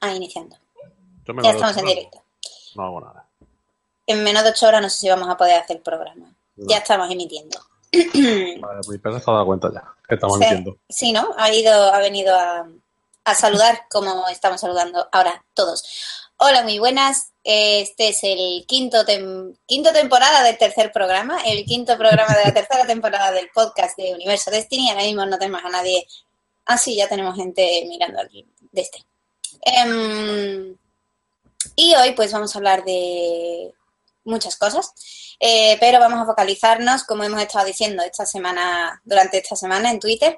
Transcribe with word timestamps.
Ah, 0.00 0.14
iniciando. 0.14 0.56
Yo 1.24 1.34
me 1.34 1.42
Ya 1.42 1.50
estamos 1.50 1.76
en 1.76 1.86
directo. 1.86 2.22
No 2.74 2.84
hago 2.84 3.00
nada. 3.00 3.26
En 4.06 4.22
menos 4.24 4.42
de 4.44 4.50
ocho 4.50 4.66
horas 4.66 4.82
no 4.82 4.88
sé 4.90 4.98
si 5.00 5.08
vamos 5.08 5.28
a 5.28 5.36
poder 5.36 5.58
hacer 5.60 5.76
el 5.76 5.82
programa. 5.82 6.34
Ya 6.56 6.78
estamos 6.78 7.10
emitiendo. 7.10 7.58
Vale, 7.92 8.80
mi 8.88 8.98
perro 8.98 9.18
se 9.20 9.30
ha 9.30 9.34
dado 9.34 9.46
cuenta 9.46 9.70
ya 9.72 9.82
que 10.08 10.14
estamos 10.16 10.38
Sí, 10.38 10.44
emitiendo. 10.44 10.76
sí, 10.88 11.12
¿no? 11.12 11.28
Ha 11.38 11.52
ido, 11.52 11.72
ha 11.92 11.98
venido 11.98 12.34
a, 12.36 12.68
a 13.24 13.34
saludar 13.34 13.82
como 13.90 14.28
estamos 14.28 14.60
saludando 14.60 15.08
ahora 15.12 15.44
todos. 15.54 15.84
Hola, 16.36 16.62
muy 16.62 16.78
buenas. 16.78 17.32
Este 17.44 18.08
es 18.08 18.20
el 18.24 18.64
quinto, 18.66 19.04
tem- 19.04 19.56
quinto 19.66 19.92
temporada 19.92 20.42
del 20.42 20.58
tercer 20.58 20.92
programa, 20.92 21.40
el 21.44 21.64
quinto 21.64 21.96
programa 21.96 22.34
de 22.36 22.44
la 22.44 22.54
tercera 22.54 22.86
temporada 22.86 23.30
del 23.32 23.50
podcast 23.50 23.96
de 23.96 24.14
Universo 24.14 24.50
Destiny. 24.50 24.90
Ahora 24.90 25.02
mismo 25.02 25.24
no 25.26 25.38
tenemos 25.38 25.62
a 25.64 25.68
nadie. 25.70 26.06
Ah, 26.66 26.76
sí, 26.78 26.96
ya 26.96 27.08
tenemos 27.08 27.34
gente 27.36 27.84
mirando 27.88 28.20
aquí 28.20 28.46
de 28.72 28.80
este. 28.80 29.04
Em, 29.62 30.76
y 31.76 31.94
hoy 31.94 32.12
pues 32.12 32.32
vamos 32.32 32.54
a 32.54 32.58
hablar 32.58 32.84
de 32.84 33.72
muchas 34.24 34.56
cosas, 34.56 34.92
eh, 35.40 35.76
pero 35.80 35.98
vamos 35.98 36.20
a 36.20 36.26
focalizarnos, 36.26 37.04
como 37.04 37.24
hemos 37.24 37.40
estado 37.42 37.66
diciendo 37.66 38.02
esta 38.02 38.26
semana, 38.26 39.00
durante 39.04 39.38
esta 39.38 39.56
semana 39.56 39.90
en 39.90 40.00
Twitter, 40.00 40.36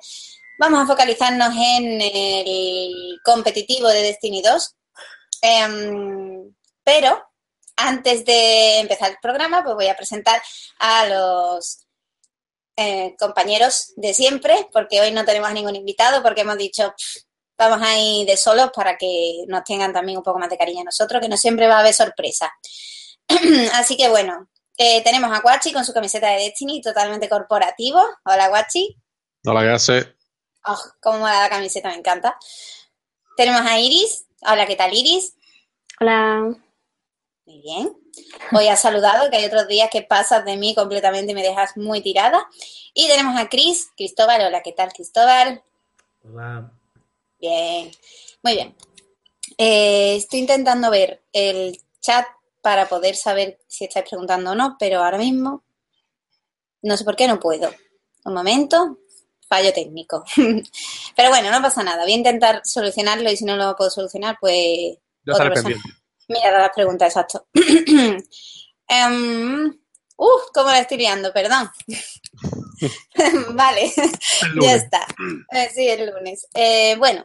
vamos 0.58 0.82
a 0.82 0.86
focalizarnos 0.86 1.54
en 1.56 2.00
el 2.00 3.20
competitivo 3.24 3.88
de 3.88 4.02
Destiny 4.02 4.42
2. 4.42 4.76
Em, 5.42 6.54
pero 6.84 7.22
antes 7.76 8.24
de 8.24 8.78
empezar 8.78 9.10
el 9.10 9.18
programa, 9.20 9.62
pues 9.64 9.74
voy 9.74 9.88
a 9.88 9.96
presentar 9.96 10.40
a 10.78 11.06
los 11.06 11.86
eh, 12.76 13.14
compañeros 13.18 13.92
de 13.96 14.14
siempre, 14.14 14.68
porque 14.72 15.00
hoy 15.00 15.10
no 15.12 15.24
tenemos 15.24 15.52
ningún 15.52 15.76
invitado, 15.76 16.22
porque 16.22 16.40
hemos 16.42 16.56
dicho, 16.56 16.94
"Pff, 16.96 17.22
vamos 17.68 17.86
a 17.86 17.98
ir 17.98 18.26
de 18.26 18.36
solos 18.36 18.70
para 18.74 18.96
que 18.96 19.44
nos 19.48 19.64
tengan 19.64 19.92
también 19.92 20.18
un 20.18 20.24
poco 20.24 20.38
más 20.38 20.50
de 20.50 20.58
cariño 20.58 20.82
a 20.82 20.84
nosotros, 20.84 21.20
que 21.20 21.28
no 21.28 21.36
siempre 21.36 21.66
va 21.66 21.76
a 21.76 21.80
haber 21.80 21.94
sorpresa. 21.94 22.52
Así 23.74 23.96
que 23.96 24.08
bueno, 24.08 24.48
eh, 24.76 25.02
tenemos 25.02 25.30
a 25.32 25.40
Guachi 25.40 25.72
con 25.72 25.84
su 25.84 25.92
camiseta 25.92 26.28
de 26.30 26.44
Destiny 26.44 26.80
totalmente 26.80 27.28
corporativo. 27.28 28.00
Hola 28.24 28.48
Guachi. 28.48 28.96
No 29.44 29.54
la 29.54 29.62
que 29.62 29.70
hace. 29.70 30.16
Oh, 30.64 30.78
cómo 31.00 31.18
mola 31.20 31.42
la 31.42 31.48
camiseta, 31.48 31.88
me 31.88 31.96
encanta. 31.96 32.36
Tenemos 33.36 33.62
a 33.62 33.78
Iris. 33.78 34.26
Hola, 34.42 34.66
¿qué 34.66 34.76
tal 34.76 34.94
Iris? 34.94 35.34
Hola. 36.00 36.54
Muy 37.46 37.60
bien. 37.60 37.96
Hoy 38.52 38.68
has 38.68 38.80
saludado, 38.80 39.30
que 39.30 39.36
hay 39.36 39.44
otros 39.46 39.66
días 39.66 39.88
que 39.90 40.02
pasas 40.02 40.44
de 40.44 40.56
mí 40.56 40.74
completamente 40.74 41.32
y 41.32 41.34
me 41.34 41.42
dejas 41.42 41.76
muy 41.76 42.00
tirada. 42.02 42.46
Y 42.94 43.08
tenemos 43.08 43.38
a 43.40 43.48
Cris, 43.48 43.90
Cristóbal. 43.96 44.42
Hola, 44.42 44.62
¿qué 44.62 44.72
tal 44.72 44.92
Cristóbal? 44.92 45.62
Hola. 46.24 46.70
Bien, 47.42 47.90
muy 48.44 48.54
bien. 48.54 48.76
Eh, 49.58 50.14
estoy 50.14 50.38
intentando 50.38 50.92
ver 50.92 51.24
el 51.32 51.76
chat 52.00 52.24
para 52.60 52.88
poder 52.88 53.16
saber 53.16 53.58
si 53.66 53.84
estáis 53.84 54.08
preguntando 54.08 54.52
o 54.52 54.54
no, 54.54 54.76
pero 54.78 55.02
ahora 55.02 55.18
mismo 55.18 55.64
no 56.82 56.96
sé 56.96 57.04
por 57.04 57.16
qué 57.16 57.26
no 57.26 57.40
puedo. 57.40 57.68
Un 58.24 58.34
momento, 58.34 58.98
fallo 59.48 59.72
técnico. 59.72 60.24
pero 61.16 61.30
bueno, 61.30 61.50
no 61.50 61.60
pasa 61.60 61.82
nada. 61.82 62.04
Voy 62.04 62.12
a 62.12 62.16
intentar 62.16 62.60
solucionarlo 62.64 63.28
y 63.28 63.36
si 63.36 63.44
no 63.44 63.56
lo 63.56 63.74
puedo 63.74 63.90
solucionar, 63.90 64.36
pues 64.40 64.98
Ya 65.26 65.34
otra 65.34 65.52
persona. 65.52 65.82
Mira 66.28 66.60
las 66.60 66.70
preguntas, 66.72 67.08
exacto. 67.08 67.48
Em, 68.88 69.80
uf, 70.16 70.42
cómo 70.54 70.70
la 70.70 70.80
estoy 70.80 70.98
liando, 70.98 71.32
perdón. 71.32 71.70
vale, 73.54 73.92
ya 74.60 74.74
está. 74.74 75.06
Eh, 75.52 75.70
sí, 75.74 75.88
el 75.88 76.10
lunes. 76.10 76.46
Eh, 76.54 76.96
bueno, 76.98 77.22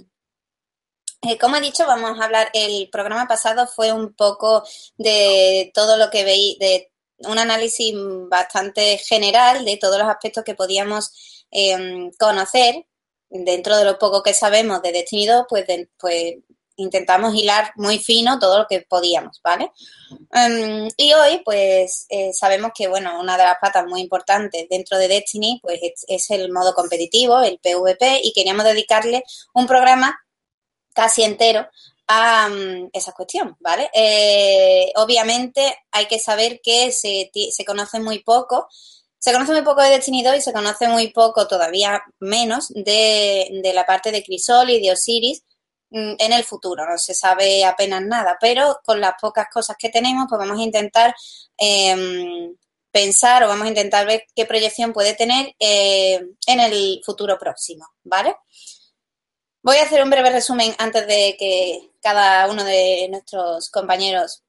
eh, 1.22 1.38
como 1.38 1.56
he 1.58 1.62
dicho, 1.62 1.86
vamos 1.86 2.20
a 2.20 2.24
hablar. 2.26 2.50
El 2.54 2.90
programa 2.92 3.28
pasado 3.28 3.68
fue 3.68 3.92
un 3.92 4.14
poco 4.14 4.64
de 4.98 5.72
todo 5.74 5.98
lo 5.98 6.10
que 6.10 6.24
veis, 6.24 6.58
de 6.60 6.92
un 7.20 7.40
análisis 7.40 7.94
bastante 8.30 8.98
general 9.00 9.66
de 9.66 9.78
todos 9.78 9.98
los 9.98 10.08
aspectos 10.08 10.44
que 10.44 10.54
podíamos 10.56 11.46
em, 11.50 12.12
conocer 12.20 12.86
dentro 13.30 13.76
de 13.78 13.86
lo 13.86 13.98
poco 13.98 14.22
que 14.22 14.34
sabemos 14.34 14.82
de 14.82 14.92
Destiny 14.92 15.26
2, 15.26 15.46
pues, 15.50 15.66
de- 15.68 15.90
pues 15.98 16.36
intentamos 16.78 17.36
hilar 17.36 17.72
muy 17.76 18.00
fino 18.00 18.40
todo 18.40 18.60
lo 18.60 18.68
que 18.68 18.82
podíamos, 18.82 19.42
¿vale? 19.44 19.72
Em, 20.32 20.88
y 20.96 21.14
hoy, 21.14 21.42
pues, 21.44 22.06
eh, 22.10 22.32
sabemos 22.34 22.72
que, 22.76 22.88
bueno, 22.88 23.20
una 23.20 23.38
de 23.38 23.44
las 23.44 23.58
patas 23.60 23.86
muy 23.86 24.02
importantes 24.02 24.68
dentro 24.70 24.98
de 24.98 25.08
Destiny, 25.08 25.60
pues, 25.62 25.80
es, 25.82 26.06
es 26.08 26.30
el 26.32 26.52
modo 26.52 26.74
competitivo, 26.74 27.42
el 27.42 27.60
PvP, 27.60 28.22
y 28.24 28.32
queríamos 28.34 28.66
dedicarle 28.66 29.24
un 29.54 29.68
programa 29.68 30.18
casi 30.94 31.24
entero 31.24 31.68
a 32.08 32.50
mm, 32.50 32.90
esa 32.94 33.12
cuestión, 33.12 33.56
¿vale? 33.60 33.90
Eh, 33.94 34.92
obviamente 34.96 35.76
hay 35.92 36.06
que 36.08 36.20
saber 36.20 36.62
que 36.64 36.92
se, 36.92 37.30
se 37.52 37.66
conoce 37.66 38.00
muy 38.00 38.20
poco, 38.20 38.68
se 39.20 39.34
conoce 39.34 39.52
muy 39.52 39.64
poco 39.64 39.82
de 39.82 39.90
Destiny 39.90 40.24
2 40.24 40.38
y 40.38 40.42
se 40.42 40.54
conoce 40.54 40.88
muy 40.88 41.10
poco, 41.12 41.48
todavía 41.48 42.02
menos, 42.20 42.70
de, 42.70 43.50
de 43.62 43.74
la 43.74 43.86
parte 43.86 44.12
de 44.12 44.24
Crisol 44.24 44.70
y 44.70 44.82
de 44.82 44.92
Osiris 44.92 45.44
en 45.92 46.34
el 46.34 46.44
futuro. 46.44 46.86
No 46.86 46.98
se 46.98 47.14
sabe 47.14 47.64
apenas 47.66 48.02
nada, 48.02 48.38
pero 48.40 48.80
con 48.84 49.00
las 49.00 49.14
pocas 49.20 49.48
cosas 49.52 49.78
que 49.78 49.90
tenemos, 49.90 50.28
pues 50.30 50.40
vamos 50.40 50.60
a 50.60 50.64
intentar 50.64 51.16
em, 51.58 52.56
pensar 52.92 53.44
o 53.44 53.48
vamos 53.48 53.66
a 53.66 53.70
intentar 53.70 54.06
ver 54.06 54.26
qué 54.36 54.46
proyección 54.46 54.94
puede 54.94 55.14
tener 55.14 55.56
eh, 55.60 56.20
en 56.48 56.60
el 56.60 57.02
futuro 57.06 57.38
próximo, 57.38 57.86
¿vale? 58.04 58.36
Voy 59.62 59.78
a 59.78 59.84
hacer 59.84 60.02
un 60.04 60.10
breve 60.10 60.32
resumen 60.32 60.74
antes 60.78 61.06
de 61.08 61.36
que 61.38 61.92
cada 62.02 62.50
uno 62.50 62.64
de 62.64 63.08
nuestros 63.10 63.70
compañeros 63.70 64.44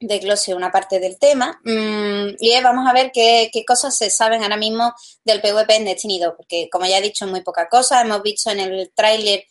desglose 0.00 0.54
una 0.54 0.70
parte 0.70 1.00
del 1.00 1.18
tema. 1.18 1.60
Mm, 1.64 2.36
y 2.38 2.60
vamos 2.62 2.88
a 2.88 2.92
ver 2.92 3.10
qué, 3.12 3.50
qué 3.52 3.64
cosas 3.64 3.96
se 3.96 4.10
saben 4.10 4.42
ahora 4.42 4.56
mismo 4.56 4.94
del 5.24 5.40
PvP 5.40 5.76
en 5.76 5.84
Destiny 5.86 6.20
2, 6.20 6.34
porque 6.36 6.68
como 6.70 6.86
ya 6.86 6.98
he 6.98 7.02
dicho, 7.02 7.26
muy 7.26 7.42
poca 7.42 7.68
cosa. 7.68 8.00
Hemos 8.00 8.22
visto 8.22 8.50
en 8.50 8.60
el 8.60 8.92
tráiler, 8.94 9.44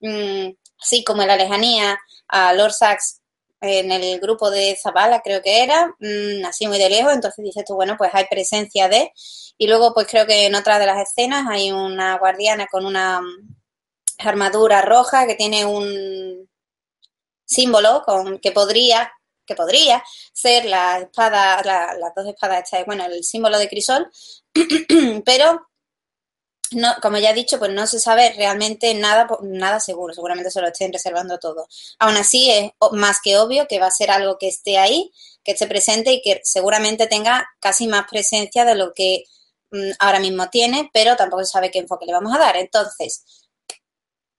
mm, 0.00 0.50
así 0.82 1.04
como 1.04 1.22
en 1.22 1.28
la 1.28 1.36
lejanía, 1.36 1.98
a 2.28 2.52
Lord 2.54 2.72
Sax 2.72 3.20
en 3.60 3.90
el 3.92 4.20
grupo 4.20 4.50
de 4.50 4.76
Zabala, 4.80 5.20
creo 5.22 5.42
que 5.42 5.62
era, 5.64 5.88
mm, 5.98 6.44
así 6.46 6.66
muy 6.68 6.78
de 6.78 6.90
lejos. 6.90 7.12
Entonces 7.12 7.44
dices 7.44 7.64
tú, 7.66 7.74
bueno, 7.74 7.96
pues 7.98 8.10
hay 8.14 8.26
presencia 8.30 8.88
de. 8.88 9.12
Y 9.58 9.66
luego, 9.66 9.92
pues 9.94 10.06
creo 10.08 10.26
que 10.26 10.46
en 10.46 10.54
otra 10.54 10.78
de 10.78 10.86
las 10.86 10.98
escenas 11.08 11.46
hay 11.50 11.72
una 11.72 12.18
guardiana 12.18 12.66
con 12.70 12.86
una 12.86 13.20
mm, 13.20 13.54
armadura 14.20 14.82
roja 14.82 15.26
que 15.26 15.34
tiene 15.36 15.64
un 15.66 16.48
símbolo 17.44 18.02
con 18.04 18.38
que 18.38 18.52
podría 18.52 19.10
que 19.46 19.54
podría 19.54 20.04
ser 20.34 20.66
la 20.66 20.98
espada, 20.98 21.62
la- 21.64 21.94
las 21.94 22.14
dos 22.14 22.26
espadas 22.26 22.68
bueno, 22.84 23.06
el 23.06 23.24
símbolo 23.24 23.58
de 23.58 23.66
Crisol, 23.68 24.10
pero 25.24 25.67
no, 26.72 26.94
como 27.02 27.18
ya 27.18 27.30
he 27.30 27.34
dicho, 27.34 27.58
pues 27.58 27.72
no 27.72 27.86
se 27.86 28.00
sabe 28.00 28.32
realmente 28.36 28.92
nada, 28.94 29.28
nada 29.42 29.80
seguro, 29.80 30.14
seguramente 30.14 30.50
se 30.50 30.60
lo 30.60 30.68
estén 30.68 30.92
reservando 30.92 31.38
todo. 31.38 31.68
Aún 31.98 32.16
así, 32.16 32.50
es 32.50 32.72
más 32.92 33.20
que 33.22 33.38
obvio 33.38 33.66
que 33.68 33.78
va 33.78 33.86
a 33.86 33.90
ser 33.90 34.10
algo 34.10 34.38
que 34.38 34.48
esté 34.48 34.78
ahí, 34.78 35.12
que 35.44 35.52
esté 35.52 35.66
presente 35.66 36.12
y 36.12 36.22
que 36.22 36.40
seguramente 36.44 37.06
tenga 37.06 37.48
casi 37.60 37.86
más 37.88 38.06
presencia 38.10 38.64
de 38.64 38.74
lo 38.74 38.92
que 38.94 39.24
mm, 39.70 39.92
ahora 39.98 40.20
mismo 40.20 40.48
tiene, 40.50 40.90
pero 40.92 41.16
tampoco 41.16 41.44
se 41.44 41.52
sabe 41.52 41.70
qué 41.70 41.78
enfoque 41.80 42.06
le 42.06 42.12
vamos 42.12 42.34
a 42.34 42.38
dar. 42.38 42.56
Entonces, 42.56 43.24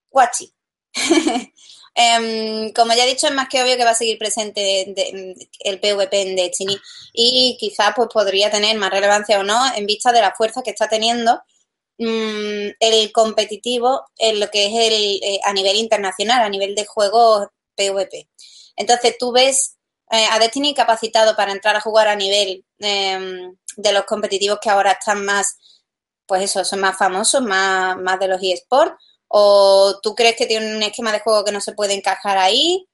Guachi. 0.10 0.54
Em, 1.96 2.72
como 2.74 2.94
ya 2.94 3.04
he 3.04 3.10
dicho, 3.10 3.28
es 3.28 3.34
más 3.34 3.50
que 3.50 3.62
obvio 3.62 3.76
que 3.76 3.84
va 3.84 3.90
a 3.90 3.96
seguir 3.96 4.18
presente 4.18 4.94
el 5.60 5.80
PvP 5.82 6.22
en 6.22 6.36
Destiny 6.36 6.78
y 7.12 7.58
quizás 7.60 7.94
pues 7.96 8.08
podría 8.14 8.50
tener 8.50 8.78
más 8.78 8.92
relevancia 8.92 9.40
o 9.40 9.44
no 9.44 9.60
en 9.76 9.86
vista 9.86 10.14
de 10.14 10.22
la 10.22 10.34
fuerza 10.34 10.62
que 10.62 10.70
está 10.70 10.88
teniendo 10.88 11.42
mm, 12.00 12.72
el 12.80 13.12
competitivo 13.12 14.06
en 14.18 14.40
lo 14.40 14.50
que 14.50 14.66
es 14.66 14.74
el 14.74 15.20
eh, 15.22 15.40
a 15.44 15.54
nivel 15.54 15.76
internacional, 15.78 16.42
a 16.42 16.50
nivel 16.50 16.74
de 16.76 16.86
juegos 16.86 17.48
PvP. 17.76 18.28
Entonces 18.76 19.18
tú 19.20 19.32
ves 19.32 19.78
eh, 20.12 20.26
a 20.32 20.40
Destiny 20.40 20.74
capacitado 20.74 21.36
para 21.36 21.52
entrar 21.52 21.76
a 21.76 21.82
jugar 21.82 22.08
a 22.08 22.16
nivel 22.16 22.66
em, 22.80 23.56
de 23.78 23.94
los 23.94 24.06
competitivos 24.06 24.60
que 24.62 24.70
ahora 24.70 24.94
están 24.94 25.24
más, 25.26 25.58
pues 26.26 26.44
eso, 26.44 26.66
son 26.66 26.80
más 26.80 26.98
famosos, 26.98 27.42
más, 27.44 27.98
más 27.98 28.20
de 28.20 28.28
los 28.28 28.42
eSports, 28.42 28.96
¿O 29.30 30.00
tú 30.02 30.16
crees 30.16 30.36
que 30.36 30.48
tiene 30.48 30.76
un 30.76 30.82
esquema 30.82 31.12
de 31.12 31.20
juego 31.20 31.46
que 31.46 31.52
no 31.52 31.62
se 31.62 31.74
puede 31.74 31.94
encajar 31.94 32.38
ahí? 32.38 32.88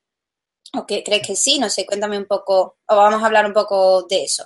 ¿O 0.77 0.85
que 0.85 1.01
crees 1.01 1.25
que 1.25 1.35
sí? 1.35 1.59
No 1.59 1.69
sé, 1.69 1.85
cuéntame 1.85 2.17
un 2.17 2.25
poco, 2.25 2.77
o 2.85 2.95
vamos 2.95 3.23
a 3.23 3.25
hablar 3.25 3.45
un 3.45 3.53
poco 3.53 4.03
de 4.03 4.25
eso. 4.25 4.45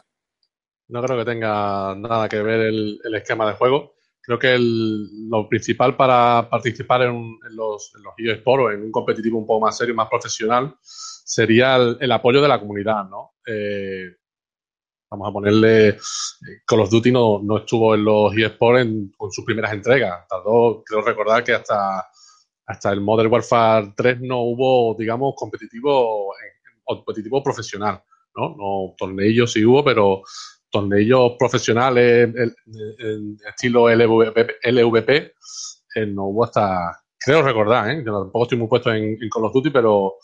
No 0.88 1.02
creo 1.02 1.18
que 1.18 1.26
tenga 1.26 1.96
nada 1.96 2.30
que 2.30 2.42
ver 2.42 2.62
el, 2.62 3.00
esquema 3.16 3.48
de 3.48 3.58
juego. 3.58 3.96
Creo 4.30 4.38
que 4.38 4.58
lo 4.60 5.50
principal 5.50 5.98
para 5.98 6.48
participar 6.48 7.02
en, 7.02 7.40
los, 7.50 7.92
en 7.96 8.30
eSports 8.30 8.64
o 8.64 8.70
en 8.70 8.84
un 8.84 8.92
competitivo 8.92 9.40
un 9.40 9.48
poco 9.48 9.66
más 9.66 9.76
serio, 9.76 9.96
más 9.96 10.08
profesional, 10.08 10.76
sería 10.84 11.78
el, 11.78 12.12
apoyo 12.12 12.40
de 12.40 12.48
la 12.48 12.60
comunidad, 12.60 13.10
¿no? 13.10 13.32
Eh, 13.44 14.18
vamos 15.10 15.30
a 15.30 15.34
ponerle, 15.34 15.98
Call 16.64 16.82
of 16.82 16.92
Duty 16.92 17.12
no, 17.12 17.58
estuvo 17.58 17.96
en 17.96 18.06
los 18.06 18.38
eSports 18.38 18.88
con 19.18 19.32
sus 19.32 19.44
primeras 19.44 19.74
entregas. 19.74 20.28
Tardó, 20.30 20.84
creo 20.86 21.02
recordar 21.02 21.44
que 21.44 21.54
hasta, 21.54 22.08
hasta 22.68 22.92
el 22.92 23.02
Modern 23.02 23.32
Warfare 23.32 23.94
3 23.98 24.22
no 24.22 24.44
hubo, 24.44 24.96
digamos, 24.96 25.34
competitivo, 25.36 26.36
competitivo 26.84 27.42
profesional, 27.42 28.04
¿no? 28.36 28.56
No, 28.56 28.94
torneillos 28.96 29.52
sí 29.52 29.66
hubo, 29.66 29.84
pero 29.84 30.22
torneillos 30.70 31.34
profesionales 31.38 32.30
estilo 33.48 33.90
LVP, 33.90 35.34
eh, 35.96 36.06
no 36.06 36.26
hubo 36.26 36.44
hasta, 36.44 37.04
creo 37.18 37.42
recordar, 37.42 37.90
¿eh? 37.90 38.04
tampoco 38.04 38.44
estoy 38.44 38.58
muy 38.58 38.68
puesto 38.68 38.94
en, 38.94 39.18
Call 39.30 39.46
of 39.46 39.54
Duty, 39.54 39.70
pero 39.72 40.16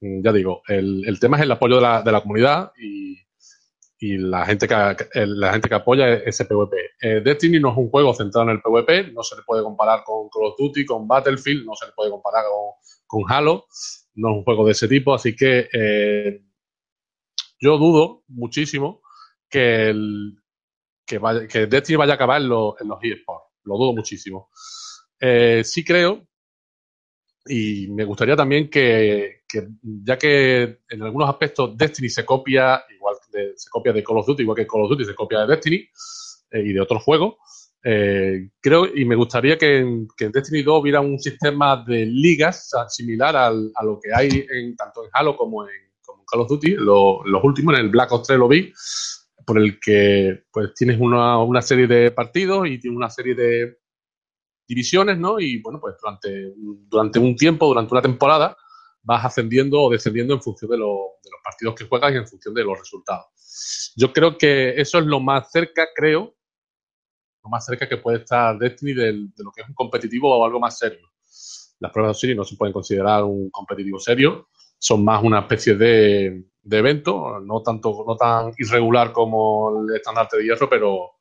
mm, 0.00 0.22
ya 0.22 0.32
digo, 0.32 0.62
el, 0.68 1.18
tema 1.20 1.36
es 1.36 1.44
el 1.44 1.52
apoyo 1.52 1.76
de 1.76 1.82
la, 1.82 2.02
de 2.02 2.12
la 2.12 2.20
comunidad 2.20 2.72
y, 2.78 3.18
y 4.02 4.18
la 4.18 4.44
gente 4.44 4.66
que, 4.66 4.74
la 5.26 5.52
gente 5.52 5.68
que 5.68 5.74
apoya 5.76 6.14
ese 6.14 6.44
PvP. 6.44 6.76
Eh, 7.00 7.20
Destiny 7.24 7.60
no 7.60 7.70
es 7.70 7.76
un 7.76 7.88
juego 7.88 8.12
centrado 8.12 8.50
en 8.50 8.56
el 8.56 8.60
PvP, 8.60 9.12
no 9.12 9.22
se 9.22 9.36
le 9.36 9.42
puede 9.42 9.62
comparar 9.62 10.02
con 10.02 10.28
Call 10.28 10.46
of 10.46 10.58
Duty, 10.58 10.84
con 10.84 11.06
Battlefield, 11.06 11.64
no 11.64 11.76
se 11.76 11.86
le 11.86 11.92
puede 11.92 12.10
comparar 12.10 12.44
con, 13.06 13.22
Halo, 13.28 13.66
no 14.14 14.30
es 14.30 14.36
un 14.38 14.44
juego 14.44 14.64
de 14.64 14.72
ese 14.72 14.88
tipo, 14.88 15.14
así 15.14 15.36
que 15.36 15.68
eh, 15.72 16.42
yo 17.60 17.78
dudo 17.78 18.24
muchísimo 18.26 19.01
que, 19.52 19.90
el, 19.90 20.34
que, 21.06 21.20
que 21.48 21.66
Destiny 21.66 21.96
vaya 21.96 22.12
a 22.12 22.16
acabar 22.16 22.40
en, 22.40 22.48
los 22.48 22.74
eSports, 23.02 23.46
lo 23.64 23.76
dudo 23.76 23.92
muchísimo. 23.92 24.50
Eh, 25.20 25.62
sí 25.64 25.84
creo, 25.84 26.26
y 27.46 27.88
me 27.88 28.04
gustaría 28.04 28.34
también 28.34 28.70
que, 28.70 29.42
que, 29.46 29.68
ya 29.82 30.16
que 30.16 30.78
en 30.88 31.02
algunos 31.02 31.28
aspectos 31.28 31.76
Destiny 31.76 32.08
se 32.08 32.24
copia 32.24 32.82
se 33.56 33.70
copia 33.70 33.92
de 33.92 34.02
Call 34.02 34.18
of 34.18 34.26
Duty, 34.26 34.42
igual 34.42 34.56
que 34.56 34.66
Call 34.66 34.82
of 34.82 34.90
Duty 34.90 35.04
se 35.04 35.14
copia 35.14 35.40
de 35.40 35.46
Destiny 35.46 35.88
eh, 36.50 36.62
y 36.64 36.72
de 36.72 36.80
otros 36.80 37.02
juegos. 37.02 37.34
Eh, 37.84 38.50
creo 38.60 38.86
y 38.94 39.04
me 39.04 39.16
gustaría 39.16 39.58
que 39.58 39.78
en, 39.78 40.08
Destiny 40.16 40.62
2 40.62 40.82
hubiera 40.82 41.00
un 41.00 41.18
sistema 41.18 41.82
de 41.84 42.06
ligas 42.06 42.70
similar 42.88 43.34
a 43.36 43.50
lo 43.50 43.98
que 44.00 44.10
hay 44.14 44.46
en, 44.50 44.76
tanto 44.76 45.04
en 45.04 45.10
Halo 45.12 45.36
como 45.36 45.64
en, 45.68 45.82
Call 46.30 46.40
of 46.40 46.48
Duty, 46.48 46.76
los 46.76 47.44
últimos, 47.44 47.74
en 47.74 47.84
el 47.84 47.90
Black 47.90 48.12
Ops 48.12 48.28
3 48.28 48.38
lo 48.38 48.48
vi, 48.48 48.72
por 49.44 49.58
el 49.58 49.78
que 49.80 50.44
pues 50.52 50.74
tienes 50.74 51.00
una, 51.00 51.38
una 51.42 51.62
serie 51.62 51.86
de 51.86 52.10
partidos 52.10 52.66
y 52.66 52.78
tienes 52.78 52.96
una 52.96 53.10
serie 53.10 53.34
de 53.34 53.78
divisiones, 54.66 55.18
¿no? 55.18 55.38
Y 55.40 55.60
bueno, 55.60 55.80
pues 55.80 55.96
durante, 56.00 56.52
durante 56.56 57.18
un 57.18 57.36
tiempo, 57.36 57.66
durante 57.66 57.92
una 57.92 58.02
temporada, 58.02 58.56
vas 59.02 59.24
ascendiendo 59.24 59.82
o 59.82 59.90
descendiendo 59.90 60.34
en 60.34 60.42
función 60.42 60.70
de, 60.70 60.78
los 60.78 60.98
partidos 61.42 61.74
que 61.74 61.84
juegas 61.84 62.12
y 62.12 62.16
en 62.16 62.26
función 62.26 62.54
de 62.54 62.64
los 62.64 62.78
resultados. 62.78 63.92
Yo 63.96 64.12
creo 64.12 64.38
que 64.38 64.80
eso 64.80 64.98
es 64.98 65.06
lo 65.06 65.20
más 65.20 65.50
cerca, 65.50 65.88
creo, 65.94 66.34
lo 67.44 67.50
más 67.50 67.66
cerca 67.66 67.88
que 67.88 67.96
puede 67.96 68.18
estar 68.18 68.56
Destiny 68.58 68.94
de, 68.94 69.12
de 69.12 69.44
lo 69.44 69.50
que 69.50 69.62
es 69.62 69.68
un 69.68 69.74
competitivo 69.74 70.34
o 70.34 70.44
algo 70.44 70.60
más 70.60 70.78
serio. 70.78 71.10
Las 71.80 71.90
pruebas 71.90 72.10
de 72.10 72.18
Osiris 72.18 72.36
no 72.36 72.44
se 72.44 72.56
pueden 72.56 72.72
considerar 72.72 73.24
un 73.24 73.50
competitivo 73.50 73.98
serio, 73.98 74.48
son 74.78 75.04
más 75.04 75.22
una 75.22 75.40
especie 75.40 75.74
de, 75.74 76.44
de 76.62 76.78
evento, 76.78 77.40
no 77.40 77.62
tanto, 77.62 78.04
no 78.06 78.16
tan 78.16 78.52
irregular 78.56 79.12
como 79.12 79.84
el 79.84 79.96
estandarte 79.96 80.38
de 80.38 80.44
hierro, 80.44 80.68
pero, 80.68 81.12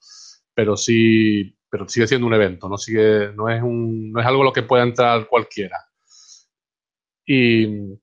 pero 0.53 0.77
sí, 0.77 1.55
pero 1.69 1.88
sigue 1.88 2.07
siendo 2.07 2.27
un 2.27 2.33
evento, 2.33 2.69
no 2.69 2.77
sigue, 2.77 3.31
no 3.33 3.49
es 3.49 3.61
un, 3.61 4.11
no 4.11 4.19
es 4.19 4.25
algo 4.25 4.41
a 4.43 4.45
lo 4.45 4.53
que 4.53 4.63
pueda 4.63 4.83
entrar 4.83 5.27
cualquiera. 5.27 5.77
Y 7.25 7.97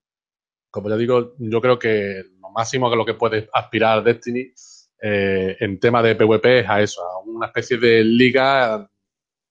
como 0.70 0.88
ya 0.88 0.96
digo, 0.96 1.35
yo 1.38 1.61
creo 1.61 1.79
que 1.79 2.23
lo 2.40 2.50
máximo 2.50 2.90
a 2.90 2.96
lo 2.96 3.05
que 3.05 3.14
puede 3.14 3.49
aspirar 3.52 4.02
Destiny 4.02 4.52
eh, 5.00 5.56
en 5.61 5.79
tema 5.79 6.02
de 6.02 6.17
PvP 6.17 6.61
es 6.61 6.69
a 6.69 6.81
eso, 6.81 7.02
a 7.02 7.20
una 7.20 7.46
especie 7.46 7.79
de 7.79 8.02
liga 8.05 8.88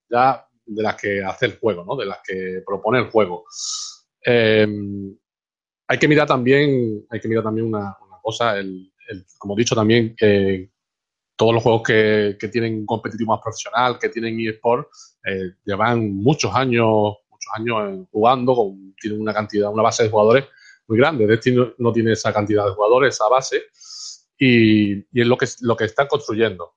ya 0.09 0.47
de 0.65 0.83
las 0.83 0.95
que 0.95 1.23
hace 1.23 1.45
el 1.45 1.57
juego, 1.57 1.85
¿no? 1.85 1.95
De 1.95 2.05
las 2.05 2.19
que 2.25 2.61
propone 2.65 2.99
el 2.99 3.09
juego. 3.09 3.45
Em, 4.21 5.17
hay 5.87 5.97
que 5.97 6.07
mirar 6.07 6.27
también, 6.27 7.05
hay 7.09 7.19
que 7.19 7.27
mirar 7.27 7.43
también 7.43 7.67
una, 7.67 7.95
cosa, 8.21 8.57
el, 8.57 8.91
como 9.37 9.55
he 9.55 9.59
dicho 9.59 9.75
también, 9.75 10.15
que 10.15 10.69
todos 11.35 11.53
los 11.53 11.63
juegos 11.63 11.83
que, 11.83 12.37
tienen 12.51 12.85
competitivo 12.85 13.31
más 13.31 13.41
profesional, 13.41 13.99
que 13.99 14.09
tienen 14.09 14.39
eSport, 14.39 14.87
eh, 15.25 15.51
llevan 15.65 16.15
muchos 16.15 16.53
años 16.53 17.17
años 17.53 18.07
jugando, 18.11 18.55
con, 18.55 18.95
tiene 18.99 19.17
una 19.17 19.33
cantidad, 19.33 19.71
una 19.71 19.83
base 19.83 20.03
de 20.03 20.09
jugadores 20.09 20.45
muy 20.87 20.97
grande. 20.97 21.27
Destiny 21.27 21.73
no, 21.77 21.91
tiene 21.91 22.13
esa 22.13 22.33
cantidad 22.33 22.65
de 22.65 22.71
jugadores, 22.71 23.15
esa 23.15 23.27
base, 23.27 23.63
y, 24.37 24.99
es 24.99 25.27
lo 25.27 25.37
que, 25.37 25.47
lo 25.61 25.75
que 25.75 25.85
están 25.85 26.07
construyendo. 26.07 26.73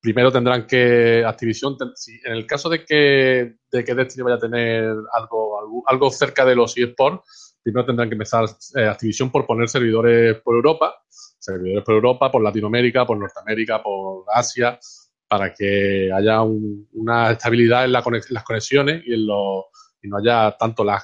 Primero 0.00 0.30
tendrán 0.30 0.66
que 0.66 1.24
Activision, 1.26 1.76
en 2.24 2.32
el 2.32 2.46
caso 2.46 2.68
de 2.68 2.84
que, 2.84 3.56
de 3.70 3.84
que 3.84 3.94
Destiny 3.94 4.22
vaya 4.22 4.36
a 4.36 4.40
tener 4.40 4.94
algo, 5.12 5.84
algo, 5.86 6.10
cerca 6.10 6.44
de 6.44 6.54
los 6.54 6.76
eSports, 6.76 7.53
primero 7.64 7.86
tendrán 7.86 8.08
que 8.10 8.14
empezar 8.14 8.44
eh, 8.76 8.84
Activision 8.84 9.32
por 9.32 9.46
poner 9.46 9.68
servidores 9.68 10.36
por 10.42 10.54
Europa, 10.54 11.02
servidores 11.38 11.82
por 11.82 11.94
Europa, 11.94 12.30
por 12.30 12.42
Latinoamérica, 12.42 13.06
por 13.06 13.16
Norteamérica, 13.16 13.82
por 13.82 14.26
Asia, 14.32 14.78
para 15.26 15.52
que 15.52 16.12
haya 16.14 16.42
una 16.42 17.32
estabilidad 17.32 17.86
en, 17.86 17.92
las 17.92 18.44
conexiones 18.44 19.02
y, 19.06 19.26
no 19.26 20.16
haya 20.18 20.54
tanto 20.58 20.84
lag. 20.84 21.02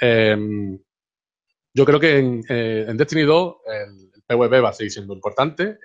Em, 0.00 0.76
yo 1.72 1.84
creo 1.84 2.00
que 2.00 2.18
en, 2.18 2.42
eh, 2.48 2.92
Destiny 2.94 3.22
2 3.22 3.56
el, 3.66 4.22
PvP 4.26 4.60
va 4.60 4.70
a 4.70 4.72
seguir 4.72 4.90
siendo 4.90 5.14
importante. 5.14 5.78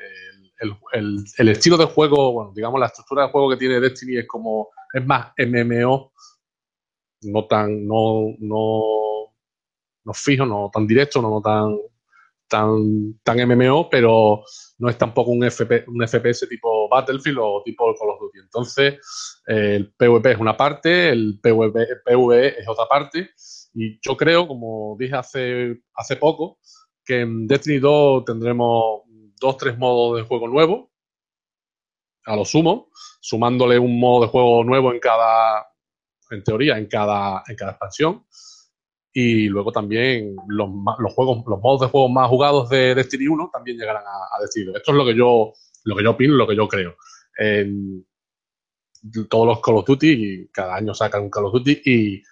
El, 0.91 1.49
estilo 1.49 1.77
de 1.77 1.85
juego, 1.85 2.33
bueno, 2.33 2.51
digamos, 2.55 2.79
la 2.79 2.87
estructura 2.87 3.25
de 3.25 3.31
juego 3.31 3.51
que 3.51 3.57
tiene 3.57 3.79
Destiny 3.79 4.17
es 4.17 4.27
como, 4.27 4.69
es 4.91 5.05
más 5.05 5.33
MMO, 5.37 6.13
no 7.23 7.45
tan, 7.47 7.85
no, 7.85 8.35
no, 8.39 9.02
no 10.05 10.13
fijo, 10.13 10.45
no 10.45 10.69
tan 10.73 10.87
directo, 10.87 11.21
no 11.21 11.41
tan 11.41 11.77
tan, 12.53 13.19
tan 13.23 13.37
MMO, 13.47 13.89
pero 13.89 14.43
no 14.77 14.89
es 14.89 14.95
tampoco 14.95 15.31
un, 15.31 15.43
FP, 15.43 15.85
un 15.87 16.07
FPS 16.07 16.47
tipo 16.47 16.87
Battlefield 16.87 17.39
o 17.41 17.63
tipo 17.65 17.95
Call 17.95 18.09
of 18.11 18.19
Duty. 18.19 18.39
Entonces, 18.39 18.93
eh, 19.47 19.75
el 19.77 19.93
PvP 19.93 20.33
es 20.33 20.37
una 20.37 20.55
parte, 20.55 21.09
el 21.09 21.39
PvP, 21.41 21.87
PvE 22.05 22.59
es 22.59 22.67
otra 22.67 22.85
parte, 22.85 23.31
y 23.73 23.99
yo 24.07 24.15
creo, 24.15 24.47
como 24.47 24.95
dije 24.99 25.15
hace, 25.15 25.81
hace 25.95 26.15
poco, 26.17 26.59
que 27.03 27.21
en 27.21 27.47
Destiny 27.47 27.79
2 27.79 28.25
tendremos 28.25 29.01
dos, 29.39 29.57
tres 29.57 29.75
modos 29.77 30.17
de 30.17 30.27
juego 30.27 30.47
nuevos, 30.47 30.89
a 32.25 32.35
lo 32.35 32.45
sumo, 32.45 32.89
sumándole 33.19 33.79
un 33.79 33.99
modo 33.99 34.25
de 34.25 34.27
juego 34.29 34.63
nuevo 34.63 34.93
en 34.93 34.99
cada, 34.99 35.65
en 36.29 36.43
teoría, 36.43 36.77
en 36.77 36.85
cada, 36.85 37.43
en 37.47 37.55
cada 37.55 37.71
expansión 37.71 38.25
y 39.13 39.47
luego 39.47 39.71
también 39.71 40.35
los, 40.47 40.69
los, 40.97 41.13
juegos, 41.13 41.43
los 41.45 41.61
modos 41.61 41.81
de 41.81 41.87
juego 41.87 42.09
más 42.09 42.27
jugados 42.27 42.67
de 42.69 42.95
Destiny 42.95 43.27
1 43.27 43.51
también 43.53 43.77
llegarán 43.77 44.03
a, 44.05 44.41
Destiny. 44.41 44.71
Esto 44.75 44.91
es 44.91 44.97
lo 44.97 45.05
que 45.05 45.15
yo, 45.15 45.53
lo 45.83 45.95
que 45.95 46.03
yo 46.03 46.11
opino, 46.11 46.33
lo 46.33 46.47
que 46.47 46.55
yo 46.55 46.67
creo. 46.67 46.95
En 47.37 48.05
todos 49.29 49.45
los 49.45 49.61
Call 49.61 49.77
of 49.77 49.85
Duty, 49.85 50.49
cada 50.51 50.75
año 50.75 50.95
sacan 50.95 51.23
un 51.23 51.29
Call 51.29 51.45
of 51.45 51.53
Duty 51.53 51.81
y 51.85 52.23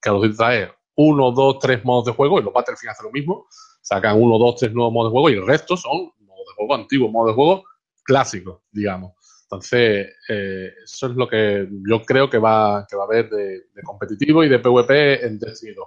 Call 0.00 0.16
of 0.16 0.22
Duty 0.22 0.36
trae 0.36 0.72
uno, 0.96 1.30
dos, 1.30 1.60
tres 1.60 1.84
modos 1.84 2.06
de 2.06 2.12
juego 2.12 2.40
y 2.40 2.42
los 2.42 2.52
Battlefield 2.52 2.90
hacen 2.90 3.06
lo 3.06 3.12
mismo. 3.12 3.46
Sacan 3.80 4.20
uno, 4.20 4.36
dos, 4.36 4.56
tres 4.56 4.72
nuevos 4.72 4.92
modos 4.92 5.12
de 5.12 5.12
juego 5.12 5.30
y 5.30 5.34
el 5.34 5.46
resto 5.46 5.76
son 5.76 6.10
modos 6.20 6.46
de 6.48 6.54
juego 6.56 6.74
antiguos, 6.74 7.12
modos 7.12 7.28
de 7.28 7.34
juego 7.34 7.64
clásicos, 8.02 8.62
digamos. 8.72 9.12
Entonces, 9.44 10.08
eh, 10.28 10.72
eso 10.82 11.06
es 11.06 11.12
lo 11.14 11.28
que 11.28 11.68
yo 11.88 12.02
creo 12.02 12.28
que 12.28 12.38
va, 12.38 12.84
que 12.90 12.96
va 12.96 13.04
a 13.04 13.06
haber 13.06 13.30
de, 13.30 13.66
de 13.72 13.82
competitivo 13.84 14.42
y 14.42 14.48
de 14.48 14.58
PvP 14.58 15.24
en 15.24 15.38
Destiny 15.38 15.72
2. 15.72 15.86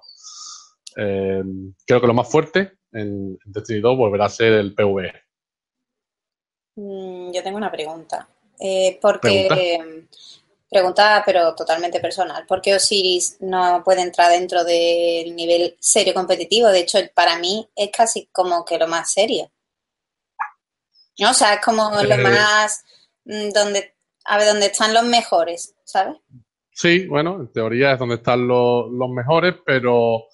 Eh, 1.00 1.44
creo 1.86 2.02
que 2.02 2.08
lo 2.08 2.14
más 2.14 2.30
fuerte 2.30 2.74
en 2.92 3.38
Destiny 3.46 3.80
2 3.80 3.98
volverá 3.98 4.26
a 4.26 4.30
ser 4.30 4.54
el 4.54 4.74
PvE. 4.74 5.14
Mm, 6.76 7.32
yo 7.32 7.44
tengo 7.44 7.58
una 7.58 7.72
pregunta. 7.72 8.28
Eh, 8.60 9.00
porque. 9.02 10.08
¿Pregunta? 10.72 11.24
pero 11.26 11.56
totalmente 11.56 12.00
personal. 12.00 12.46
¿Por 12.46 12.62
qué 12.62 12.76
Osiris 12.76 13.38
no 13.40 13.82
puede 13.84 14.04
entrar 14.04 14.30
dentro 14.30 14.64
del 14.64 15.36
nivel 15.36 15.76
serio 15.80 16.14
competitivo? 16.14 16.68
De 16.68 16.82
hecho, 16.82 17.00
para 17.16 17.40
mí 17.40 17.68
es 17.76 17.90
casi 17.90 18.28
como 18.32 18.64
que 18.64 18.78
lo 18.78 18.88
más 18.88 19.12
serio. 19.12 19.50
¿No? 21.18 21.32
O 21.32 21.34
sea, 21.34 21.56
es 21.56 21.66
como 21.66 21.90
lo 21.90 22.14
eh. 22.14 22.18
más. 22.20 22.84
Mm, 23.26 23.50
donde, 23.50 23.96
a 24.26 24.38
ver, 24.38 24.48
donde 24.48 24.68
están 24.68 24.94
los 24.94 25.04
mejores, 25.04 25.76
¿sabes? 25.84 26.18
Sí, 26.72 27.06
bueno, 27.08 27.36
en 27.42 27.52
teoría 27.52 27.94
es 27.94 28.00
donde 28.00 28.16
están 28.16 28.48
los, 28.48 28.90
mejores, 29.10 29.56
pero 29.66 30.26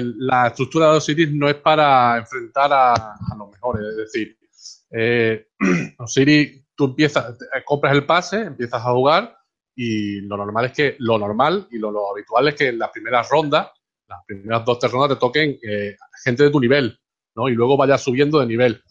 la 0.00 0.48
estructura 0.48 0.90
de 0.90 0.96
Osiris 0.96 1.32
no 1.32 1.48
es 1.48 1.56
para 1.56 2.18
enfrentar 2.18 2.70
a, 2.72 3.14
los 3.36 3.50
mejores. 3.50 3.86
Es 3.90 3.96
decir, 3.96 4.38
eh, 4.90 5.48
Osiris, 5.98 6.64
tú 6.74 6.86
empiezas, 6.86 7.36
compras 7.64 7.94
el 7.94 8.06
pase, 8.06 8.42
empiezas 8.42 8.80
a 8.84 8.92
jugar 8.92 9.36
y 9.74 10.20
lo 10.22 10.36
normal 10.36 10.66
es 10.66 10.72
que, 10.72 10.96
lo 10.98 11.18
normal 11.18 11.66
y 11.70 11.78
lo, 11.78 12.10
habitual 12.10 12.48
es 12.48 12.54
que 12.54 12.68
en 12.68 12.78
las 12.78 12.90
primeras 12.90 13.28
rondas, 13.28 13.68
las 14.06 14.20
primeras 14.26 14.64
dos, 14.64 14.78
tres 14.78 14.92
rondas 14.92 15.16
te 15.16 15.20
toquen 15.20 15.58
eh, 15.62 15.96
gente 16.24 16.44
de 16.44 16.50
tu 16.50 16.60
nivel, 16.60 16.98
¿no? 17.34 17.48
Y 17.48 17.54
luego 17.54 17.76
vayas 17.76 18.02
subiendo 18.02 18.38
de 18.40 18.46
nivel. 18.46 18.82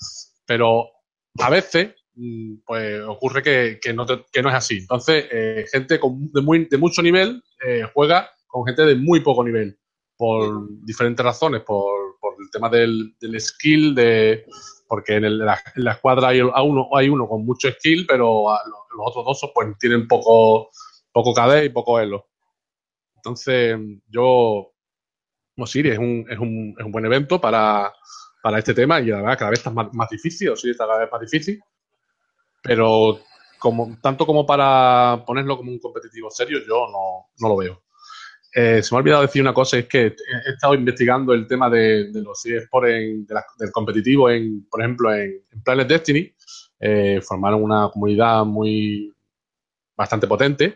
Pero 0.46 0.90
a 1.40 1.50
veces, 1.50 1.96
mm, 2.16 2.56
pues 2.66 3.02
ocurre 3.08 3.44
que, 3.44 3.94
no, 3.94 4.06
que 4.06 4.42
no, 4.42 4.50
es 4.50 4.56
así. 4.56 4.78
Entonces, 4.78 5.26
eh, 5.32 5.66
gente 5.72 6.00
de, 6.00 6.42
muy, 6.42 6.66
de 6.66 6.78
mucho 6.78 7.02
nivel 7.02 7.44
eh, 7.66 7.84
juega 7.94 8.30
con 8.48 8.66
gente 8.66 8.84
de 8.84 8.96
muy 8.96 9.22
poco 9.22 9.44
nivel, 9.44 9.78
por 10.22 10.68
diferentes 10.86 11.26
razones, 11.26 11.64
por, 11.64 12.20
por 12.20 12.36
el 12.40 12.52
tema 12.52 12.70
del, 12.70 13.16
del 13.20 13.42
skill, 13.42 13.96
de 13.96 14.46
porque 14.88 15.16
en, 15.16 15.40
la, 15.40 15.60
escuadra 15.92 16.28
hay, 16.28 16.42
uno, 16.42 16.90
hay 16.96 17.10
uno 17.10 17.28
con 17.28 17.44
mucho 17.44 17.72
skill, 17.72 18.06
pero 18.08 18.44
los, 18.96 19.08
otros 19.08 19.26
dos 19.26 19.52
pues, 19.52 19.76
tienen 19.80 20.08
poco, 20.08 20.70
poco 21.12 21.34
KD 21.34 21.64
y 21.66 21.70
poco 21.70 22.00
elo. 22.00 22.28
Entonces, 23.16 23.76
yo, 24.10 24.72
Osiris 25.58 25.94
es 25.94 25.98
un, 25.98 26.28
es 26.30 26.38
un, 26.38 26.76
es 26.78 26.86
un 26.86 26.92
buen 26.92 27.06
evento 27.08 27.42
para, 27.42 27.92
para 28.44 28.60
este 28.60 28.76
tema 28.76 29.00
y 29.00 29.08
la 29.08 29.24
verdad 29.24 29.40
cada 29.40 29.50
vez 29.50 29.62
está 29.62 29.72
más, 29.72 29.92
más 29.92 30.08
difícil, 30.08 30.50
Osiris 30.50 30.76
está 30.76 30.86
cada 30.86 31.00
vez 31.00 31.12
más 31.12 31.22
difícil, 31.22 31.60
pero 32.62 33.22
como, 33.58 33.98
tanto 34.04 34.28
como 34.28 34.46
para 34.46 35.24
ponerlo 35.26 35.58
como 35.58 35.72
un 35.72 35.80
competitivo 35.80 36.30
serio, 36.30 36.60
yo 36.60 36.86
no, 36.92 37.32
no 37.40 37.50
lo 37.50 37.58
veo. 37.58 37.82
Eh, 38.54 38.84
se 38.84 38.94
me 38.94 38.98
ha 38.98 39.00
olvidado 39.00 39.22
decir 39.22 39.42
una 39.42 39.54
cosa, 39.54 39.78
es 39.78 39.88
que 39.88 40.08
he 40.08 40.50
estado 40.54 40.74
investigando 40.74 41.34
el 41.34 41.48
tema 41.48 41.70
de, 41.70 42.10
los 42.14 42.46
eSports 42.46 42.90
del 43.58 43.72
competitivo, 43.72 44.30
en, 44.30 44.68
por 44.70 44.82
ejemplo, 44.82 45.14
en, 45.14 45.42
Planet 45.64 45.88
Destiny. 45.88 46.34
Eh, 46.80 47.22
formaron 47.22 47.64
una 47.64 47.90
comunidad 47.90 48.44
muy 48.44 49.14
bastante 49.96 50.26
potente 50.26 50.76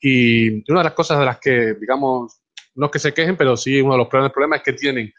y 0.00 0.68
una 0.68 0.80
de 0.80 0.84
las 0.84 0.94
cosas 0.94 1.18
de 1.20 1.24
las 1.24 1.38
que, 1.38 1.74
digamos, 1.74 2.40
no 2.74 2.86
es 2.86 2.92
que 2.92 2.98
se 2.98 3.14
quejen, 3.14 3.36
pero 3.36 3.56
sí 3.56 3.80
uno 3.80 3.92
de 3.92 3.98
los 3.98 4.08
problemas, 4.08 4.58
es 4.58 4.64
que 4.64 4.72
tienen, 4.72 5.12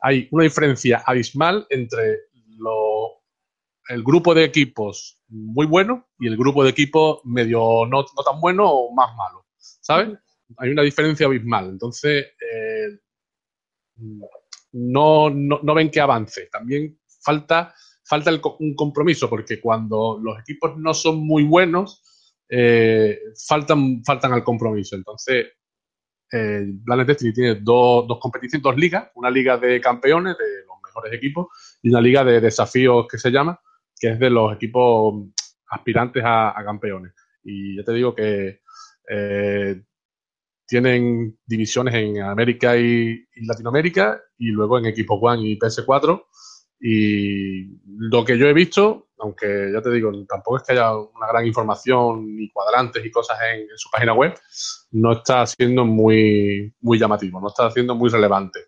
hay 0.00 0.28
una 0.32 0.42
diferencia 0.42 1.04
abismal 1.06 1.66
entre 1.70 2.22
el 3.88 4.02
grupo 4.02 4.34
de 4.34 4.42
equipos 4.42 5.22
muy 5.28 5.66
bueno 5.66 6.08
y 6.18 6.26
el 6.26 6.36
grupo 6.36 6.64
de 6.64 6.70
equipos 6.70 7.20
medio 7.24 7.86
no, 7.86 8.02
no 8.02 8.22
tan 8.24 8.40
bueno 8.40 8.68
o 8.68 8.92
más 8.92 9.14
malo, 9.14 9.46
¿sabes? 9.56 10.18
Hay 10.58 10.70
una 10.70 10.82
diferencia 10.82 11.26
abismal. 11.26 11.70
Entonces, 11.70 12.26
eh, 12.40 12.98
no, 14.72 15.30
no, 15.30 15.74
ven 15.74 15.90
que 15.90 16.00
avance. 16.00 16.48
También 16.50 16.98
falta, 17.22 17.74
falta 18.04 18.30
un 18.58 18.74
compromiso, 18.74 19.28
porque 19.28 19.60
cuando 19.60 20.18
los 20.22 20.38
equipos 20.40 20.76
no 20.76 20.94
son 20.94 21.18
muy 21.26 21.42
buenos, 21.44 22.02
eh, 22.48 23.18
faltan, 23.46 24.02
faltan 24.04 24.32
al 24.32 24.44
compromiso. 24.44 24.96
Entonces, 24.96 25.46
eh, 26.32 26.66
Planet 26.84 27.06
Destiny 27.06 27.32
tiene 27.32 27.54
dos, 27.56 28.06
dos 28.06 28.18
competiciones, 28.20 28.62
dos 28.62 28.76
ligas, 28.76 29.10
una 29.14 29.30
liga 29.30 29.56
de 29.56 29.80
campeones 29.80 30.36
de 30.38 30.66
los 30.66 30.76
mejores 30.82 31.12
equipos 31.12 31.46
y 31.82 31.90
una 31.90 32.00
liga 32.00 32.24
de 32.24 32.40
desafíos 32.40 33.06
que 33.10 33.18
se 33.18 33.30
llama, 33.30 33.60
que 33.98 34.10
es 34.10 34.18
de 34.18 34.30
los 34.30 34.54
equipos 34.54 35.26
aspirantes 35.70 36.22
a, 36.24 36.54
campeones. 36.64 37.12
Y 37.44 37.76
ya 37.76 37.84
te 37.84 37.92
digo 37.92 38.14
que 38.14 38.60
eh, 39.08 39.82
tienen 40.66 41.38
divisiones 41.46 41.94
en 41.94 42.22
América 42.22 42.76
y, 42.76 43.24
Latinoamérica 43.46 44.20
y 44.38 44.48
luego 44.48 44.78
en 44.78 44.86
Equipo 44.86 45.14
One 45.14 45.48
y 45.48 45.58
PS4. 45.58 46.24
Y 46.80 47.80
lo 47.86 48.24
que 48.24 48.36
yo 48.36 48.46
he 48.46 48.52
visto, 48.52 49.08
aunque 49.18 49.70
ya 49.72 49.80
te 49.80 49.90
digo, 49.90 50.12
tampoco 50.28 50.58
es 50.58 50.62
que 50.64 50.72
haya 50.72 50.94
una 50.94 51.28
gran 51.28 51.46
información 51.46 52.36
ni 52.36 52.50
cuadrantes 52.50 53.04
y 53.04 53.10
cosas 53.10 53.38
en, 53.50 53.66
su 53.76 53.88
página 53.90 54.12
web, 54.12 54.34
no 54.90 55.12
está 55.12 55.46
siendo 55.46 55.84
muy, 55.84 56.74
muy 56.80 56.98
llamativo, 56.98 57.40
no 57.40 57.48
está 57.48 57.70
siendo 57.70 57.94
muy 57.94 58.10
relevante. 58.10 58.60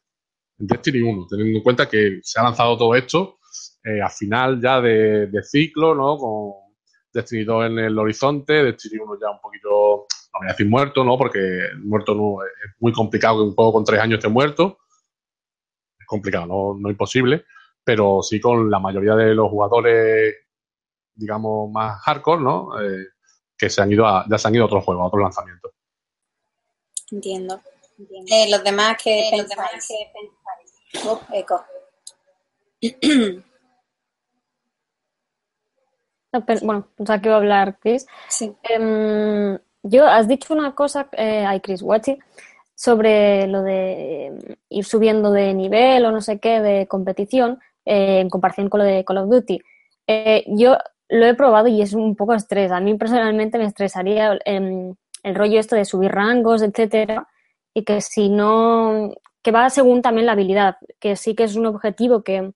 En 0.58 0.66
Destiny 0.66 1.02
1, 1.02 1.26
teniendo 1.28 1.58
en 1.58 1.62
cuenta 1.62 1.88
que 1.88 2.20
se 2.22 2.40
ha 2.40 2.44
lanzado 2.44 2.76
todo 2.76 2.94
esto 2.94 3.38
eh, 3.84 4.00
a 4.02 4.08
final 4.08 4.60
ya 4.60 4.80
de, 4.80 5.26
de, 5.28 5.42
ciclo, 5.42 5.94
¿no? 5.94 6.16
Con 6.16 6.52
Destiny 7.12 7.44
2 7.44 7.66
en 7.66 7.78
el 7.78 7.98
horizonte, 7.98 8.64
Destiny 8.64 8.98
1 8.98 9.18
ya 9.20 9.30
un 9.30 9.40
poquito 9.40 10.06
no 10.32 10.40
voy 10.40 10.48
a 10.48 10.52
decir 10.52 10.68
muerto, 10.68 11.04
¿no? 11.04 11.16
Porque 11.16 11.70
muerto 11.82 12.14
no, 12.14 12.44
es 12.44 12.74
muy 12.80 12.92
complicado 12.92 13.38
que 13.38 13.44
un 13.44 13.54
juego 13.54 13.72
con 13.72 13.84
tres 13.84 14.00
años 14.00 14.18
esté 14.18 14.28
muerto. 14.28 14.78
Es 15.98 16.06
complicado, 16.06 16.46
no, 16.46 16.76
no 16.78 16.90
imposible. 16.90 17.44
Pero 17.84 18.22
sí 18.22 18.40
con 18.40 18.70
la 18.70 18.78
mayoría 18.78 19.14
de 19.14 19.34
los 19.34 19.50
jugadores, 19.50 20.34
digamos, 21.14 21.70
más 21.70 22.00
hardcore, 22.02 22.42
¿no? 22.42 22.80
Eh, 22.80 23.06
que 23.56 23.70
se 23.70 23.82
han 23.82 23.90
ido 23.90 24.06
a, 24.06 24.24
ya 24.28 24.38
se 24.38 24.48
han 24.48 24.54
ido 24.54 24.64
a 24.64 24.66
otros 24.66 24.84
juegos, 24.84 25.02
a 25.02 25.06
otros 25.06 25.22
lanzamientos. 25.22 25.72
Entiendo. 27.10 27.60
Eh, 28.30 28.50
los 28.50 28.62
demás 28.62 28.96
que 29.02 29.28
eh, 29.28 29.32
pensáis. 29.32 29.88
Oh, 31.04 31.20
eco. 31.32 31.64
bueno, 36.62 36.86
pensaba 36.96 37.20
que 37.20 37.28
iba 37.28 37.34
a 37.34 37.38
hablar 37.38 37.78
Chris. 37.80 38.06
Sí. 38.28 38.54
Em, 38.62 39.58
yo, 39.82 40.06
has 40.06 40.28
dicho 40.28 40.54
una 40.54 40.74
cosa, 40.74 41.08
eh, 41.12 41.44
hay 41.46 41.60
Chris 41.60 41.82
Watchy, 41.82 42.18
sobre 42.78 43.48
lo 43.48 43.62
de 43.64 44.28
eh, 44.28 44.56
ir 44.68 44.84
subiendo 44.84 45.32
de 45.32 45.52
nivel 45.52 46.04
o 46.04 46.12
no 46.12 46.20
sé 46.20 46.38
qué 46.38 46.60
de 46.60 46.86
competición 46.86 47.58
eh, 47.84 48.20
en 48.20 48.30
comparación 48.30 48.68
con 48.68 48.78
lo 48.78 48.86
de 48.86 49.04
Call 49.04 49.18
of 49.18 49.28
Duty. 49.28 49.60
Eh, 50.06 50.44
yo 50.46 50.76
lo 51.08 51.26
he 51.26 51.34
probado 51.34 51.66
y 51.66 51.82
es 51.82 51.92
un 51.92 52.14
poco 52.14 52.34
estrés. 52.34 52.70
A 52.70 52.78
mí 52.78 52.94
personalmente 52.94 53.58
me 53.58 53.64
estresaría 53.64 54.38
el 54.44 54.94
rollo 55.34 55.58
esto 55.58 55.74
de 55.74 55.84
subir 55.84 56.12
rangos, 56.12 56.62
etcétera, 56.62 57.26
y 57.74 57.82
que 57.82 58.00
si 58.00 58.28
no, 58.28 59.12
que 59.42 59.50
va 59.50 59.70
según 59.70 60.00
también 60.00 60.26
la 60.26 60.32
habilidad, 60.32 60.76
que 61.00 61.16
sí 61.16 61.34
que 61.34 61.44
es 61.44 61.56
un 61.56 61.66
objetivo 61.66 62.22
que 62.22 62.52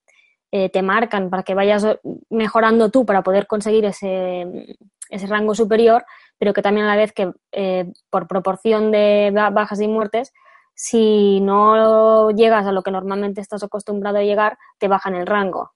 te 0.50 0.82
marcan 0.82 1.30
para 1.30 1.42
que 1.42 1.54
vayas 1.54 1.84
mejorando 2.28 2.90
tú 2.90 3.06
para 3.06 3.22
poder 3.22 3.46
conseguir 3.46 3.86
ese, 3.86 4.76
ese 5.08 5.26
rango 5.26 5.54
superior, 5.54 6.04
pero 6.42 6.54
que 6.54 6.62
también 6.62 6.86
a 6.86 6.88
la 6.88 6.96
vez 6.96 7.12
que 7.12 7.32
eh, 7.52 7.92
por 8.10 8.26
proporción 8.26 8.90
de 8.90 9.30
bajas 9.32 9.80
y 9.80 9.86
muertes, 9.86 10.32
si 10.74 11.38
no 11.40 12.32
llegas 12.32 12.66
a 12.66 12.72
lo 12.72 12.82
que 12.82 12.90
normalmente 12.90 13.40
estás 13.40 13.62
acostumbrado 13.62 14.18
a 14.18 14.24
llegar, 14.24 14.58
te 14.78 14.88
bajan 14.88 15.14
el 15.14 15.28
rango. 15.28 15.70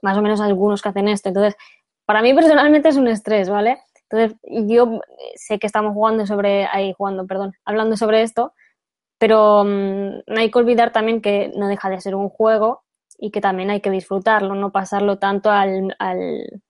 Más 0.00 0.16
o 0.16 0.22
menos 0.22 0.40
algunos 0.40 0.80
que 0.80 0.90
hacen 0.90 1.08
esto. 1.08 1.28
Entonces, 1.28 1.56
para 2.04 2.22
mí 2.22 2.32
personalmente 2.34 2.88
es 2.88 2.96
un 2.96 3.08
estrés, 3.08 3.48
¿vale? 3.50 3.80
Entonces, 4.08 4.38
yo 4.44 5.00
sé 5.34 5.58
que 5.58 5.66
estamos 5.66 5.92
jugando 5.92 6.24
sobre, 6.24 6.66
ahí 6.66 6.94
jugando, 6.96 7.26
perdón, 7.26 7.54
hablando 7.64 7.96
sobre 7.96 8.22
esto, 8.22 8.52
pero 9.18 9.64
mm, 9.64 10.22
no 10.24 10.38
hay 10.38 10.52
que 10.52 10.58
olvidar 10.60 10.92
también 10.92 11.20
que 11.20 11.50
no 11.56 11.66
deja 11.66 11.90
de 11.90 12.00
ser 12.00 12.14
un 12.14 12.28
juego 12.28 12.84
y 13.18 13.32
que 13.32 13.40
también 13.40 13.70
hay 13.70 13.80
que 13.80 13.90
disfrutarlo, 13.90 14.54
no 14.54 14.70
pasarlo 14.70 15.18
tanto 15.18 15.50
al, 15.50 15.96
al 15.98 16.62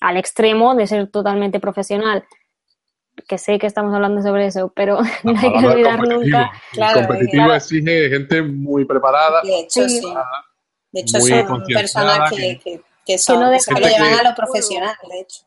extremo 0.00 0.74
de 0.74 0.86
ser 0.86 1.10
totalmente 1.10 1.60
profesional. 1.60 2.24
Que 3.26 3.36
sé 3.36 3.58
que 3.58 3.66
estamos 3.66 3.92
hablando 3.94 4.22
sobre 4.22 4.46
eso, 4.46 4.72
pero 4.74 4.98
no 5.24 5.38
hay 5.38 5.52
que 5.60 5.66
olvidar 5.66 6.06
nunca. 6.06 6.50
Claro, 6.72 7.06
competitivo 7.06 7.52
exige 7.52 8.08
gente 8.08 8.42
muy 8.42 8.84
preparada. 8.84 9.42
De 9.42 9.60
hecho, 9.60 9.88
sí. 9.88 10.00
De 10.92 11.00
hecho, 11.00 11.20
son 11.20 11.64
personas 11.64 12.30
que, 12.30 12.58
que, 12.58 12.80
que, 13.04 13.18
son, 13.18 13.40
lo 13.40 13.50
llevan 13.50 14.14
a 14.20 14.30
lo 14.30 14.34
profesional, 14.34 14.96
de 15.10 15.20
hecho. 15.20 15.44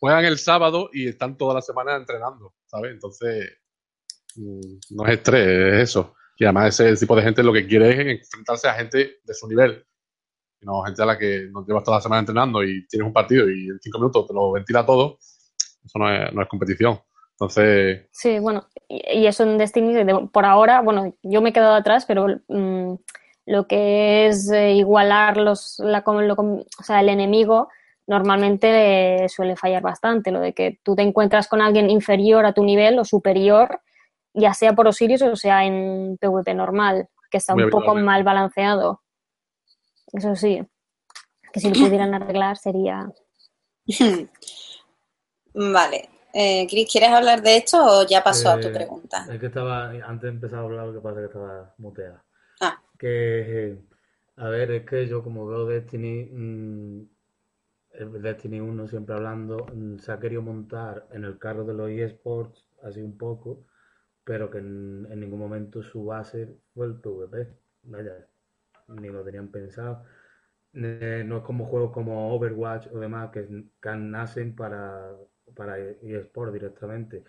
Juegan 0.00 0.24
el 0.24 0.38
sábado 0.38 0.90
y 0.92 1.08
están 1.08 1.36
toda 1.36 1.54
la 1.54 1.62
semana 1.62 1.96
entrenando, 1.96 2.54
¿sabes? 2.66 2.92
Entonces, 2.92 3.52
mm, 4.34 4.78
no 4.90 5.06
es 5.06 5.12
estrés, 5.12 5.74
es 5.74 5.90
eso. 5.90 6.14
Y 6.36 6.44
además 6.44 6.80
ese 6.80 6.96
tipo 6.96 7.14
de 7.14 7.22
gente 7.22 7.42
lo 7.42 7.52
que 7.52 7.66
quiere 7.66 7.90
es 7.90 8.20
enfrentarse 8.20 8.68
a 8.68 8.74
gente 8.74 9.18
de 9.22 9.34
su 9.34 9.46
nivel 9.46 9.86
no 10.64 10.82
gente 10.82 11.02
a 11.02 11.06
la 11.06 11.18
que 11.18 11.48
nos 11.52 11.66
llevas 11.66 11.84
toda 11.84 11.98
la 11.98 12.02
semana 12.02 12.20
entrenando 12.20 12.62
y 12.62 12.86
tienes 12.86 13.06
un 13.06 13.12
partido 13.12 13.48
y 13.48 13.68
en 13.68 13.78
cinco 13.80 13.98
minutos 13.98 14.26
te 14.26 14.34
lo 14.34 14.52
ventila 14.52 14.84
todo, 14.84 15.18
eso 15.84 15.98
no 15.98 16.10
es, 16.10 16.32
no 16.32 16.42
es 16.42 16.48
competición. 16.48 16.98
Entonces. 17.32 18.06
Sí, 18.12 18.38
bueno, 18.38 18.66
y, 18.88 19.26
eso 19.26 19.42
en 19.42 19.58
Destiny, 19.58 20.04
por 20.32 20.44
ahora, 20.44 20.80
bueno, 20.80 21.14
yo 21.22 21.42
me 21.42 21.50
he 21.50 21.52
quedado 21.52 21.74
atrás, 21.74 22.04
pero 22.06 22.26
mm, 22.48 22.94
lo 23.46 23.66
que 23.66 24.26
es 24.26 24.50
eh, 24.50 24.72
igualar 24.72 25.36
los, 25.36 25.78
la, 25.80 26.04
lo, 26.06 26.34
o 26.34 26.82
sea, 26.82 27.00
el 27.00 27.08
enemigo 27.08 27.68
normalmente 28.06 29.26
suele 29.28 29.56
fallar 29.56 29.82
bastante. 29.82 30.30
Lo 30.30 30.40
de 30.40 30.52
que 30.52 30.78
tú 30.82 30.94
te 30.94 31.02
encuentras 31.02 31.48
con 31.48 31.60
alguien 31.60 31.90
inferior 31.90 32.46
a 32.46 32.52
tu 32.52 32.64
nivel 32.64 32.98
o 32.98 33.04
superior, 33.04 33.80
ya 34.32 34.54
sea 34.54 34.74
por 34.74 34.88
Osiris 34.88 35.22
o 35.22 35.36
sea 35.36 35.64
en 35.64 36.18
PvP 36.20 36.54
normal, 36.54 37.08
que 37.30 37.38
está 37.38 37.54
un 37.54 37.70
poco 37.70 37.94
mal 37.94 38.22
balanceado. 38.22 39.02
Eso 40.18 40.34
sí, 40.36 40.52
que 41.52 41.60
si 41.60 41.68
lo 41.70 41.76
pudieran 41.84 42.14
arreglar 42.14 42.56
sería... 42.56 43.10
Vale. 45.54 46.08
Eh, 46.32 46.66
Chris, 46.68 46.88
¿quieres 46.90 47.10
hablar 47.10 47.42
de 47.42 47.56
esto 47.58 47.78
o 47.84 48.06
ya 48.06 48.22
pasó 48.24 48.50
a 48.50 48.60
tu 48.60 48.68
Eh, 48.68 48.72
pregunta? 48.72 49.24
Es 49.32 49.38
que 49.40 49.46
estaba, 49.46 49.90
antes 49.90 50.22
de 50.22 50.28
empezar 50.30 50.58
a 50.60 50.62
hablar, 50.62 50.86
lo 50.88 50.94
que 50.94 51.00
pasa 51.00 51.20
es 51.20 51.28
que 51.28 51.32
estaba 51.32 51.74
muteada. 51.78 52.24
Ah, 52.60 52.80
Que, 52.98 53.10
eh, 53.72 53.78
a 54.36 54.48
ver, 54.48 54.70
es 54.72 54.86
que 54.86 55.06
yo 55.06 55.22
como 55.22 55.46
veo 55.46 55.66
Destiny, 55.66 56.26
mm, 56.32 57.08
el 57.92 58.22
Destiny 58.22 58.60
1 58.60 58.88
siempre 58.88 59.14
hablando, 59.14 59.66
mm, 59.74 59.98
se 59.98 60.12
ha 60.12 60.18
querido 60.20 60.42
montar 60.42 61.06
en 61.12 61.24
el 61.24 61.38
carro 61.38 61.64
de 61.64 61.74
los 61.74 61.90
eSports, 61.90 62.66
así 62.82 63.00
un 63.02 63.16
poco, 63.18 63.66
pero 64.24 64.50
que 64.50 64.58
en, 64.58 65.06
en 65.10 65.20
ningún 65.20 65.40
momento 65.40 65.82
su 65.82 66.04
base 66.06 66.56
fue 66.74 66.86
el 66.86 66.96
PvP. 67.00 67.48
Vaya, 67.84 68.26
ni 68.88 69.08
lo 69.08 69.24
tenían 69.24 69.48
pensado. 69.48 70.04
Eh, 70.74 71.22
no 71.24 71.38
es 71.38 71.42
como 71.44 71.66
juegos 71.66 71.92
como 71.92 72.34
Overwatch 72.34 72.88
o 72.92 72.98
demás 72.98 73.30
que, 73.30 73.46
nacen 73.96 74.56
para, 74.56 75.12
para 75.54 75.78
eSport 75.78 76.52
directamente. 76.52 77.24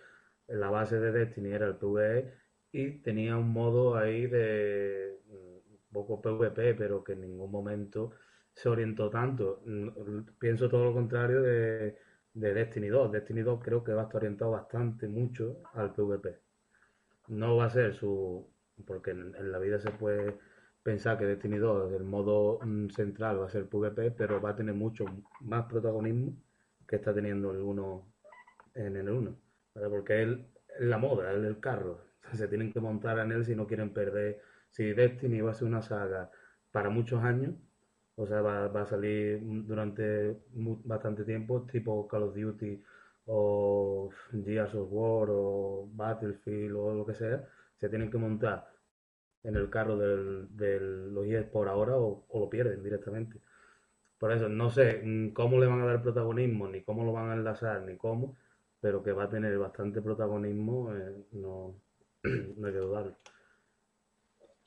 La 0.47 0.69
base 0.69 0.99
de 0.99 1.11
Destiny 1.11 1.51
era 1.51 1.67
el 1.67 1.77
PvE 1.77 2.33
y 2.71 2.91
tenía 3.01 3.37
un 3.37 3.49
modo 3.51 3.95
ahí 3.97 4.27
de 4.27 5.19
mm, 5.27 5.93
poco 5.93 6.21
PvP, 6.21 6.75
pero 6.75 7.03
que 7.03 7.13
en 7.13 7.21
ningún 7.21 7.51
momento 7.51 8.11
se 8.53 8.69
orientó 8.69 9.09
tanto. 9.09 9.61
Mm, 9.65 10.21
Pienso 10.39 10.69
todo 10.69 10.85
lo 10.85 10.93
contrario 10.93 11.41
de, 11.41 11.97
de 12.33 12.53
Destiny 12.53 12.87
2. 12.87 13.11
Destiny 13.11 13.41
2 13.41 13.63
creo 13.63 13.83
que 13.83 13.93
va 13.93 14.03
a 14.03 14.05
estar 14.05 14.17
orientado 14.17 14.51
bastante 14.51 15.07
mucho 15.07 15.61
al 15.73 15.93
PvP. 15.93 16.39
No 17.27 17.57
va 17.57 17.65
a 17.65 17.69
ser 17.69 17.93
su... 17.93 18.47
porque 18.85 19.11
en 19.11 19.51
la 19.51 19.59
vida 19.59 19.79
se 19.79 19.91
puede 19.91 20.37
pensar 20.85 21.17
que 21.17 21.25
Destiny 21.25 21.57
2, 21.57 21.93
el 21.93 22.03
modo 22.03 22.59
mm, 22.63 22.89
central 22.89 23.41
va 23.41 23.47
a 23.47 23.49
ser 23.49 23.67
PvP, 23.67 24.11
pero 24.11 24.39
va 24.39 24.51
a 24.51 24.55
tener 24.55 24.75
mucho 24.75 25.05
más 25.41 25.65
protagonismo 25.65 26.37
que 26.87 26.97
está 26.97 27.11
teniendo 27.11 27.49
el 27.51 27.61
1 27.61 28.13
en 28.75 28.95
el 28.95 29.09
1. 29.09 29.35
¿vale? 29.73 29.89
Porque 29.89 30.21
él 30.21 30.45
es 30.79 30.85
la 30.85 30.99
moda, 30.99 31.31
él 31.31 31.43
es 31.43 31.47
el 31.47 31.59
carro. 31.59 32.01
Se 32.33 32.47
tienen 32.47 32.71
que 32.71 32.79
montar 32.79 33.17
en 33.17 33.31
él 33.31 33.45
si 33.45 33.55
no 33.55 33.65
quieren 33.65 33.93
perder. 33.93 34.41
Si 34.69 34.93
Destiny 34.93 35.41
va 35.41 35.51
a 35.51 35.53
ser 35.55 35.67
una 35.67 35.81
saga 35.81 36.29
para 36.71 36.89
muchos 36.91 37.23
años, 37.23 37.55
o 38.15 38.27
sea, 38.27 38.41
va, 38.41 38.67
va 38.67 38.83
a 38.83 38.85
salir 38.85 39.41
durante 39.65 40.37
bastante 40.53 41.23
tiempo, 41.23 41.63
tipo 41.65 42.07
Call 42.07 42.23
of 42.23 42.35
Duty 42.35 42.83
o 43.25 44.11
Gears 44.31 44.75
of 44.75 44.87
War 44.91 45.29
o 45.31 45.89
Battlefield 45.91 46.75
o 46.75 46.93
lo 46.93 47.05
que 47.07 47.15
sea, 47.15 47.43
se 47.75 47.89
tienen 47.89 48.11
que 48.11 48.19
montar 48.19 48.74
en 49.45 49.55
el 49.55 49.69
carro 49.69 49.97
del, 49.97 50.47
del, 50.57 51.13
los 51.13 51.25
eSports 51.27 51.71
ahora 51.71 51.97
o, 51.97 52.25
o 52.29 52.39
lo 52.39 52.49
pierden 52.49 52.83
directamente. 52.83 53.39
Por 54.19 54.31
eso, 54.33 54.49
no 54.49 54.69
sé 54.71 55.01
mm, 55.03 55.29
cómo 55.33 55.59
le 55.59 55.67
van 55.67 55.81
a 55.81 55.85
dar 55.85 56.01
protagonismo, 56.03 56.67
ni 56.67 56.83
cómo 56.83 57.03
lo 57.05 57.13
van 57.13 57.29
a 57.31 57.33
enlazar, 57.35 57.81
ni 57.83 57.97
cómo, 57.97 58.35
pero 58.81 59.03
que 59.03 59.11
va 59.13 59.25
a 59.25 59.29
tener 59.29 59.57
bastante 59.57 60.01
protagonismo, 60.01 60.93
eh, 60.95 61.25
no, 61.33 61.75
no 62.23 62.67
hay 62.67 62.73
que 62.73 62.79
dudarlo. 62.79 63.15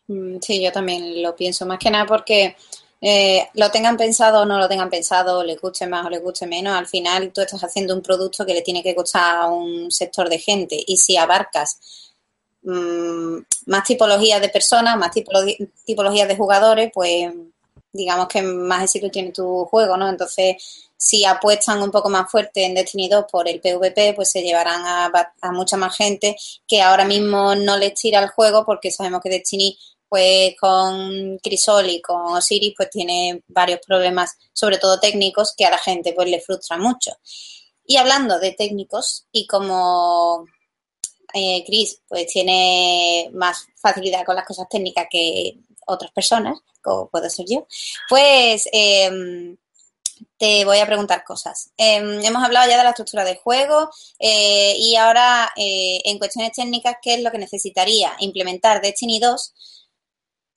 Mm, 0.08 0.38
Sí, 0.40 0.62
yo 0.62 0.72
también 0.72 1.22
lo 1.22 1.36
pienso, 1.36 1.66
más 1.66 1.78
que 1.78 1.90
nada 1.90 2.06
porque 2.06 2.56
eh, 3.00 3.46
lo 3.54 3.70
tengan 3.70 3.96
pensado 3.96 4.42
o 4.42 4.44
no 4.46 4.58
lo 4.58 4.68
tengan 4.68 4.90
pensado, 4.90 5.44
les 5.44 5.60
guste 5.60 5.86
más 5.86 6.06
o 6.06 6.10
les 6.10 6.22
guste 6.22 6.46
menos, 6.46 6.74
al 6.74 6.86
final 6.86 7.32
tú 7.32 7.40
estás 7.42 7.62
haciendo 7.62 7.94
un 7.94 8.02
producto 8.02 8.44
que 8.46 8.54
le 8.54 8.62
tiene 8.62 8.82
que 8.82 8.94
gustar 8.94 9.36
a 9.36 9.46
un 9.48 9.90
sector 9.90 10.28
de 10.28 10.38
gente 10.38 10.76
y 10.86 10.96
si 10.96 11.16
abarcas 11.16 12.07
mm, 12.62 13.38
más 13.66 13.84
tipologías 13.84 14.40
de 14.40 14.48
personas, 14.48 14.96
más 14.96 15.12
tipolo- 15.14 15.70
tipologías 15.84 16.28
de 16.28 16.36
jugadores, 16.36 16.90
pues 16.92 17.32
digamos 17.92 18.28
que 18.28 18.42
más 18.42 18.84
éxito 18.84 19.10
tiene 19.10 19.32
tu 19.32 19.64
juego, 19.66 19.96
¿no? 19.96 20.08
Entonces, 20.08 20.56
si 20.96 21.24
apuestan 21.24 21.82
un 21.82 21.90
poco 21.90 22.08
más 22.10 22.30
fuerte 22.30 22.64
en 22.64 22.74
Destiny 22.74 23.08
2 23.08 23.24
por 23.30 23.48
el 23.48 23.60
PvP, 23.60 24.14
pues 24.14 24.30
se 24.30 24.42
llevarán 24.42 24.82
a 24.84 25.52
mucha 25.52 25.76
más 25.76 25.96
gente 25.96 26.36
que 26.66 26.82
ahora 26.82 27.04
mismo 27.04 27.54
no 27.54 27.76
les 27.78 27.94
tira 27.94 28.20
el 28.20 28.28
juego 28.28 28.64
porque 28.64 28.90
sabemos 28.90 29.20
que 29.22 29.30
Destiny, 29.30 29.78
pues 30.08 30.54
con 30.60 31.38
Crisol 31.38 31.88
y 31.90 32.00
con 32.02 32.36
Osiris, 32.36 32.74
pues 32.76 32.90
tiene 32.90 33.42
varios 33.48 33.80
problemas, 33.86 34.36
sobre 34.52 34.78
todo 34.78 35.00
técnicos, 35.00 35.54
que 35.56 35.64
a 35.66 35.70
la 35.70 35.78
gente 35.78 36.12
pues 36.12 36.28
le 36.28 36.40
frustra 36.40 36.76
mucho. 36.78 37.12
Y 37.86 37.96
hablando 37.96 38.38
de 38.38 38.52
técnicos, 38.52 39.26
y 39.32 39.46
como 39.46 40.46
eh, 41.34 41.64
Chris 41.66 42.00
pues 42.08 42.26
tiene 42.26 43.30
más 43.32 43.66
facilidad 43.76 44.24
con 44.24 44.36
las 44.36 44.46
cosas 44.46 44.68
técnicas 44.68 45.06
que 45.10 45.58
otras 45.86 46.10
personas, 46.12 46.58
como 46.82 47.08
puedo 47.08 47.28
ser 47.30 47.46
yo, 47.48 47.66
pues 48.08 48.68
eh, 48.72 49.56
te 50.36 50.64
voy 50.64 50.78
a 50.78 50.86
preguntar 50.86 51.24
cosas. 51.24 51.70
Eh, 51.76 52.20
hemos 52.22 52.44
hablado 52.44 52.68
ya 52.68 52.78
de 52.78 52.84
la 52.84 52.90
estructura 52.90 53.24
del 53.24 53.38
juego 53.38 53.90
eh, 54.18 54.74
y 54.78 54.96
ahora 54.96 55.50
eh, 55.56 56.00
en 56.04 56.18
cuestiones 56.18 56.52
técnicas, 56.52 56.96
¿qué 57.02 57.14
es 57.14 57.22
lo 57.22 57.30
que 57.30 57.38
necesitaría 57.38 58.12
implementar 58.20 58.80
Destiny 58.80 59.18
2 59.18 59.54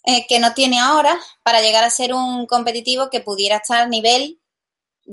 eh, 0.03 0.25
que 0.27 0.39
no 0.39 0.53
tiene 0.53 0.79
ahora 0.79 1.19
para 1.43 1.61
llegar 1.61 1.83
a 1.83 1.89
ser 1.89 2.13
un 2.13 2.47
competitivo 2.47 3.09
que 3.09 3.21
pudiera 3.21 3.57
estar 3.57 3.81
a 3.81 3.87
nivel 3.87 4.40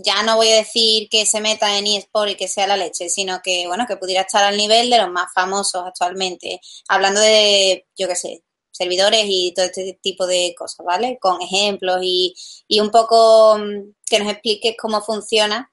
ya 0.05 0.23
no 0.23 0.37
voy 0.37 0.49
a 0.49 0.57
decir 0.57 1.09
que 1.11 1.27
se 1.27 1.41
meta 1.41 1.79
en 1.79 1.87
eSport 1.87 2.31
y 2.31 2.37
que 2.37 2.49
sea 2.49 2.67
la 2.67 2.77
leche, 2.77 3.09
sino 3.09 3.41
que, 3.43 3.67
bueno, 3.67 3.87
que 3.87 3.97
pudiera 3.97 4.23
estar 4.23 4.45
al 4.45 4.57
nivel 4.57 4.91
de 4.91 4.99
los 4.99 5.11
más 5.11 5.33
famosos 5.35 5.85
actualmente. 5.87 6.61
Hablando 6.89 7.21
de, 7.21 7.87
yo 7.97 8.09
qué 8.09 8.17
sé, 8.17 8.45
servidores 8.71 9.25
y 9.27 9.53
todo 9.55 9.67
este 9.67 9.99
tipo 10.03 10.27
de 10.27 10.55
cosas, 10.57 10.87
¿vale? 10.87 11.19
Con 11.21 11.43
ejemplos 11.43 11.99
y, 12.03 12.35
y 12.69 12.81
un 12.81 12.91
poco 12.91 13.59
mm, 13.59 13.95
que 14.07 14.19
nos 14.21 14.33
expliques 14.33 14.77
cómo 14.81 15.03
funciona 15.03 15.73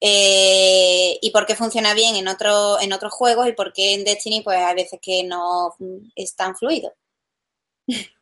eh, 0.00 1.18
y 1.22 1.30
por 1.30 1.46
qué 1.46 1.56
funciona 1.56 1.94
bien 1.94 2.16
en, 2.16 2.28
otro, 2.28 2.80
en 2.80 2.92
otros 2.92 3.12
juegos 3.12 3.48
y 3.48 3.52
por 3.52 3.72
qué 3.72 3.94
en 3.94 4.04
Destiny, 4.04 4.42
pues 4.42 4.58
hay 4.58 4.74
veces 4.74 5.00
que 5.02 5.24
no 5.24 5.74
mm, 5.78 6.10
es 6.14 6.34
tan 6.36 6.54
fluido. 6.56 6.92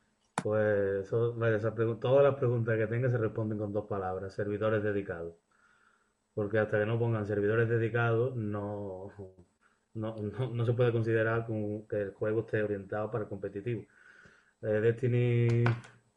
Pues 0.44 1.09
todas 1.09 2.22
las 2.22 2.35
preguntas 2.35 2.76
que 2.76 2.87
tenga 2.87 3.09
se 3.09 3.16
responden 3.16 3.57
con 3.59 3.72
dos 3.72 3.87
palabras, 3.87 4.35
servidores 4.35 4.83
dedicados. 4.83 5.35
Porque 6.35 6.59
hasta 6.59 6.78
que 6.80 6.85
no 6.85 6.98
pongan 6.98 7.26
servidores 7.26 7.66
dedicados, 7.66 8.37
no, 8.37 9.11
no, 9.94 10.16
no, 10.16 10.50
no 10.52 10.66
se 10.66 10.74
puede 10.74 10.92
considerar 10.92 11.46
que 11.46 12.02
el 12.02 12.11
juego 12.12 12.40
esté 12.40 12.62
orientado 12.62 13.11
para 13.11 13.24
competitivo. 13.26 13.85
Eh, 14.62 14.80
Destiny, 14.83 15.64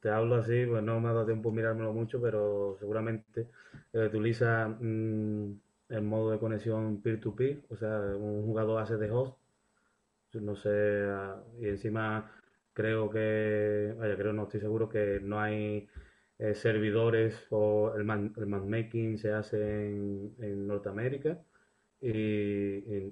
te 0.01 0.09
hablo 0.09 0.35
así, 0.35 0.65
pues 0.65 0.83
no 0.83 0.99
me 0.99 1.09
ha 1.09 1.13
dado 1.13 1.25
tiempo 1.25 1.51
mirármelo 1.51 1.93
mucho, 1.93 2.21
pero 2.21 2.75
seguramente 2.79 3.47
eh, 3.93 4.07
utiliza 4.07 4.67
mm, 4.67 5.53
el 5.89 6.01
modo 6.03 6.31
de 6.31 6.39
conexión 6.39 7.01
peer-to-peer, 7.01 7.61
o 7.69 7.77
sea, 7.77 7.97
un 8.17 8.43
jugador 8.45 8.81
hace 8.81 8.97
de 8.97 9.09
host, 9.11 9.37
no 10.33 10.55
sé, 10.55 10.69
ah, 11.09 11.41
y 11.59 11.67
encima 11.69 12.37
creo 12.77 13.09
que, 13.09 13.95
vaya, 13.97 14.15
creo, 14.15 14.33
no 14.33 14.43
estoy 14.43 14.59
seguro 14.59 14.87
que 14.87 15.19
no 15.19 15.39
hay 15.41 15.89
eh, 16.37 16.53
servidores 16.53 17.47
o 17.49 17.93
el, 17.95 18.03
man- 18.03 18.33
el 18.37 18.45
matchmaking 18.45 19.17
se 19.17 19.31
hace 19.33 19.57
en, 19.89 20.67
Norteamérica 20.67 21.41
y, 22.01 23.11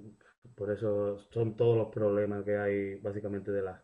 por 0.54 0.70
eso 0.70 1.18
son 1.32 1.56
todos 1.56 1.76
los 1.76 1.88
problemas 1.88 2.44
que 2.44 2.56
hay 2.56 2.94
básicamente 3.00 3.50
de 3.50 3.62
la 3.62 3.82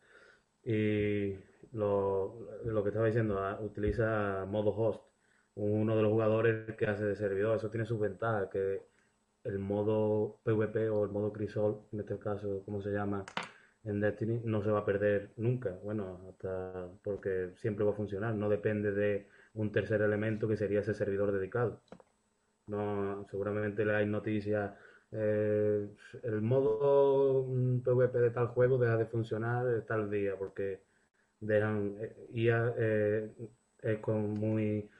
y 0.64 1.34
lo, 1.72 2.38
lo 2.64 2.82
que 2.84 2.90
estaba 2.90 3.06
diciendo, 3.06 3.38
ah, 3.40 3.58
utiliza 3.60 4.46
modo 4.48 4.70
host, 4.70 5.02
uno 5.56 5.96
de 5.96 6.02
los 6.02 6.12
jugadores 6.12 6.76
que 6.76 6.86
hace 6.86 7.04
de 7.04 7.16
servidor, 7.16 7.56
eso 7.56 7.70
tiene 7.70 7.86
sus 7.86 7.98
ventajas, 8.00 8.48
que 8.50 8.82
el 9.44 9.58
modo 9.58 10.38
PvP 10.44 10.90
o 10.90 11.04
el 11.04 11.10
modo 11.10 11.32
Crisol, 11.32 11.82
en 11.92 12.00
este 12.00 12.18
caso, 12.18 12.62
como 12.64 12.82
se 12.82 12.90
llama 12.92 13.24
en 13.84 14.00
Destiny, 14.00 14.40
no 14.44 14.62
se 14.62 14.70
va 14.70 14.80
a 14.80 14.84
perder 14.84 15.32
nunca, 15.36 15.70
bueno, 15.82 16.20
hasta 16.30 16.88
porque 17.02 17.52
siempre 17.56 17.84
va 17.84 17.92
a 17.92 17.94
funcionar, 17.94 18.34
no 18.34 18.48
depende 18.48 18.92
de 18.92 19.28
un 19.54 19.72
tercer 19.72 20.02
elemento 20.02 20.48
que 20.48 20.56
sería 20.56 20.80
ese 20.80 20.94
servidor 20.94 21.32
dedicado. 21.32 21.82
No, 22.66 23.26
seguramente 23.30 23.84
le 23.84 23.94
hay 23.96 24.06
noticias. 24.06 24.72
eh, 25.12 25.88
el 26.22 26.40
modo 26.42 27.44
mm, 27.48 27.80
PvP 27.82 28.18
de 28.20 28.30
tal 28.30 28.48
juego 28.48 28.78
deja 28.78 28.96
de 28.96 29.06
funcionar 29.06 29.66
eh, 29.68 29.82
tal 29.82 30.10
día 30.10 30.36
porque 30.38 30.82
dejan 31.40 31.96
eh, 32.00 32.16
IA 32.34 32.74
eh, 32.78 33.30
es 33.82 33.98
con 34.00 34.30
muy 34.34 34.90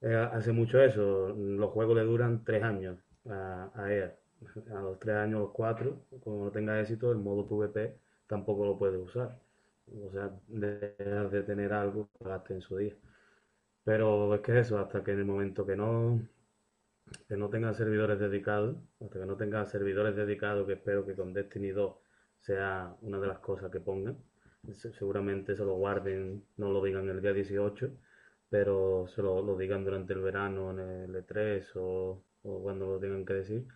eh, 0.00 0.14
hace 0.32 0.52
mucho 0.52 0.80
eso. 0.82 1.30
Los 1.36 1.70
juegos 1.70 1.96
le 1.96 2.02
duran 2.04 2.44
tres 2.44 2.62
años 2.62 2.98
a, 3.28 3.70
a 3.74 3.92
EA. 3.92 4.14
A 4.76 4.80
los 4.82 4.98
tres 4.98 5.16
años, 5.16 5.40
los 5.40 5.50
cuatro, 5.52 6.04
cuando 6.20 6.44
no 6.46 6.50
tenga 6.52 6.80
éxito, 6.80 7.10
el 7.12 7.18
modo 7.18 7.46
PvP 7.48 7.96
tampoco 8.26 8.64
lo 8.66 8.78
puede 8.78 8.98
usar. 8.98 9.40
O 10.06 10.10
sea, 10.12 10.30
dejas 10.48 11.30
de 11.32 11.42
tener 11.42 11.72
algo 11.72 12.08
que 12.12 12.18
pagaste 12.24 12.54
en 12.54 12.62
su 12.62 12.76
día. 12.78 12.94
Pero 13.84 14.34
es 14.34 14.40
que 14.42 14.58
eso, 14.60 14.78
hasta 14.78 15.04
que 15.04 15.12
en 15.12 15.20
el 15.20 15.24
momento 15.26 15.66
que 15.66 15.76
no, 15.76 16.20
que 17.28 17.36
no 17.36 17.50
tenga 17.50 17.74
servidores 17.74 18.18
dedicados, 18.18 18.76
hasta 19.00 19.18
que 19.20 19.26
no 19.26 19.36
tenga 19.36 19.64
servidores 19.66 20.16
dedicados, 20.16 20.66
que 20.66 20.74
espero 20.74 21.04
que 21.06 21.14
con 21.14 21.32
Destiny 21.34 21.70
2 21.70 21.96
sea 22.40 22.96
una 23.02 23.18
de 23.20 23.26
las 23.26 23.38
cosas 23.40 23.70
que 23.70 23.80
pongan, 23.80 24.16
se- 24.72 24.92
seguramente 24.92 25.54
se 25.56 25.64
lo 25.64 25.74
guarden, 25.74 26.44
no 26.56 26.70
lo 26.72 26.82
digan 26.82 27.08
el 27.10 27.20
día 27.20 27.32
18, 27.34 27.90
pero 28.48 29.06
se 29.08 29.22
lo, 29.22 29.42
lo 29.42 29.56
digan 29.56 29.84
durante 29.84 30.12
el 30.14 30.20
verano 30.20 30.70
en 30.72 30.78
el 30.80 31.16
E3 31.16 31.70
o, 31.76 32.22
o 32.42 32.62
cuando 32.62 32.86
lo 32.86 32.98
tengan 33.00 33.24
que 33.24 33.34
decir, 33.34 33.66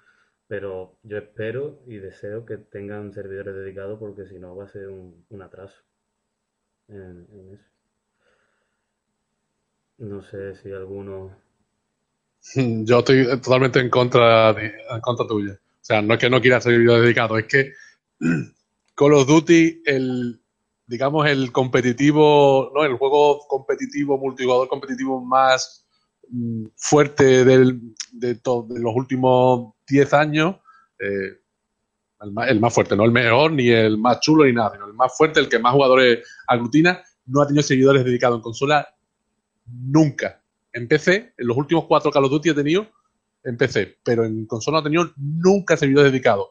Pero 0.48 0.98
yo 1.02 1.18
espero 1.18 1.82
y 1.86 1.98
deseo 1.98 2.46
que 2.46 2.56
tengan 2.56 3.12
servidores 3.12 3.54
dedicados 3.54 3.98
porque 3.98 4.26
si 4.26 4.38
no 4.38 4.56
va 4.56 4.64
a 4.64 4.68
ser 4.68 4.88
un, 4.88 5.42
atraso 5.42 5.76
en, 6.88 7.26
eso. 7.52 7.64
No 9.98 10.22
sé 10.22 10.54
si 10.56 10.72
alguno... 10.72 11.36
Yo 12.54 13.00
estoy 13.00 13.26
totalmente 13.42 13.80
en 13.80 13.90
contra, 13.90 14.54
de, 14.54 14.72
en 14.90 15.00
contra 15.02 15.26
tuya. 15.26 15.52
O 15.52 15.84
sea, 15.84 16.00
no 16.00 16.14
es 16.14 16.20
que 16.20 16.30
no 16.30 16.40
quiera 16.40 16.60
servidores 16.60 17.02
dedicados, 17.02 17.40
es 17.40 17.46
que 17.46 17.72
Call 18.94 19.12
of 19.12 19.26
Duty, 19.26 19.82
el, 19.84 20.40
digamos, 20.86 21.26
el 21.28 21.52
competitivo, 21.52 22.72
¿no? 22.74 22.84
El 22.84 22.96
juego 22.96 23.46
competitivo, 23.46 24.16
multijugador 24.16 24.68
competitivo 24.68 25.20
más 25.20 25.86
mm, 26.30 26.66
fuerte 26.74 27.44
del, 27.44 27.94
de, 28.12 28.34
de, 28.34 28.80
los 28.80 28.94
últimos 28.94 29.74
10 29.88 30.14
años, 30.14 30.56
eh, 30.98 31.38
el, 32.20 32.60
más, 32.60 32.74
fuerte, 32.74 32.96
no 32.96 33.04
el 33.04 33.12
mejor, 33.12 33.52
ni 33.52 33.68
el 33.68 33.96
más 33.98 34.20
chulo, 34.20 34.44
ni 34.44 34.52
nada, 34.52 34.72
sino 34.72 34.86
el 34.86 34.94
más 34.94 35.16
fuerte, 35.16 35.40
el 35.40 35.48
que 35.48 35.58
más 35.58 35.72
jugadores 35.72 36.26
aglutina, 36.46 37.02
no 37.26 37.42
ha 37.42 37.46
tenido 37.46 37.62
seguidores 37.62 38.04
dedicados 38.04 38.36
en 38.36 38.42
consola 38.42 38.88
nunca. 39.66 40.42
En 40.72 40.88
PC, 40.88 41.34
en 41.36 41.46
los 41.46 41.56
últimos 41.56 41.84
cuatro 41.86 42.10
Call 42.10 42.24
of 42.24 42.30
Duty 42.30 42.50
he 42.50 42.54
tenido 42.54 42.86
en 43.44 43.56
PC, 43.56 43.98
pero 44.02 44.24
en 44.24 44.46
consola 44.46 44.76
no 44.76 44.80
ha 44.80 44.84
tenido 44.84 45.10
nunca 45.16 45.76
seguidores 45.76 46.10
dedicados. 46.10 46.48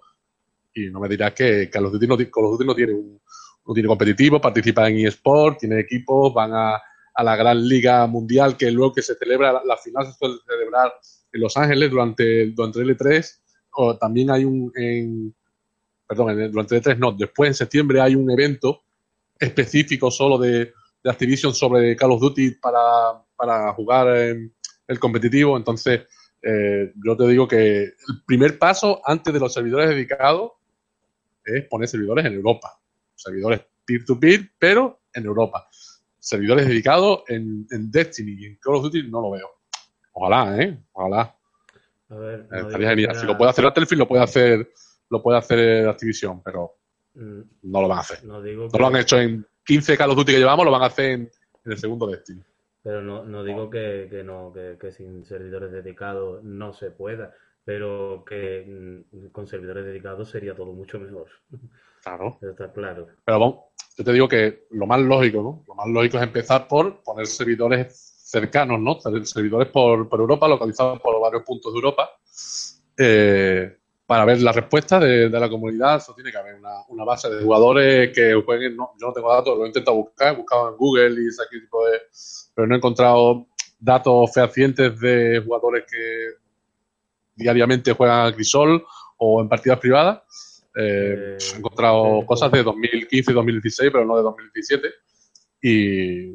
Y 0.73 0.89
no 0.89 0.99
me 0.99 1.09
dirás 1.09 1.33
que 1.33 1.69
Call 1.69 1.85
of 1.85 1.93
Duty 1.93 2.07
no, 2.07 2.17
Call 2.17 2.45
of 2.45 2.51
Duty 2.51 2.65
no 2.65 2.75
tiene 2.75 2.93
un 2.93 3.19
no 3.67 3.73
tiene 3.73 3.89
competitivo, 3.89 4.39
participa 4.39 4.87
en 4.87 5.05
eSport, 5.05 5.59
tiene 5.59 5.81
equipos, 5.81 6.33
van 6.33 6.53
a, 6.53 6.81
a, 7.13 7.23
la 7.23 7.35
gran 7.35 7.67
liga 7.67 8.07
mundial 8.07 8.55
que 8.55 8.71
luego 8.71 8.93
que 8.93 9.01
se 9.01 9.15
celebra, 9.15 9.51
la, 9.51 9.77
final 9.77 10.05
se 10.05 10.13
suele 10.13 10.35
celebrar 10.47 10.93
Los 11.37 11.57
Ángeles 11.57 11.89
durante, 11.89 12.51
durante 12.51 12.79
el 12.79 12.97
L3 12.97 13.39
o 13.71 13.97
también 13.97 14.31
hay 14.31 14.45
un, 14.45 14.71
en, 14.75 15.35
perdón, 16.07 16.51
durante 16.51 16.75
el 16.75 16.83
E3 16.83 16.97
no, 16.97 17.11
después 17.11 17.49
en 17.49 17.53
septiembre 17.53 18.01
hay 18.01 18.15
un 18.15 18.29
evento 18.31 18.83
específico 19.39 20.09
solo 20.09 20.37
de, 20.37 20.73
de 21.03 21.09
Activision 21.09 21.53
sobre 21.53 21.95
Call 21.95 22.11
of 22.11 22.21
Duty 22.21 22.51
para, 22.51 23.23
para 23.35 23.73
jugar 23.73 24.15
en 24.17 24.53
el 24.87 24.99
competitivo, 24.99 25.57
entonces 25.57 26.01
eh, 26.41 26.93
yo 27.03 27.17
te 27.17 27.27
digo 27.27 27.47
que 27.47 27.83
el 27.83 28.23
primer 28.25 28.57
paso 28.57 29.01
antes 29.05 29.33
de 29.33 29.39
los 29.39 29.53
servidores 29.53 29.89
dedicados 29.89 30.51
es 31.43 31.65
poner 31.65 31.87
servidores 31.87 32.25
en 32.25 32.33
Europa, 32.33 32.79
servidores 33.15 33.61
peer-to-peer, 33.87 34.51
pero 34.59 34.99
en 35.13 35.25
Europa. 35.25 35.67
Servidores 36.19 36.67
dedicados 36.67 37.23
en, 37.27 37.65
en 37.71 37.89
Destiny 37.89 38.35
y 38.37 38.45
en 38.45 38.55
Call 38.57 38.75
of 38.75 38.83
Duty 38.83 39.09
no 39.09 39.21
lo 39.21 39.31
veo. 39.31 39.56
Ojalá, 40.19 40.59
¿eh? 40.59 40.77
Ojalá. 40.93 41.35
A 42.09 42.15
ver, 42.15 42.47
Estaría 42.51 42.89
genial. 42.89 43.15
Si 43.15 43.25
lo 43.27 43.37
puede 43.37 43.51
hacer 43.51 43.65
Battlefield, 43.65 43.99
lo 43.99 44.07
puede 44.07 44.23
hacer, 44.23 44.71
lo 45.09 45.21
puede 45.21 45.37
hacer 45.37 45.87
Activision, 45.87 46.41
pero 46.41 46.77
mm. 47.13 47.41
no 47.63 47.81
lo 47.81 47.87
van 47.87 47.99
a 47.99 48.01
hacer. 48.01 48.23
No, 48.23 48.41
digo 48.41 48.67
lo 48.67 48.87
han 48.87 48.95
hecho 48.95 49.19
en 49.19 49.45
15 49.63 49.95
Call 49.95 50.09
of 50.09 50.15
Duty 50.15 50.31
que 50.31 50.39
llevamos, 50.39 50.65
lo 50.65 50.71
van 50.71 50.81
a 50.81 50.87
hacer 50.87 51.11
en, 51.11 51.31
el 51.65 51.77
segundo 51.77 52.07
Destiny. 52.07 52.41
Pero 52.81 53.03
no, 53.03 53.25
no 53.25 53.43
digo 53.43 53.69
que, 53.69 54.07
que 54.09 54.23
no, 54.23 54.51
que, 54.51 54.77
que, 54.79 54.91
sin 54.91 55.23
servidores 55.23 55.71
dedicados 55.71 56.43
no 56.43 56.73
se 56.73 56.89
pueda, 56.89 57.35
pero 57.63 58.23
que 58.25 59.03
mm, 59.11 59.27
con 59.27 59.45
servidores 59.45 59.85
dedicados 59.85 60.31
sería 60.31 60.55
todo 60.55 60.73
mucho 60.73 60.97
mejor. 60.97 61.27
Claro. 62.01 62.39
Está 62.41 62.71
claro. 62.71 63.07
Pero 63.23 63.37
bueno, 63.37 63.65
yo 63.95 64.03
te 64.03 64.13
digo 64.13 64.27
que 64.27 64.65
lo 64.71 64.87
más 64.87 64.99
lógico, 65.01 65.43
¿no? 65.43 65.63
Lo 65.67 65.75
más 65.75 65.87
lógico 65.89 66.17
es 66.17 66.23
empezar 66.23 66.67
por 66.67 67.03
poner 67.03 67.27
servidores 67.27 68.06
cercanos, 68.27 68.79
¿no? 68.81 68.99
Servidores 69.23 69.69
por, 69.69 70.09
por 70.09 70.19
Europa, 70.19 70.49
localizados 70.49 70.99
por 70.99 71.19
varios 71.21 71.43
puntos 71.43 71.71
de 71.71 71.77
Europa, 71.77 72.09
eh, 72.97 73.77
para 74.05 74.25
ver 74.25 74.41
la 74.41 74.51
respuesta 74.51 74.99
de, 74.99 75.29
la 75.29 75.49
comunidad. 75.49 75.97
Eso 75.97 76.13
tiene 76.13 76.31
que 76.31 76.37
haber 76.37 76.55
una, 76.89 77.05
base 77.05 77.29
de 77.29 77.41
jugadores 77.41 78.13
que 78.13 78.33
jueguen. 78.33 78.75
No, 78.75 78.91
yo 78.99 79.07
no 79.07 79.13
tengo 79.13 79.33
datos, 79.33 79.57
lo 79.57 79.63
he 79.63 79.67
intentado 79.67 79.95
buscar, 79.95 80.33
he 80.33 80.37
buscado 80.37 80.69
en 80.69 80.75
Google 80.75 81.23
y 81.23 81.27
ese 81.27 81.43
tipo 81.49 81.85
de. 81.85 81.99
Pero 82.53 82.67
no 82.67 82.75
he 82.75 82.77
encontrado 82.77 83.47
datos 83.79 84.33
fehacientes 84.33 84.99
de 84.99 85.41
jugadores 85.45 85.85
que 85.89 86.31
diariamente 87.35 87.93
juegan 87.93 88.27
a 88.27 88.33
Crisol 88.33 88.85
o 89.17 89.41
en 89.41 89.47
partidas 89.47 89.79
privadas. 89.79 90.65
Eh, 90.75 91.37
he 91.53 91.57
encontrado 91.57 92.25
cosas 92.25 92.51
de 92.51 92.61
2015 92.61 93.31
y 93.31 93.33
2016, 93.33 93.89
pero 93.91 94.05
no 94.05 94.17
de 94.17 94.23
2017. 94.23 94.87
Y 95.61 96.25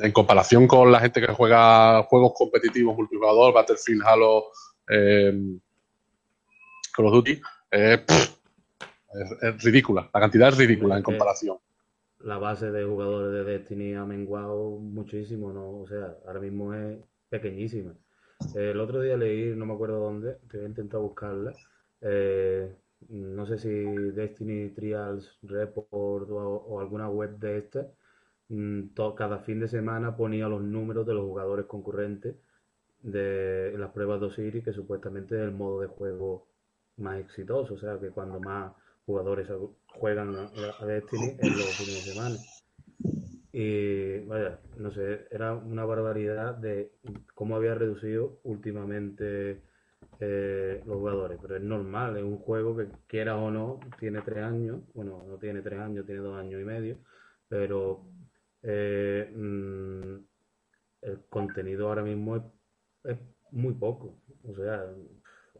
en 0.00 0.12
comparación 0.12 0.66
con 0.66 0.90
la 0.90 1.00
gente 1.00 1.20
que 1.20 1.32
juega 1.32 2.02
juegos 2.04 2.32
competitivos 2.34 2.96
multijugador, 2.96 3.52
Battlefield, 3.52 4.02
Halo, 4.04 4.44
eh, 4.88 5.32
Call 6.94 7.06
of 7.06 7.12
Duty, 7.12 7.40
es, 7.70 8.00
ridícula. 9.62 10.08
La 10.12 10.20
cantidad 10.20 10.48
es 10.48 10.58
ridícula 10.58 10.96
en 10.96 11.02
comparación. 11.02 11.58
La 12.20 12.38
base 12.38 12.70
de 12.70 12.84
jugadores 12.84 13.32
de 13.32 13.52
Destiny 13.52 13.94
ha 13.94 14.04
menguado 14.04 14.78
muchísimo, 14.78 15.52
¿no? 15.52 15.80
O 15.80 15.86
sea, 15.86 16.16
ahora 16.26 16.40
mismo 16.40 16.72
es 16.72 16.98
pequeñísima. 17.28 17.94
El 18.54 18.80
otro 18.80 19.00
día 19.00 19.16
leí, 19.16 19.54
no 19.56 19.66
me 19.66 19.74
acuerdo 19.74 20.00
dónde, 20.00 20.38
voy 20.52 20.62
a 20.62 20.68
intentar 20.68 21.00
buscarla. 21.00 21.52
Eh, 22.00 22.74
no 23.08 23.46
sé 23.46 23.58
si 23.58 23.68
Destiny 23.68 24.70
Trials 24.70 25.38
Report 25.42 26.28
o, 26.30 26.80
alguna 26.80 27.08
web 27.08 27.38
de 27.38 27.58
esta, 27.58 27.86
mm, 28.52 29.14
cada 29.16 29.38
fin 29.40 29.60
de 29.60 29.68
semana 29.68 30.16
ponía 30.16 30.48
los 30.48 30.62
números 30.62 31.06
de 31.06 31.14
los 31.14 31.24
jugadores 31.24 31.66
concurrentes 31.66 32.36
de 33.02 33.74
las 33.78 33.90
pruebas 33.90 34.20
de 34.20 34.26
Osiris, 34.26 34.64
que 34.64 34.72
supuestamente 34.72 35.34
es 35.34 35.42
el 35.42 35.52
modo 35.52 35.80
de 35.80 35.88
juego 35.88 36.46
más 36.98 37.18
exitoso, 37.18 37.74
o 37.74 37.78
sea 37.78 37.98
que 37.98 38.10
cuando 38.10 38.38
más 38.40 38.72
jugadores 39.06 39.48
juegan 39.88 40.34
a, 40.36 40.86
Destiny 40.86 41.36
es 41.38 41.56
los 41.56 41.76
fines 41.76 42.04
de 42.04 42.12
semana. 42.12 42.36
Y 43.52 44.20
vaya, 44.20 44.60
no 44.78 44.92
sé, 44.92 45.26
era 45.30 45.54
una 45.54 45.84
barbaridad 45.84 46.54
de 46.54 46.92
cómo 47.34 47.56
había 47.56 47.74
reducido 47.74 48.38
últimamente 48.44 49.60
eh, 50.20 50.82
los 50.86 50.96
jugadores, 50.96 51.38
pero 51.42 51.56
es 51.56 51.62
normal, 51.62 52.16
es 52.16 52.22
un 52.22 52.38
juego 52.38 52.76
que 52.76 52.86
quiera 53.06 53.36
o 53.36 53.50
no, 53.50 53.80
tiene 53.98 54.22
tres 54.22 54.44
años, 54.44 54.80
bueno, 54.94 55.24
no 55.28 55.36
tiene 55.36 55.60
tres 55.60 55.80
años, 55.80 56.06
tiene 56.06 56.20
dos 56.20 56.38
años 56.38 56.60
y 56.62 56.64
medio, 56.64 56.96
pero 57.48 58.04
eh, 58.62 59.30
mm, 59.34 60.16
el 61.02 61.20
contenido 61.28 61.88
ahora 61.88 62.02
mismo 62.02 62.36
es, 63.04 63.18
muy 63.50 63.74
poco, 63.74 64.16
o 64.48 64.54
sea, 64.54 64.86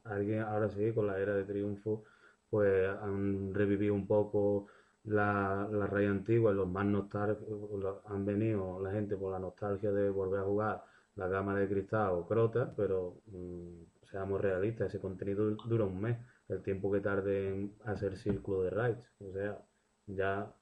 alguien 0.04 0.40
ahora 0.40 0.70
sí, 0.70 0.92
con 0.92 1.06
la 1.06 1.18
era 1.18 1.34
de 1.34 1.44
triunfo, 1.44 2.04
pues 2.50 2.88
han 2.88 3.52
revivido 3.54 3.94
un 3.94 4.06
poco 4.06 4.68
la, 5.04 5.68
la 5.70 5.86
raya 5.86 6.10
antigua, 6.10 6.52
los 6.52 6.68
más 6.68 6.86
nostálgicos, 6.86 7.98
han 8.06 8.24
venido 8.24 8.80
la 8.80 8.92
gente 8.92 9.16
por 9.16 9.32
la 9.32 9.38
nostalgia 9.38 9.92
de 9.92 10.10
volver 10.10 10.40
a 10.40 10.44
jugar 10.44 10.84
la 11.16 11.28
gama 11.28 11.58
de 11.58 11.68
cristal 11.68 12.12
o 12.12 12.26
crota, 12.26 12.72
pero 12.76 13.20
mm, 13.26 14.06
seamos 14.10 14.40
realistas, 14.40 14.88
ese 14.88 15.00
contenido 15.00 15.50
dura 15.66 15.84
un 15.84 16.00
mes, 16.00 16.18
el 16.48 16.62
tiempo 16.62 16.90
que 16.92 17.00
tarde 17.00 17.48
en 17.48 17.74
hacer 17.84 18.16
círculo 18.16 18.62
de 18.62 18.70
raids. 18.70 19.10
O 19.20 19.32
sea, 19.32 19.58
ya 20.06 20.54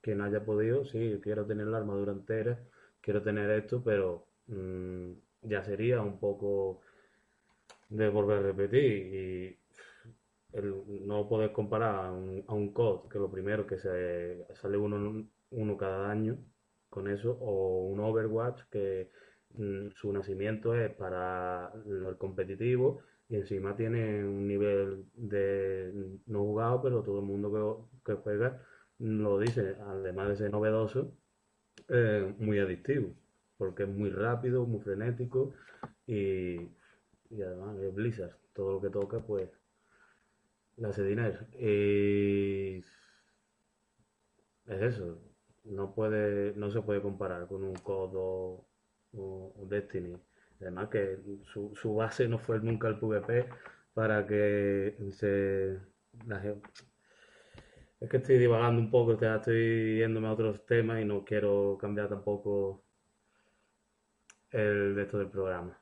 quien 0.00 0.20
haya 0.20 0.44
podido, 0.44 0.84
sí, 0.84 1.20
quiero 1.22 1.46
tener 1.46 1.66
la 1.66 1.78
armadura 1.78 2.12
entera, 2.12 2.58
quiero 3.00 3.22
tener 3.22 3.50
esto, 3.50 3.82
pero 3.84 4.26
mm, 4.46 5.12
ya 5.42 5.64
sería 5.64 6.00
un 6.02 6.18
poco 6.18 6.80
de 7.88 8.08
volver 8.08 8.38
a 8.38 8.42
repetir 8.42 8.84
y 9.14 9.58
no 11.06 11.28
poder 11.28 11.52
comparar 11.52 12.06
a 12.06 12.12
un, 12.12 12.44
a 12.46 12.54
un 12.54 12.72
COD, 12.72 13.08
que 13.08 13.18
lo 13.18 13.30
primero 13.30 13.66
que 13.66 13.78
se 13.78 14.46
sale 14.54 14.76
uno, 14.76 15.26
uno 15.50 15.76
cada 15.76 16.10
año 16.10 16.38
con 16.88 17.08
eso, 17.08 17.38
o 17.40 17.86
un 17.86 18.00
Overwatch 18.00 18.62
que 18.70 19.10
Mm, 19.54 19.90
su 19.94 20.12
nacimiento 20.12 20.74
es 20.74 20.92
para 20.94 21.72
el 21.86 22.16
competitivo 22.18 23.02
y 23.28 23.36
encima 23.36 23.76
tiene 23.76 24.24
un 24.24 24.46
nivel 24.46 25.06
de 25.14 25.92
no 26.26 26.40
jugado, 26.40 26.82
pero 26.82 27.02
todo 27.02 27.18
el 27.20 27.26
mundo 27.26 27.88
que, 28.04 28.14
juega 28.14 28.62
lo 29.00 29.38
dice, 29.38 29.76
además 29.80 30.28
de 30.28 30.36
ser 30.36 30.50
novedoso, 30.52 31.12
muy 32.38 32.58
adictivo, 32.60 33.14
porque 33.56 33.82
es 33.84 33.88
muy 33.88 34.10
rápido, 34.10 34.64
muy 34.66 34.80
frenético 34.80 35.52
y, 36.06 36.70
y 37.30 37.42
además 37.42 37.78
es 37.78 37.94
Blizzard, 37.94 38.36
todo 38.54 38.74
lo 38.74 38.80
que 38.80 38.90
toca 38.90 39.18
pues 39.20 39.50
le 40.76 40.88
hace 40.88 41.02
dinero. 41.04 41.38
Y 41.58 42.78
es 44.66 44.82
eso, 44.82 45.18
no 45.64 45.94
puede, 45.94 46.54
no 46.56 46.70
se 46.70 46.82
puede 46.82 47.02
comparar 47.02 47.46
con 47.46 47.64
un 47.64 47.74
codo 47.74 48.66
o, 49.16 49.66
Destiny. 49.68 50.16
Además 50.60 50.88
que 50.90 51.18
su, 51.44 51.74
su, 51.74 51.94
base 51.94 52.28
no 52.28 52.38
fue 52.38 52.60
nunca 52.60 52.88
el 52.88 52.98
PvP 52.98 53.48
para 53.94 54.26
que 54.26 54.96
se... 55.12 55.78
es 58.00 58.08
que 58.08 58.16
estoy 58.16 58.38
divagando 58.38 58.80
un 58.80 58.90
poco, 58.90 59.12
estoy 59.12 59.98
yéndome 59.98 60.28
a 60.28 60.32
otros 60.32 60.64
temas 60.64 61.02
y 61.02 61.04
no 61.04 61.22
quiero 61.24 61.76
cambiar 61.78 62.08
tampoco 62.08 62.82
el 64.50 64.94
de 64.94 65.02
esto 65.02 65.18
del 65.18 65.28
programa. 65.28 65.78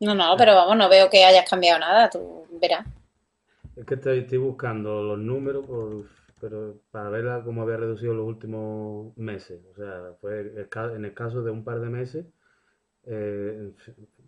No, 0.00 0.14
no, 0.14 0.34
pero 0.36 0.54
vamos, 0.54 0.76
no 0.76 0.88
veo 0.88 1.08
que 1.08 1.24
hayas 1.24 1.48
cambiado 1.48 1.78
nada, 1.78 2.10
tú 2.10 2.46
verás. 2.60 2.86
Es 3.76 3.84
que 3.86 3.94
estoy, 3.94 4.38
buscando 4.38 5.02
los 5.02 5.18
números 5.18 5.66
pero 6.40 6.80
para 6.90 7.08
ver 7.08 7.44
cómo 7.44 7.62
había 7.62 7.78
reducido 7.78 8.12
los 8.12 8.26
últimos 8.26 9.16
meses. 9.16 9.64
O 9.70 9.74
sea, 9.74 10.14
fue 10.20 10.40
en 10.40 11.04
el 11.04 11.14
caso 11.14 11.42
de 11.42 11.50
un 11.50 11.64
par 11.64 11.80
de 11.80 11.88
meses, 11.88 12.26
eh, 13.04 13.72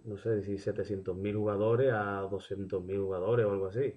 no 0.04 0.16
sé 0.16 0.42
si 0.42 0.54
700.000 0.54 1.36
jugadores 1.36 1.92
a 1.92 2.22
200.000 2.22 2.98
jugadores 2.98 3.46
o 3.46 3.50
algo 3.50 3.66
así. 3.66 3.94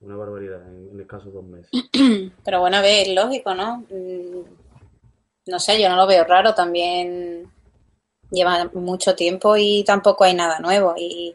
Una 0.00 0.16
barbaridad 0.16 0.66
en, 0.66 0.98
el 0.98 1.06
caso 1.06 1.26
de 1.26 1.32
dos 1.32 1.44
meses. 1.44 1.70
Pero 2.44 2.60
bueno, 2.60 2.76
a 2.76 2.80
ver, 2.80 3.08
es 3.08 3.14
lógico, 3.14 3.54
¿no? 3.54 3.84
Mm, 3.90 4.44
no 5.46 5.58
sé, 5.58 5.80
yo 5.80 5.88
no 5.88 5.96
lo 5.96 6.06
veo 6.06 6.24
raro. 6.24 6.54
También 6.54 7.50
lleva 8.30 8.70
mucho 8.74 9.16
tiempo 9.16 9.56
y 9.56 9.82
tampoco 9.84 10.24
hay 10.24 10.34
nada 10.34 10.60
nuevo. 10.60 10.94
Y, 10.96 11.34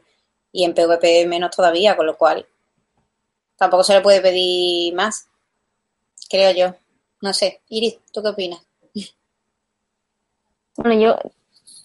y 0.51 0.63
en 0.63 0.73
PvP 0.73 1.27
menos 1.27 1.55
todavía, 1.55 1.97
con 1.97 2.05
lo 2.05 2.17
cual 2.17 2.45
tampoco 3.57 3.83
se 3.83 3.95
le 3.95 4.01
puede 4.01 4.21
pedir 4.21 4.93
más, 4.93 5.27
creo 6.29 6.51
yo. 6.51 6.75
No 7.21 7.33
sé, 7.33 7.61
Iris, 7.69 7.99
¿tú 8.11 8.21
qué 8.21 8.29
opinas? 8.29 8.61
Bueno, 10.75 10.99
yo 10.99 11.17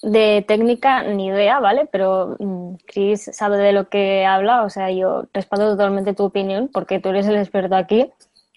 de 0.02 0.44
técnica 0.46 1.02
ni 1.02 1.26
idea, 1.26 1.60
¿vale? 1.60 1.88
Pero 1.90 2.36
mm, 2.38 2.74
Chris 2.86 3.30
sabe 3.32 3.58
de 3.58 3.72
lo 3.72 3.88
que 3.88 4.24
habla, 4.26 4.62
o 4.64 4.70
sea, 4.70 4.90
yo 4.90 5.24
respaldo 5.32 5.70
totalmente 5.72 6.14
tu 6.14 6.24
opinión 6.24 6.68
porque 6.72 7.00
tú 7.00 7.08
eres 7.10 7.26
el 7.26 7.36
experto 7.36 7.76
aquí. 7.76 8.10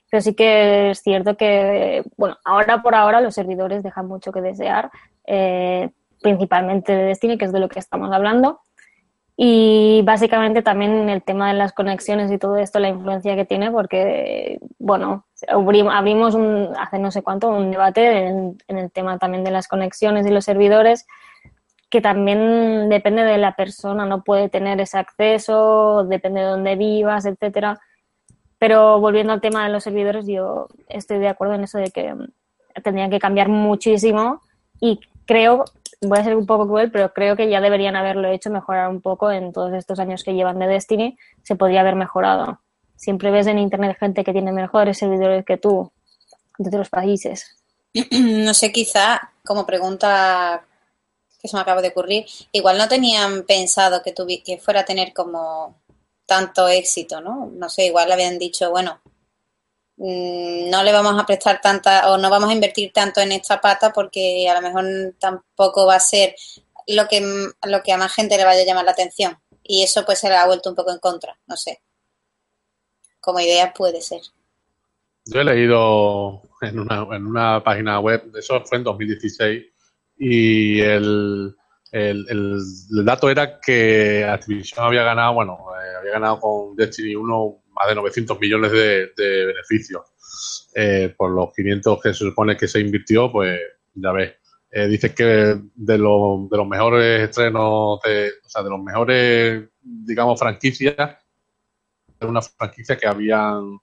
Pero 0.10 0.22
sí 0.22 0.34
que 0.34 0.92
es 0.92 1.02
cierto 1.02 1.38
que, 1.38 2.04
bueno, 2.18 2.38
ahora 2.44 2.82
por 2.82 2.96
ahora 2.96 3.22
los 3.22 3.34
servidores 3.34 3.82
dejan 3.82 4.08
mucho 4.08 4.34
que 4.34 4.42
desear, 4.42 4.92
eh, 5.26 5.90
principalmente 6.22 6.92
de 6.94 7.04
Destiny, 7.04 7.38
que 7.38 7.46
es 7.46 7.54
de 7.54 7.62
lo 7.62 7.70
que 7.70 7.80
estamos 7.80 8.12
hablando. 8.12 8.60
Y 9.44 10.02
básicamente 10.04 10.62
también 10.62 11.10
el 11.10 11.24
tema 11.24 11.48
de 11.48 11.56
las 11.58 11.74
conexiones 11.74 12.32
y 12.32 12.38
todo 12.38 12.58
esto, 12.58 12.80
la 12.80 12.90
influencia 12.90 13.36
que 13.36 13.46
tiene, 13.46 13.72
porque, 13.72 14.60
bueno, 14.78 15.26
abrimos 15.48 16.36
un, 16.36 16.70
hace 16.78 17.00
no 17.00 17.10
sé 17.10 17.24
cuánto 17.24 17.50
un 17.50 17.72
debate 17.72 18.28
en, 18.28 18.58
el 18.68 18.92
tema 18.92 19.18
también 19.18 19.44
de 19.44 19.52
las 19.52 19.68
conexiones 19.68 20.28
y 20.28 20.30
los 20.30 20.46
servidores, 20.46 21.08
que 21.92 22.02
también 22.02 22.88
depende 22.90 23.22
de 23.24 23.38
la 23.38 23.56
persona, 23.56 24.06
no 24.06 24.24
puede 24.24 24.48
tener 24.48 24.80
ese 24.80 24.98
acceso, 24.98 26.06
depende 26.06 26.40
de 26.40 26.48
dónde 26.48 26.76
vivas, 26.78 27.26
etcétera. 27.26 27.80
Pero 28.58 29.00
volviendo 29.02 29.34
al 29.34 29.42
tema 29.42 29.66
de 29.66 29.74
los 29.74 29.84
servidores, 29.84 30.26
yo 30.26 30.68
estoy 30.88 31.20
de 31.20 31.28
acuerdo 31.28 31.56
en 31.56 31.66
eso 31.66 31.78
de 31.78 31.92
que 31.92 32.16
tendrían 32.82 33.12
que 33.12 33.20
cambiar 33.20 33.50
muchísimo 33.50 34.42
y 34.80 35.02
creo 35.26 35.66
voy 36.02 36.18
a 36.18 36.24
ser 36.24 36.36
un 36.36 36.46
poco 36.46 36.66
cruel, 36.66 36.92
pero 36.92 37.14
creo 37.14 37.36
que 37.36 37.50
ya 37.50 37.60
deberían 37.62 37.96
haberlo 37.96 38.30
hecho 38.30 38.50
mejorar 38.50 38.90
un 38.90 39.02
poco 39.02 39.30
en 39.30 39.52
todos 39.52 39.74
estos 39.74 40.00
años 40.00 40.24
que 40.24 40.34
llevan 40.34 40.60
de 40.60 40.68
Destiny, 40.68 41.18
se 41.44 41.56
podría 41.56 41.82
haber 41.82 41.96
mejorado. 41.96 42.60
Siempre 42.96 43.32
ves 43.32 43.48
en 43.48 43.60
internet 43.60 43.98
gente 44.00 44.24
que 44.24 44.32
tiene 44.32 44.52
mejores 44.52 44.98
servidores 44.98 45.46
que 45.46 45.58
tú 45.58 45.92
de 46.58 46.70
otros 46.70 46.90
países. 46.90 47.58
No 48.12 48.54
sé, 48.54 48.72
quizá 48.72 49.32
como 49.44 49.66
pregunta 49.66 50.64
que 51.42 51.48
se 51.48 51.56
me 51.56 51.62
acaba 51.62 51.82
de 51.82 51.90
ocurrir, 51.90 52.26
igual 52.52 52.78
no 52.78 52.88
tenían 52.88 53.44
pensado 53.44 54.02
que, 54.04 54.14
que 54.44 54.58
fuera 54.58 54.82
a 54.82 54.86
tener 54.86 55.14
como 55.14 55.82
tanto 56.26 56.68
éxito, 56.68 57.22
¿no? 57.22 57.52
No 57.54 57.70
sé, 57.70 57.86
igual 57.86 58.08
le 58.08 58.14
habían 58.14 58.38
dicho, 58.40 58.70
bueno, 58.70 59.02
Mm, 60.04 60.72
no 60.72 60.84
le 60.84 60.92
vamos 60.92 61.22
a 61.22 61.28
prestar 61.28 61.62
tanta 61.62 62.12
o 62.12 62.18
no 62.18 62.28
vamos 62.32 62.50
a 62.50 62.54
invertir 62.54 62.92
tanto 62.92 63.22
en 63.22 63.34
esta 63.34 63.62
pata 63.62 63.94
porque 63.94 64.50
a 64.50 64.60
lo 64.60 64.62
mejor 64.68 65.14
tampoco 65.20 65.86
va 65.86 65.94
a 65.96 66.00
ser 66.00 66.34
lo 66.88 67.08
que, 67.08 67.22
lo 67.68 67.84
que 67.84 67.94
a 67.94 67.98
más 67.98 68.12
gente 68.12 68.36
le 68.36 68.44
vaya 68.44 68.64
a 68.64 68.66
llamar 68.66 68.86
la 68.86 68.94
atención. 68.94 69.38
Y 69.62 69.84
eso 69.84 70.04
pues 70.04 70.18
se 70.18 70.28
le 70.28 70.36
ha 70.38 70.48
vuelto 70.48 70.72
un 70.72 70.76
poco 70.76 70.92
en 70.92 70.98
contra, 70.98 71.38
no 71.46 71.56
sé. 71.56 71.84
Como 73.20 73.40
idea 73.42 73.72
puede 73.74 74.02
ser. 74.02 74.22
Yo 75.26 75.42
he 75.42 75.44
leído 75.44 76.42
en 76.62 76.80
una, 76.80 77.16
en 77.16 77.28
una 77.28 77.64
página 77.64 78.00
web, 78.00 78.32
eso 78.36 78.60
fue 78.66 78.80
en 78.80 78.86
2016, 78.86 79.66
y 80.24 80.80
el, 80.82 81.56
el, 81.92 82.60
dato 83.04 83.28
era 83.28 83.60
que 83.60 84.24
Activision 84.24 84.86
había 84.86 85.02
ganado, 85.02 85.34
bueno, 85.34 85.58
eh, 85.76 85.98
había 85.98 86.12
ganado 86.12 86.40
con 86.40 86.76
Destiny 86.76 87.16
1 87.16 87.64
más 87.72 87.88
de 87.88 87.96
900 87.96 88.40
millones 88.40 88.72
de, 88.72 89.12
beneficios. 89.18 90.04
Eh, 90.76 91.12
por 91.18 91.32
los 91.32 91.52
500 91.54 92.00
que 92.00 92.10
se 92.10 92.20
supone 92.20 92.56
que 92.56 92.68
se 92.68 92.80
invirtió, 92.80 93.32
pues 93.32 93.60
ya 93.96 94.12
ves. 94.12 94.36
Eh, 94.70 94.88
dices 94.88 95.16
que 95.16 95.24
de, 95.24 95.62
de 95.74 95.98
los 95.98 96.68
mejores 96.68 97.24
estrenos, 97.24 98.00
de, 98.04 98.30
o 98.46 98.50
sea, 98.50 98.62
de 98.62 98.70
los 98.70 98.80
mejores, 98.80 99.70
digamos, 99.82 100.40
franquicias, 100.40 101.18
de 102.20 102.28
una 102.28 102.44
franquicia 102.44 102.96
que 102.96 103.08
habían, 103.08 103.80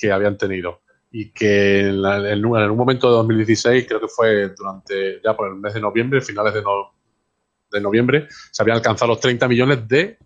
que 0.00 0.10
habían 0.10 0.36
tenido. 0.36 0.82
Y 1.12 1.32
que 1.32 1.80
en, 1.88 2.44
un 2.44 2.76
momento 2.76 3.08
de 3.08 3.14
2016, 3.14 3.86
creo 3.86 4.00
que 4.00 4.08
fue 4.08 4.50
durante, 4.50 5.20
ya 5.24 5.36
por 5.36 5.48
el 5.48 5.56
mes 5.56 5.74
de 5.74 5.80
noviembre, 5.80 6.20
finales 6.20 6.54
de, 6.54 6.62
de 7.72 7.80
noviembre, 7.80 8.28
se 8.50 8.62
habían 8.62 8.76
alcanzado 8.76 9.12
los 9.12 9.20
30 9.20 9.48
millones 9.48 9.88
de 9.88 10.18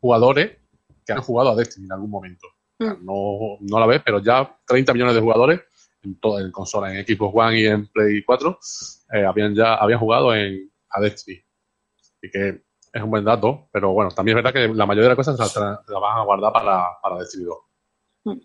jugadores 0.00 0.58
que 1.04 1.12
han 1.12 1.22
jugado 1.22 1.50
a 1.50 1.56
Destiny 1.56 1.86
en 1.86 1.92
algún 1.92 2.10
momento. 2.10 2.46
Mm. 2.78 3.04
No, 3.04 3.58
no 3.60 3.80
la 3.80 3.86
ves, 3.86 4.02
pero 4.04 4.20
ya 4.20 4.58
30 4.66 4.92
millones 4.92 5.14
de 5.14 5.20
jugadores 5.20 5.60
en, 6.02 6.20
toda, 6.20 6.40
en 6.40 6.52
consola, 6.52 6.94
en 6.94 7.04
Xbox 7.04 7.34
One 7.34 7.60
y 7.60 7.66
en 7.66 7.86
Play 7.88 8.22
4, 8.22 8.58
eh, 9.14 9.24
habían 9.24 9.54
ya 9.54 9.74
habían 9.74 9.98
jugado 9.98 10.34
en 10.34 10.70
a 10.90 11.00
Destiny. 11.00 11.40
Así 11.98 12.30
que 12.30 12.62
es 12.92 13.02
un 13.02 13.10
buen 13.10 13.24
dato, 13.24 13.68
pero 13.72 13.92
bueno, 13.92 14.10
también 14.10 14.38
es 14.38 14.44
verdad 14.44 14.60
que 14.60 14.74
la 14.74 14.86
mayoría 14.86 15.10
de 15.10 15.16
las 15.16 15.26
cosas 15.26 15.38
las 15.38 15.56
la 15.88 15.98
van 15.98 16.18
a 16.18 16.24
guardar 16.24 16.52
para, 16.52 16.86
para 17.02 17.18
Destiny 17.18 17.44
2. 17.44 17.58
Mm. 18.24 18.40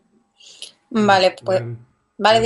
Vale, 0.93 1.35
pues. 1.43 1.63
vale, 2.17 2.39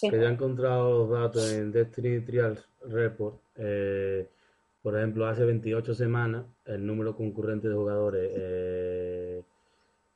Que 0.00 0.10
ya 0.10 0.28
he 0.28 0.32
encontrado 0.32 1.06
los 1.06 1.10
datos 1.10 1.52
en 1.52 1.70
Destiny 1.70 2.20
Trials 2.20 2.66
Report. 2.86 3.36
Eh, 3.56 4.26
por 4.82 4.96
ejemplo, 4.96 5.26
hace 5.26 5.44
28 5.44 5.94
semanas 5.94 6.46
el 6.64 6.86
número 6.86 7.14
concurrente 7.14 7.68
de 7.68 7.74
jugadores 7.74 8.30
eh, 8.34 9.42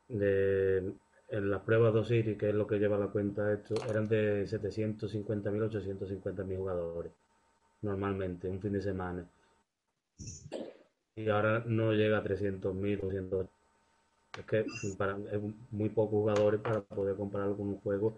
de, 0.09 0.92
en 1.29 1.51
las 1.51 1.61
pruebas 1.62 1.92
de 1.92 2.01
Osiris, 2.01 2.38
que 2.38 2.48
es 2.48 2.55
lo 2.55 2.66
que 2.66 2.79
lleva 2.79 2.96
la 2.96 3.09
cuenta 3.09 3.53
esto, 3.53 3.75
eran 3.90 4.09
de 4.09 4.44
750.000, 4.44 5.70
850.000 5.70 6.57
jugadores, 6.57 7.12
normalmente, 7.83 8.48
un 8.48 8.61
fin 8.61 8.72
de 8.72 8.81
semana. 8.81 9.27
Y 11.16 11.29
ahora 11.29 11.62
no 11.66 11.92
llega 11.92 12.18
a 12.18 12.25
300.000, 12.25 13.01
200. 13.01 13.46
Es 14.38 14.47
que 14.47 14.66
para, 14.97 15.16
es 15.31 15.40
muy 15.71 15.88
pocos 15.90 16.14
jugadores 16.21 16.61
para 16.61 16.81
poder 16.81 17.16
compararlo 17.16 17.57
con 17.57 17.68
un 17.68 17.81
juego 17.81 18.16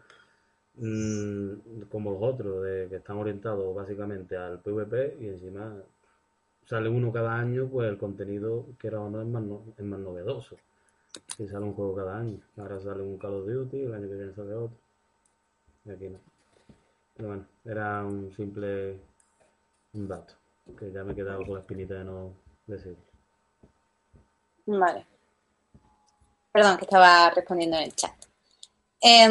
mmm, 0.76 1.82
como 1.90 2.12
los 2.12 2.22
otros, 2.22 2.62
de, 2.62 2.88
que 2.88 2.96
están 2.96 3.16
orientados 3.16 3.74
básicamente 3.74 4.36
al 4.36 4.60
PvP 4.60 5.16
y 5.20 5.28
encima 5.28 5.74
sale 6.66 6.88
uno 6.88 7.12
cada 7.12 7.36
año, 7.36 7.68
pues 7.68 7.88
el 7.88 7.98
contenido, 7.98 8.66
que 8.78 8.88
era 8.88 9.00
o 9.00 9.10
no, 9.10 9.20
es 9.20 9.28
más, 9.28 9.44
es 9.76 9.84
más 9.84 10.00
novedoso. 10.00 10.56
Si 11.36 11.46
sale 11.46 11.64
un 11.64 11.74
juego 11.74 11.94
cada 11.94 12.18
año. 12.18 12.40
Ahora 12.56 12.80
sale 12.80 13.02
un 13.02 13.18
Call 13.18 13.34
of 13.34 13.46
Duty, 13.46 13.82
el 13.82 13.94
año 13.94 14.08
que 14.08 14.14
viene 14.14 14.34
sale 14.34 14.54
otro. 14.54 14.76
Y 15.84 15.90
aquí 15.90 16.08
no. 16.08 16.18
Pero 17.16 17.28
bueno, 17.28 17.46
era 17.64 18.04
un 18.04 18.32
simple 18.32 18.98
dato. 19.92 20.34
Que 20.78 20.90
ya 20.90 21.04
me 21.04 21.12
he 21.12 21.14
quedado 21.14 21.44
con 21.44 21.54
la 21.54 21.60
espinita 21.60 21.94
de 21.94 22.04
no 22.04 22.32
decir. 22.66 22.96
Vale. 24.66 25.13
Perdón, 26.54 26.76
que 26.78 26.84
estaba 26.84 27.30
respondiendo 27.30 27.76
en 27.76 27.82
el 27.82 27.96
chat. 27.96 28.14
Eh, 29.02 29.28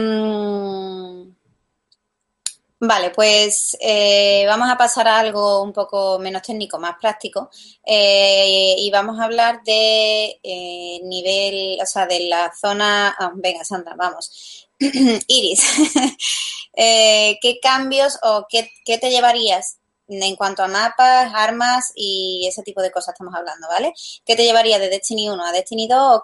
Vale, 2.86 3.12
pues 3.12 3.78
eh, 3.80 4.44
vamos 4.46 4.70
a 4.70 4.76
pasar 4.76 5.08
a 5.08 5.18
algo 5.20 5.64
un 5.64 5.72
poco 5.72 6.20
menos 6.20 6.42
técnico, 6.42 6.78
más 6.78 6.98
práctico, 7.00 7.50
eh, 7.86 8.76
y 8.78 8.92
vamos 8.92 9.18
a 9.18 9.24
hablar 9.24 9.64
de 9.64 10.38
eh, 10.44 11.00
nivel, 11.04 11.80
o 11.82 11.86
sea, 11.86 12.06
de 12.06 12.28
la 12.28 12.52
zona. 12.54 13.16
Ah, 13.18 13.32
venga, 13.36 13.64
Sandra, 13.64 13.96
vamos. 13.96 14.68
Iris, 14.80 15.64
¿qué 16.76 17.60
cambios 17.62 18.20
o 18.22 18.48
qué, 18.50 18.70
qué 18.84 18.98
te 18.98 19.10
llevarías 19.10 19.78
en 20.22 20.36
cuanto 20.36 20.64
a 20.64 20.68
mapas, 20.68 21.32
armas 21.34 21.92
y 21.96 22.46
ese 22.48 22.64
tipo 22.64 22.82
de 22.82 22.92
cosas 22.92 23.14
estamos 23.14 23.34
hablando, 23.36 23.68
¿vale? 23.68 23.94
¿Qué 24.26 24.36
te 24.36 24.44
llevaría 24.44 24.80
de 24.80 24.90
Destiny 24.90 25.30
1 25.30 25.46
a 25.46 25.52
Destiny 25.52 25.88
2 25.88 26.22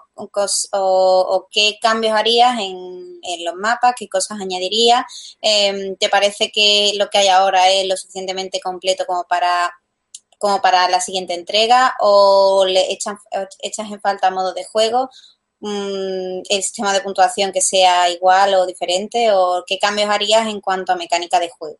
o, 0.72 1.48
qué 1.50 1.78
cambios 1.80 2.14
harías 2.14 2.58
en, 2.58 3.20
los 3.44 3.54
mapas, 3.54 3.94
qué 3.98 4.08
cosas 4.08 4.40
añadirías? 4.40 5.04
Em, 5.40 5.96
¿Te 5.96 6.08
parece 6.08 6.50
que 6.52 6.92
lo 6.96 7.08
que 7.08 7.18
hay 7.18 7.28
ahora 7.28 7.70
es 7.70 7.86
lo 7.86 7.96
suficientemente 7.96 8.60
completo 8.60 9.04
como 9.06 9.24
para 9.24 9.72
como 10.38 10.62
para 10.62 10.88
la 10.88 11.00
siguiente 11.02 11.34
entrega 11.34 11.94
o 12.00 12.64
le 12.66 12.90
echan, 12.92 13.18
echas 13.60 13.90
en 13.90 14.00
falta 14.00 14.30
modo 14.30 14.54
de 14.54 14.64
juego 14.64 15.10
mm, 15.60 16.40
el 16.48 16.62
sistema 16.62 16.94
de 16.94 17.02
puntuación 17.02 17.52
que 17.52 17.60
sea 17.60 18.08
igual 18.10 18.54
o 18.54 18.66
diferente 18.66 19.32
o 19.32 19.64
qué 19.66 19.78
cambios 19.78 20.08
harías 20.08 20.46
en 20.48 20.62
cuanto 20.62 20.92
a 20.92 20.96
mecánica 20.96 21.38
de 21.40 21.50
juego. 21.50 21.78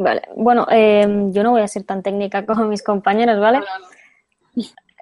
Vale, 0.00 0.22
bueno, 0.34 0.66
eh, 0.70 1.06
yo 1.30 1.42
no 1.42 1.50
voy 1.50 1.60
a 1.60 1.68
ser 1.68 1.84
tan 1.84 2.02
técnica 2.02 2.46
como 2.46 2.64
mis 2.64 2.82
compañeros, 2.82 3.38
¿vale? 3.38 3.60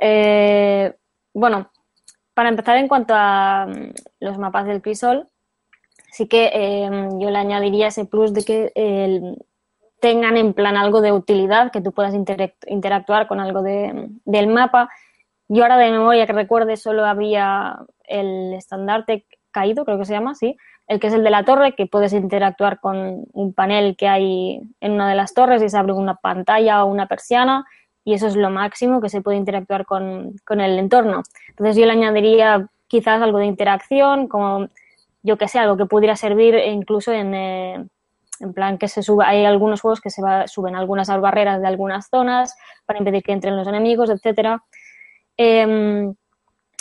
Eh, 0.00 0.92
bueno, 1.32 1.70
para 2.34 2.48
empezar, 2.48 2.76
en 2.78 2.88
cuanto 2.88 3.14
a 3.16 3.66
mm, 3.68 3.92
los 4.18 4.38
mapas 4.38 4.66
del 4.66 4.82
crisol, 4.82 5.28
sí 6.10 6.26
que 6.26 6.50
em, 6.52 7.20
yo 7.20 7.30
le 7.30 7.38
añadiría 7.38 7.86
ese 7.86 8.06
plus 8.06 8.34
de 8.34 8.44
que 8.44 8.72
tengan 10.00 10.36
en 10.36 10.52
plan 10.52 10.76
algo 10.76 11.00
de 11.00 11.12
utilidad, 11.12 11.70
que 11.70 11.80
tú 11.80 11.92
puedas 11.92 12.14
interactuar 12.66 13.28
con 13.28 13.38
algo 13.38 13.62
del 13.62 14.46
mapa. 14.48 14.90
Yo 15.46 15.62
ahora 15.62 15.76
de 15.76 15.92
memoria 15.92 16.26
que 16.26 16.32
recuerde 16.32 16.76
solo 16.76 17.06
había 17.06 17.78
el 18.02 18.52
estandarte 18.52 19.26
caído, 19.52 19.84
creo 19.84 19.98
que 19.98 20.06
se 20.06 20.12
llama, 20.14 20.34
sí, 20.34 20.56
el 20.88 20.98
que 20.98 21.08
es 21.08 21.14
el 21.14 21.22
de 21.22 21.30
la 21.30 21.44
torre, 21.44 21.74
que 21.74 21.86
puedes 21.86 22.12
interactuar 22.12 22.80
con 22.80 23.26
un 23.32 23.52
panel 23.52 23.96
que 23.96 24.08
hay 24.08 24.60
en 24.80 24.92
una 24.92 25.08
de 25.08 25.14
las 25.14 25.34
torres 25.34 25.62
y 25.62 25.68
se 25.68 25.76
abre 25.76 25.92
una 25.92 26.16
pantalla 26.16 26.82
o 26.82 26.90
una 26.90 27.06
persiana 27.06 27.66
y 28.04 28.14
eso 28.14 28.26
es 28.26 28.36
lo 28.36 28.48
máximo 28.48 29.02
que 29.02 29.10
se 29.10 29.20
puede 29.20 29.36
interactuar 29.36 29.84
con, 29.84 30.34
el 30.48 30.78
entorno. 30.78 31.22
Entonces 31.50 31.76
yo 31.76 31.84
le 31.84 31.92
añadiría 31.92 32.66
quizás 32.86 33.20
algo 33.20 33.38
de 33.38 33.44
interacción, 33.44 34.28
como 34.28 34.68
yo 35.22 35.36
que 35.36 35.46
sé, 35.46 35.58
algo 35.58 35.76
que 35.76 35.84
pudiera 35.84 36.16
servir 36.16 36.54
incluso 36.54 37.12
en, 37.12 37.34
eh, 37.34 37.86
en 38.40 38.54
plan 38.54 38.78
que 38.78 38.88
se 38.88 39.02
suba, 39.02 39.28
hay 39.28 39.44
algunos 39.44 39.82
juegos 39.82 40.00
que 40.00 40.08
se 40.08 40.22
suben 40.46 40.74
algunas 40.74 41.08
barreras 41.20 41.60
de 41.60 41.66
algunas 41.66 42.08
zonas 42.08 42.56
para 42.86 42.98
impedir 42.98 43.22
que 43.22 43.32
entren 43.32 43.58
los 43.58 43.68
enemigos, 43.68 44.08
etcétera. 44.08 44.62
Em, 45.36 46.14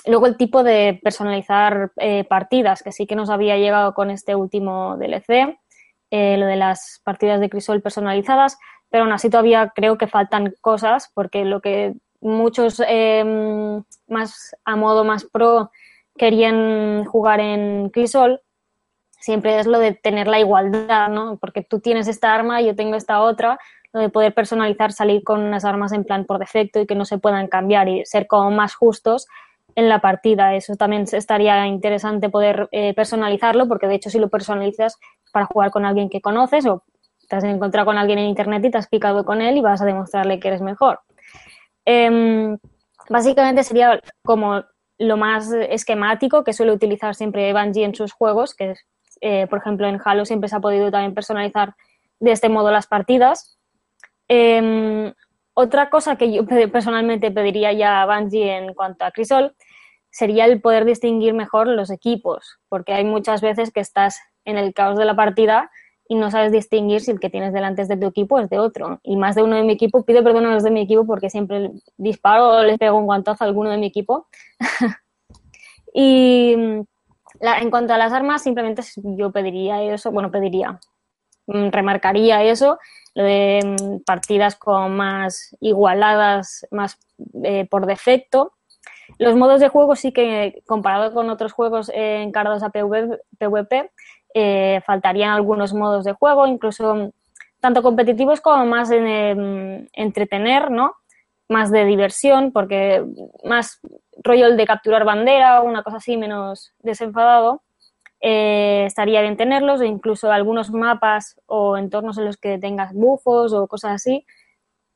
luego 0.08 0.28
el 0.28 0.38
tipo 0.38 0.64
de 0.64 1.00
personalizar 1.04 1.92
eh, 1.98 2.24
partidas, 2.24 2.84
que 2.84 2.92
sí 2.92 3.06
que 3.06 3.16
nos 3.16 3.30
había 3.30 3.58
llegado 3.58 3.94
con 3.94 4.10
este 4.10 4.36
último 4.36 4.98
DLC, 4.98 5.58
eh, 6.12 6.38
lo 6.38 6.46
de 6.46 6.56
las 6.56 7.02
partidas 7.04 7.40
de 7.40 7.50
Crisol 7.50 7.82
personalizadas, 7.82 8.58
pero 8.90 9.04
aún 9.04 9.14
así 9.14 9.30
todavía 9.30 9.72
creo 9.76 9.98
que 9.98 10.08
faltan 10.08 10.54
cosas 10.62 11.12
porque 11.14 11.44
lo 11.44 11.62
que 11.62 11.94
muchos 12.22 12.82
em, 12.88 13.84
más 14.08 14.56
a 14.64 14.76
modo 14.76 15.04
más 15.04 15.26
pro 15.26 15.72
querían 16.18 17.06
jugar 17.06 17.40
en 17.40 17.90
Crisol 17.90 18.42
siempre 19.20 19.60
es 19.60 19.68
lo 19.68 19.80
de 19.80 19.94
tener 19.94 20.28
la 20.28 20.40
igualdad, 20.40 21.10
¿no? 21.10 21.38
Porque 21.38 21.62
tú 21.62 21.80
tienes 21.80 22.08
esta 22.08 22.34
arma 22.34 22.62
y 22.62 22.68
yo 22.68 22.76
tengo 22.76 22.96
esta 22.96 23.22
otra, 23.22 23.60
lo 23.92 24.00
de 24.00 24.10
poder 24.10 24.34
personalizar, 24.34 24.94
salir 24.94 25.24
con 25.24 25.42
unas 25.42 25.66
armas 25.66 25.92
en 25.92 26.06
plan 26.06 26.26
por 26.26 26.40
defecto 26.40 26.80
y 26.80 26.88
que 26.88 26.96
no 26.96 27.06
se 27.06 27.18
puedan 27.18 27.48
cambiar 27.48 27.90
y 27.90 28.06
ser 28.06 28.28
como 28.28 28.52
más 28.52 28.76
justos 28.76 29.28
en 29.78 29.90
la 29.90 30.02
partida. 30.02 30.56
Eso 30.56 30.76
también 30.76 31.06
estaría 31.10 31.68
interesante 31.68 32.30
poder 32.30 32.68
eh, 32.72 32.96
personalizarlo, 32.96 33.68
porque 33.68 33.88
de 33.88 33.96
hecho 33.96 34.10
si 34.10 34.18
lo 34.18 34.28
personalizas 34.28 34.98
para 35.32 35.46
jugar 35.46 35.70
con 35.70 35.86
alguien 35.86 36.10
que 36.10 36.20
conoces 36.20 36.66
o 36.66 36.84
te 37.30 37.36
has 37.36 37.44
encontrado 37.44 37.86
con 37.86 37.98
alguien 37.98 38.18
en 38.18 38.26
internet 38.26 38.66
y 38.66 38.72
te 38.72 38.80
has 38.80 38.88
picado 38.88 39.24
con 39.24 39.40
él 39.40 39.56
y 39.56 39.62
vas 39.62 39.80
a 39.80 39.86
demostrarle 39.86 40.40
que 40.40 40.48
eres 40.48 40.62
mejor. 40.62 41.02
Em, 41.86 42.58
básicamente 43.08 43.64
sería 43.64 44.02
como 44.24 44.64
lo 44.98 45.16
más 45.16 45.52
esquemático 45.52 46.44
que 46.44 46.54
suele 46.54 46.72
utilizar 46.72 47.14
siempre 47.14 47.54
Bungie 47.54 47.86
en 47.86 47.94
sus 47.94 48.14
juegos, 48.14 48.56
que 48.56 48.74
eh, 49.22 49.46
por 49.48 49.60
ejemplo, 49.60 49.88
en 49.88 50.00
Halo 50.04 50.26
siempre 50.26 50.50
se 50.50 50.56
ha 50.56 50.60
podido 50.60 50.90
también 50.90 51.14
personalizar 51.14 51.76
de 52.20 52.32
este 52.32 52.50
modo 52.50 52.72
las 52.72 52.88
partidas. 52.88 53.60
Em, 54.28 55.14
otra 55.54 55.92
cosa 55.92 56.16
que 56.16 56.34
yo 56.34 56.46
personalmente 56.72 57.30
pediría 57.30 57.74
ya 57.74 58.02
a 58.02 58.06
Bungie 58.08 58.58
en 58.58 58.74
cuanto 58.74 59.06
a 59.06 59.12
Crisol 59.12 59.56
sería 60.18 60.46
el 60.46 60.60
poder 60.62 60.84
distinguir 60.84 61.36
mejor 61.36 61.68
los 61.68 61.92
equipos, 61.92 62.58
porque 62.70 62.92
hay 62.92 63.06
muchas 63.06 63.40
veces 63.40 63.72
que 63.72 63.82
estás 63.82 64.20
en 64.46 64.58
el 64.58 64.74
caos 64.74 64.98
de 64.98 65.06
la 65.06 65.16
partida 65.16 65.70
y 66.10 66.16
no 66.16 66.32
sabes 66.32 66.52
distinguir 66.52 67.02
si 67.02 67.12
el 67.12 67.20
que 67.20 67.30
tienes 67.30 67.54
delante 67.54 67.84
es 67.84 67.88
de 67.88 67.98
tu 67.98 68.08
equipo 68.08 68.36
o 68.36 68.40
es 68.40 68.50
de 68.50 68.58
otro. 68.58 69.00
Y 69.04 69.16
más 69.16 69.36
de 69.36 69.44
uno 69.44 69.58
de 69.58 69.62
mi 69.62 69.74
equipo, 69.74 70.04
pido 70.06 70.24
perdón 70.24 70.48
a 70.48 70.56
los 70.56 70.64
de 70.64 70.72
mi 70.72 70.82
equipo 70.82 71.06
porque 71.06 71.30
siempre 71.30 71.70
disparo 71.98 72.50
o 72.50 72.64
les 72.64 72.80
pego 72.80 72.98
un 72.98 73.06
guantazo 73.06 73.44
a 73.44 73.48
alguno 73.48 73.70
de 73.70 73.78
mi 73.78 73.86
equipo. 73.86 74.28
y 75.94 76.54
en 76.54 77.70
cuanto 77.70 77.94
a 77.94 78.00
las 78.00 78.12
armas, 78.12 78.42
simplemente 78.42 78.82
yo 78.96 79.32
pediría 79.32 79.84
eso, 79.84 80.12
bueno, 80.12 80.32
pediría, 80.32 80.80
mm, 81.46 81.70
remarcaría 81.70 82.42
eso, 82.42 82.80
lo 83.14 83.24
de 83.24 83.60
mm, 83.64 84.04
partidas 84.04 84.56
como 84.56 84.90
más 84.90 85.56
igualadas, 85.60 86.66
más 86.72 86.98
eh, 87.44 87.68
por 87.70 87.86
defecto. 87.86 88.57
Los 89.20 89.36
modos 89.36 89.60
de 89.60 89.70
juego 89.70 89.96
sí 89.96 90.12
que, 90.12 90.62
comparado 90.66 91.14
con 91.14 91.30
otros 91.30 91.54
juegos 91.54 91.90
eh, 91.90 92.22
encargados 92.22 92.64
a 92.64 92.70
PvP, 92.70 93.92
eh, 94.34 94.82
faltarían 94.86 95.32
algunos 95.32 95.74
modos 95.74 96.06
de 96.06 96.14
juego, 96.14 96.46
incluso 96.46 97.12
tanto 97.60 97.82
competitivos 97.82 98.42
como 98.42 98.66
más 98.66 98.92
en, 98.92 99.08
em, 99.08 99.88
entretener, 99.94 100.70
¿no? 100.70 100.94
Más 101.50 101.72
de 101.72 101.86
diversión, 101.86 102.52
porque 102.52 103.04
más 103.44 103.80
rollo 104.24 104.48
el 104.48 104.58
de 104.58 104.68
capturar 104.68 105.06
bandera 105.06 105.62
o 105.62 105.66
una 105.66 105.84
cosa 105.84 105.98
así 105.98 106.18
menos 106.18 106.74
desenfadado. 106.80 107.64
Eh, 108.22 108.84
estaría 108.86 109.22
bien 109.22 109.38
tenerlos, 109.38 109.82
o 109.82 109.84
incluso 109.84 110.32
algunos 110.32 110.72
mapas 110.72 111.40
o 111.46 111.78
entornos 111.78 112.18
en 112.18 112.26
los 112.26 112.38
que 112.38 112.58
tengas 112.60 112.94
bufos 112.94 113.54
o 113.54 113.68
cosas 113.68 113.94
así. 113.94 114.26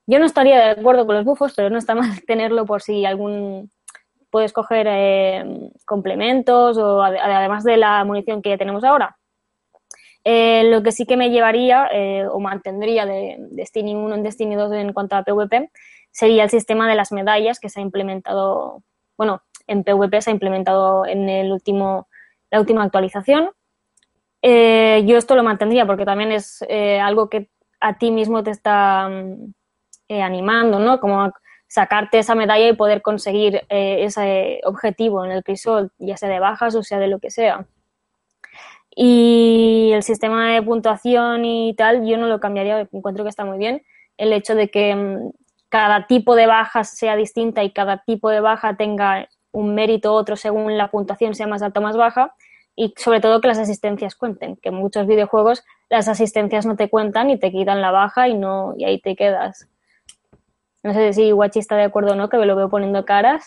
Yo 0.08 0.20
no 0.20 0.26
estaría 0.26 0.58
de 0.58 0.82
acuerdo 0.82 1.06
con 1.06 1.16
los 1.16 1.26
bufos, 1.26 1.54
pero 1.56 1.70
no 1.70 1.78
está 1.78 1.96
mal 1.96 2.24
tenerlo 2.26 2.66
por 2.66 2.82
si 2.82 3.06
algún 3.06 3.72
puedes 4.32 4.54
coger 4.54 4.88
eh, 4.89 5.70
complementos 5.86 6.78
o 6.78 7.04
además 7.04 7.63
de 7.63 7.78
la 7.78 8.04
munición 8.06 8.41
que 8.41 8.58
tenemos 8.58 8.84
ahora. 8.84 9.17
Eh, 10.24 10.63
lo 10.65 10.84
que 10.84 10.91
sí 10.91 11.06
que 11.06 11.17
me 11.17 11.32
llevaría 11.32 11.88
eh, 11.91 12.28
o 12.28 12.39
mantendría 12.39 13.06
de 13.06 13.38
Destiny 13.52 13.96
1 13.96 14.15
en 14.15 14.24
Destiny 14.24 14.56
2 14.56 14.72
en 14.74 14.94
cuanto 14.94 15.15
a 15.15 15.24
PvP 15.24 15.72
sería 16.12 16.44
el 16.44 16.50
sistema 16.50 16.88
de 16.88 16.96
las 16.96 17.12
medallas 17.12 17.60
que 17.60 17.70
se 17.70 17.80
ha 17.80 17.84
implementado, 17.84 18.84
bueno, 19.17 19.41
en 19.67 19.84
PvP 19.84 20.22
se 20.22 20.30
ha 20.30 20.34
implementado 20.34 21.06
en 21.06 21.28
el 21.28 21.52
último, 21.52 22.08
la 22.52 22.60
última 22.60 22.84
actualización. 22.84 23.50
Eh, 24.44 25.04
yo 25.06 25.17
esto 25.17 25.36
lo 25.36 25.44
mantendría 25.44 25.86
porque 25.86 26.06
también 26.06 26.32
es 26.32 26.63
algo 27.02 27.30
que 27.30 27.50
a 27.80 27.98
ti 27.98 28.12
mismo 28.12 28.44
te 28.44 28.52
está 28.52 29.10
animando, 30.10 30.80
¿no? 30.80 31.00
Como 31.00 31.32
sacarte 31.72 32.20
esa 32.20 32.36
medalla 32.36 32.68
y 32.68 32.74
poder 32.74 33.02
conseguir 33.02 33.64
ese 33.70 34.60
objetivo 34.66 35.24
en 35.24 35.32
el 35.32 35.42
crisol, 35.42 35.90
ya 36.00 36.18
sea 36.18 36.28
de 36.28 36.42
bajas 36.42 36.76
o 36.76 36.84
sea 36.84 37.00
de 37.00 37.08
lo 37.08 37.20
que 37.20 37.32
sea. 37.32 37.66
Y 38.94 39.92
el 39.94 40.04
sistema 40.04 40.52
de 40.52 40.62
puntuación 40.62 41.46
y 41.46 41.74
tal, 41.76 42.06
yo 42.06 42.18
no 42.18 42.28
lo 42.28 42.42
cambiaría, 42.42 42.90
encuentro 42.92 43.24
que 43.24 43.30
está 43.30 43.46
muy 43.46 43.58
bien. 43.58 43.84
El 44.18 44.34
hecho 44.34 44.54
de 44.54 44.70
que 44.70 44.94
mm, 44.94 45.32
cada 45.70 46.08
tipo 46.08 46.36
de 46.36 46.46
baja 46.46 46.84
sea 46.84 47.16
distinta 47.16 47.64
y 47.64 47.72
cada 47.72 48.04
tipo 48.04 48.30
de 48.30 48.42
baja 48.42 48.76
tenga 48.76 49.30
un 49.54 49.74
mérito 49.74 50.14
otro 50.14 50.36
según 50.36 50.78
la 50.78 50.92
puntuación 50.92 51.36
sea 51.36 51.48
más 51.48 51.62
alta 51.62 51.80
o 51.80 51.84
más 51.84 51.96
baja. 51.96 52.36
Y 52.76 52.94
sobre 52.98 53.22
todo 53.22 53.40
que 53.40 53.48
las 53.48 53.60
asistencias 53.60 54.16
cuenten, 54.16 54.58
que 54.58 54.70
en 54.70 54.76
muchos 54.76 55.08
videojuegos 55.08 55.64
las 55.90 56.10
asistencias 56.10 56.66
no 56.66 56.76
te 56.76 56.90
cuentan 56.90 57.30
y 57.30 57.40
te 57.40 57.50
quitan 57.50 57.82
la 57.82 57.92
baja 57.92 58.28
y 58.28 58.34
no 58.34 58.74
y 58.78 58.84
ahí 58.84 59.00
te 59.00 59.16
quedas. 59.16 59.70
No 60.84 60.94
sé 60.94 61.13
si 61.13 61.32
Guachi 61.32 61.60
está 61.60 61.76
de 61.76 61.84
acuerdo 61.84 62.13
o 62.13 62.15
no, 62.15 62.30
que 62.30 62.38
me 62.38 62.46
lo 62.46 62.56
veo 62.56 62.70
poniendo 62.70 63.06
caras. 63.06 63.46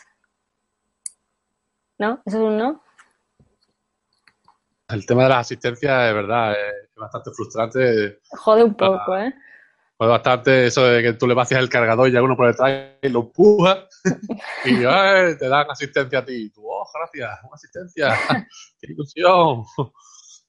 ¿No? 1.99 2.23
¿Eso 2.25 2.38
es 2.38 2.42
un 2.42 2.59
no? 2.59 2.83
El 4.88 5.07
tema 5.07 5.25
de 5.25 5.29
las 5.31 5.38
asistencias, 5.38 6.09
es 6.09 6.14
verdad, 6.14 6.53
es 6.53 6.94
bastante 6.94 7.31
frustrante. 7.33 8.20
Jode 8.31 8.64
un 8.64 8.75
poco, 8.75 9.16
¿eh? 9.16 9.35
Jode 9.97 10.11
bastante 10.11 10.66
eso 10.66 10.85
de 10.85 11.03
que 11.03 11.12
tú 11.14 11.27
le 11.27 11.35
vacias 11.35 11.61
el 11.61 11.68
cargador 11.68 12.09
y 12.09 12.12
ya 12.12 12.23
uno 12.23 12.37
por 12.37 12.49
detrás 12.49 12.92
y 13.01 13.09
lo 13.09 13.20
empuja 13.20 13.88
y 14.64 14.77
te 14.77 15.49
dan 15.49 15.70
asistencia 15.70 16.18
a 16.18 16.25
ti. 16.25 16.51
tú, 16.51 16.62
oh, 16.68 16.87
gracias, 16.92 17.40
una 17.44 17.55
asistencia. 17.55 18.14
¡Qué 18.81 18.92
ilusión! 18.92 19.64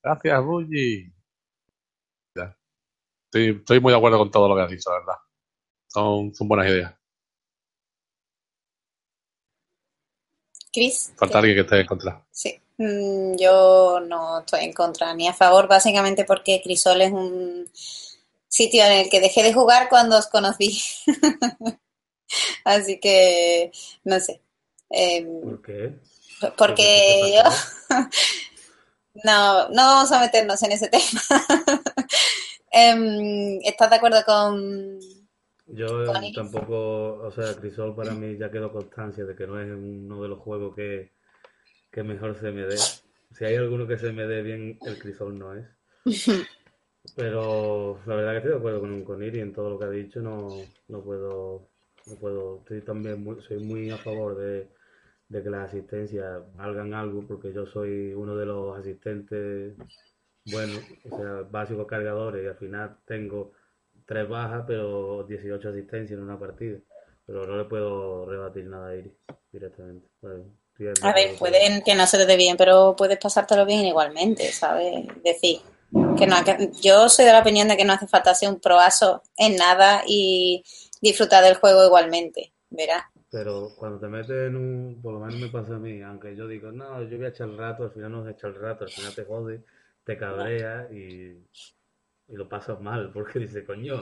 Gracias, 0.04 0.44
Bully. 0.44 1.12
Estoy, 2.36 3.58
estoy, 3.58 3.80
muy 3.80 3.92
de 3.92 3.98
acuerdo 3.98 4.18
con 4.18 4.32
todo 4.32 4.48
lo 4.48 4.56
que 4.56 4.62
has 4.62 4.70
dicho, 4.70 4.90
la 4.92 5.00
verdad. 5.00 5.25
Son, 5.96 6.36
son 6.36 6.50
buenas 6.50 6.68
ideas. 6.68 6.94
Chris. 10.74 11.14
Falta 11.16 11.38
alguien 11.38 11.56
que 11.56 11.62
esté 11.62 11.80
en 11.80 11.88
contra. 11.88 12.22
Sí. 12.32 12.60
Mm, 12.78 13.38
yo 13.38 14.02
no 14.02 14.40
estoy 14.40 14.66
en 14.66 14.74
contra 14.74 15.14
ni 15.14 15.30
a 15.30 15.34
favor, 15.34 15.70
básicamente 15.70 16.26
porque 16.26 16.62
Crisol 16.62 17.02
es 17.02 17.14
un 17.14 17.72
sitio 18.50 18.84
en 18.84 18.92
el 18.92 19.10
que 19.10 19.22
dejé 19.22 19.42
de 19.42 19.54
jugar 19.54 19.88
cuando 19.88 20.18
os 20.18 20.28
conocí. 20.28 20.84
Así 22.66 23.00
que, 23.00 23.72
no 24.04 24.20
sé. 24.20 24.42
Em, 24.90 25.42
¿Por 25.44 25.62
qué? 25.62 25.94
Porque 26.58 27.36
yo... 27.38 27.96
no, 29.24 29.70
no 29.70 29.82
vamos 29.82 30.12
a 30.12 30.20
meternos 30.20 30.62
en 30.62 30.74
ese 30.74 30.90
tema. 30.90 31.22
Em, 32.70 33.62
¿Estás 33.64 33.90
de 33.90 33.96
acuerdo 33.96 34.22
con... 34.26 35.15
Yo 35.68 36.04
tampoco, 36.34 37.16
o 37.16 37.32
sea, 37.32 37.56
Crisol 37.56 37.96
para 37.96 38.14
mí 38.14 38.38
ya 38.38 38.52
quedó 38.52 38.72
constancia 38.72 39.26
de 39.26 39.36
que 39.36 39.48
no 39.48 39.60
es 39.60 39.72
uno 39.72 40.22
de 40.22 40.28
los 40.28 40.40
juegos 40.40 40.76
que 40.76 41.16
que 41.96 42.04
mejor 42.04 42.36
se 42.36 42.52
me 42.52 42.64
dé. 42.64 42.76
Si 43.32 43.46
hay 43.46 43.56
alguno 43.56 43.88
que 43.88 43.98
se 43.98 44.12
me 44.12 44.28
dé 44.28 44.42
bien, 44.42 44.78
el 44.86 45.00
crisol 45.00 45.40
no 45.40 45.56
es. 45.56 45.66
Pero 47.16 48.02
la 48.06 48.16
verdad 48.16 48.32
que 48.32 48.38
estoy 48.40 48.52
de 48.52 48.58
acuerdo 48.58 48.82
con, 48.82 49.04
con 49.06 49.24
Iri 49.24 49.40
en 49.40 49.54
todo 49.54 49.70
lo 49.70 49.80
que 49.80 49.86
ha 49.86 49.90
dicho. 49.90 50.22
No, 50.22 50.50
no 50.90 51.02
puedo, 51.02 51.70
no 52.08 52.16
puedo. 52.16 52.60
Estoy 52.60 52.82
también 52.82 53.24
muy, 53.24 53.42
soy 53.42 53.64
muy 53.64 53.92
a 53.92 53.98
favor 53.98 54.36
de, 54.36 54.68
de 55.30 55.42
que 55.42 55.50
las 55.50 55.70
asistencias 55.70 56.44
valgan 56.58 56.94
algo, 56.94 57.26
porque 57.26 57.54
yo 57.54 57.66
soy 57.66 58.14
uno 58.14 58.36
de 58.36 58.46
los 58.46 58.78
asistentes, 58.78 59.78
bueno, 60.52 60.74
o 61.10 61.18
sea, 61.18 61.48
básicos 61.50 61.88
cargadores, 61.88 62.44
y 62.44 62.48
al 62.48 62.58
final 62.58 62.98
tengo 63.06 63.54
tres 64.06 64.28
bajas, 64.28 64.64
pero 64.68 65.24
18 65.24 65.70
asistencias 65.70 66.18
en 66.18 66.24
una 66.24 66.40
partida. 66.40 66.80
Pero 67.26 67.46
no 67.48 67.58
le 67.58 67.66
puedo 67.66 68.26
rebatir 68.26 68.66
nada 68.66 68.90
a 68.90 68.96
Iris 68.96 69.14
directamente. 69.52 70.08
a 71.02 71.14
ver, 71.14 71.36
pueden 71.38 71.82
que 71.82 71.96
no 71.96 72.06
se 72.06 72.18
te 72.18 72.26
dé 72.26 72.38
bien, 72.38 72.56
pero 72.58 72.96
puedes 72.96 73.18
pasártelo 73.18 73.66
bien 73.66 73.86
igualmente, 73.86 74.52
¿sabes? 74.52 75.08
Decir, 75.24 75.60
que 76.18 76.28
no, 76.28 76.36
yo 76.82 77.10
soy 77.10 77.26
de 77.26 77.32
la 77.32 77.40
opinión 77.40 77.68
de 77.68 77.78
que 77.78 77.86
no 77.86 77.94
hace 77.94 78.08
falta 78.08 78.36
ser 78.36 78.50
un 78.50 78.60
proazo 78.60 79.24
en 79.38 79.56
nada 79.56 80.04
y 80.08 80.64
disfrutar 81.02 81.44
del 81.44 81.56
juego 81.56 81.86
igualmente, 81.86 82.54
¿verdad? 82.70 83.02
Pero 83.32 83.70
cuando 83.78 84.00
te 84.00 84.08
metes 84.08 84.48
en 84.48 84.56
un, 84.56 85.02
por 85.02 85.14
lo 85.14 85.20
menos 85.20 85.40
me 85.40 85.50
pasa 85.50 85.76
a 85.76 85.80
mí, 85.80 86.02
aunque 86.02 86.36
yo 86.36 86.48
digo, 86.48 86.72
no, 86.72 87.02
yo 87.04 87.18
voy 87.18 87.26
a 87.26 87.30
echar 87.30 87.50
el 87.50 87.58
rato, 87.58 87.84
al 87.84 87.92
final 87.92 88.12
no 88.12 88.26
a 88.26 88.32
echar 88.32 88.52
el 88.52 88.62
rato, 88.62 88.86
al 88.86 88.92
final 88.92 89.16
te 89.16 89.26
jode, 89.26 89.64
te 90.04 90.18
cabrea 90.18 90.88
y, 90.92 91.38
y 92.28 92.36
lo 92.36 92.48
pasas 92.50 92.80
mal, 92.82 93.12
porque 93.14 93.40
dice, 93.40 93.66
coño, 93.66 94.02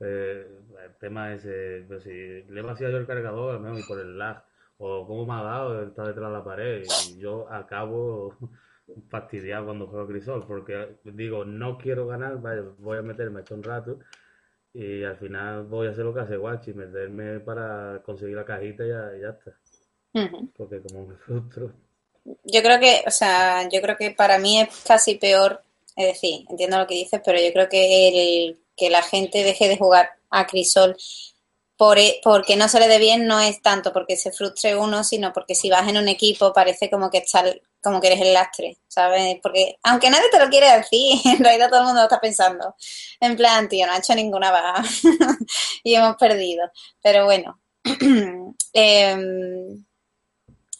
eh, 0.00 0.46
el 0.84 0.96
tema 0.98 1.34
es, 1.34 1.44
eh, 1.46 1.84
pues 1.86 2.02
si 2.02 2.10
le 2.10 2.60
he 2.60 2.62
vaciado 2.62 2.92
yo 2.92 2.98
el 2.98 3.06
cargador, 3.06 3.54
al 3.54 3.60
menos 3.60 3.80
y 3.80 3.82
por 3.84 3.98
el 4.00 4.18
lag, 4.18 4.44
o 4.78 5.06
cómo 5.06 5.24
me 5.24 5.34
ha 5.34 5.42
dado, 5.42 5.82
está 5.82 6.02
detrás 6.06 6.30
de 6.30 6.36
la 6.36 6.44
pared, 6.44 6.84
y 7.08 7.18
yo 7.18 7.50
acabo 7.50 8.36
fastidiado 9.08 9.66
cuando 9.66 9.86
juego 9.86 10.06
Crisol, 10.06 10.46
porque 10.46 10.96
digo, 11.04 11.44
no 11.44 11.78
quiero 11.78 12.06
ganar, 12.06 12.38
voy 12.78 12.98
a 12.98 13.02
meterme 13.02 13.40
esto 13.40 13.54
un 13.54 13.62
rato, 13.62 13.98
y 14.74 15.04
al 15.04 15.16
final 15.16 15.64
voy 15.66 15.86
a 15.86 15.90
hacer 15.90 16.04
lo 16.04 16.12
que 16.12 16.20
hace 16.20 16.36
Guachi, 16.36 16.74
meterme 16.74 17.38
para 17.38 18.02
conseguir 18.02 18.36
la 18.36 18.44
cajita 18.44 18.84
y 18.84 18.88
ya, 18.88 19.28
está. 19.28 19.52
Porque 20.56 20.82
como 20.82 21.06
me 21.06 21.16
frustro. 21.16 21.72
Yo 22.24 22.62
creo 22.62 22.80
que, 22.80 23.04
o 23.06 23.10
sea, 23.10 23.68
yo 23.68 23.80
creo 23.80 23.96
que 23.96 24.10
para 24.10 24.38
mí 24.38 24.60
es 24.60 24.82
casi 24.84 25.14
peor, 25.16 25.62
es 25.96 26.06
decir, 26.06 26.44
entiendo 26.48 26.78
lo 26.78 26.86
que 26.86 26.94
dices, 26.94 27.20
pero 27.24 27.38
yo 27.38 27.52
creo 27.52 27.68
que 27.68 28.08
el 28.08 28.64
que 28.76 28.90
la 28.90 29.02
gente 29.02 29.44
deje 29.44 29.68
de 29.68 29.76
jugar 29.76 30.10
a 30.30 30.46
Crisol 30.46 30.96
por, 31.76 31.98
e, 31.98 32.20
porque 32.22 32.56
no 32.56 32.68
se 32.68 32.78
le 32.78 32.88
dé 32.88 32.98
bien 32.98 33.26
no 33.26 33.40
es 33.40 33.60
tanto 33.60 33.92
porque 33.92 34.16
se 34.16 34.32
frustre 34.32 34.76
uno, 34.76 35.02
sino 35.02 35.32
porque 35.32 35.54
si 35.54 35.70
vas 35.70 35.88
en 35.88 35.96
un 35.96 36.08
equipo 36.08 36.52
parece 36.52 36.88
como 36.88 37.10
que 37.10 37.18
estás, 37.18 37.56
como 37.82 38.00
que 38.00 38.08
eres 38.08 38.20
el 38.20 38.32
lastre, 38.32 38.78
¿sabes? 38.86 39.38
Porque 39.42 39.76
aunque 39.82 40.10
nadie 40.10 40.30
te 40.30 40.38
lo 40.38 40.48
quiere 40.48 40.70
decir, 40.76 41.20
en 41.24 41.42
realidad 41.42 41.68
todo 41.68 41.80
el 41.80 41.86
mundo 41.86 42.00
lo 42.00 42.06
está 42.06 42.20
pensando. 42.20 42.76
En 43.20 43.36
plan, 43.36 43.68
tío, 43.68 43.86
no 43.86 43.92
ha 43.92 43.98
hecho 43.98 44.14
ninguna 44.14 44.50
baja 44.50 44.84
y 45.82 45.94
hemos 45.94 46.16
perdido. 46.16 46.70
Pero 47.02 47.24
bueno, 47.24 47.60
em, 48.72 49.84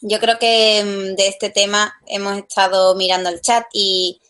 yo 0.01 0.19
creo 0.19 0.39
que 0.39 0.79
em, 0.79 1.15
de 1.15 1.27
este 1.27 1.49
tema 1.49 1.93
hemos 2.07 2.37
estado 2.37 2.95
mirando 2.95 3.29
el 3.29 3.41
chat 3.41 3.65
y, 3.73 4.21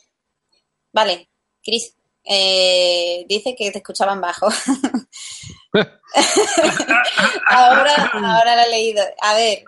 vale, 0.96 1.30
Cris, 1.62 1.94
eh, 2.24 3.26
dice 3.28 3.54
que 3.56 3.70
te 3.70 3.80
escuchaban 3.80 4.22
bajo. 4.22 4.48
ahora, 7.50 8.12
ahora 8.14 8.56
lo 8.56 8.62
he 8.62 8.70
leído. 8.70 9.04
A 9.22 9.36
ver, 9.36 9.64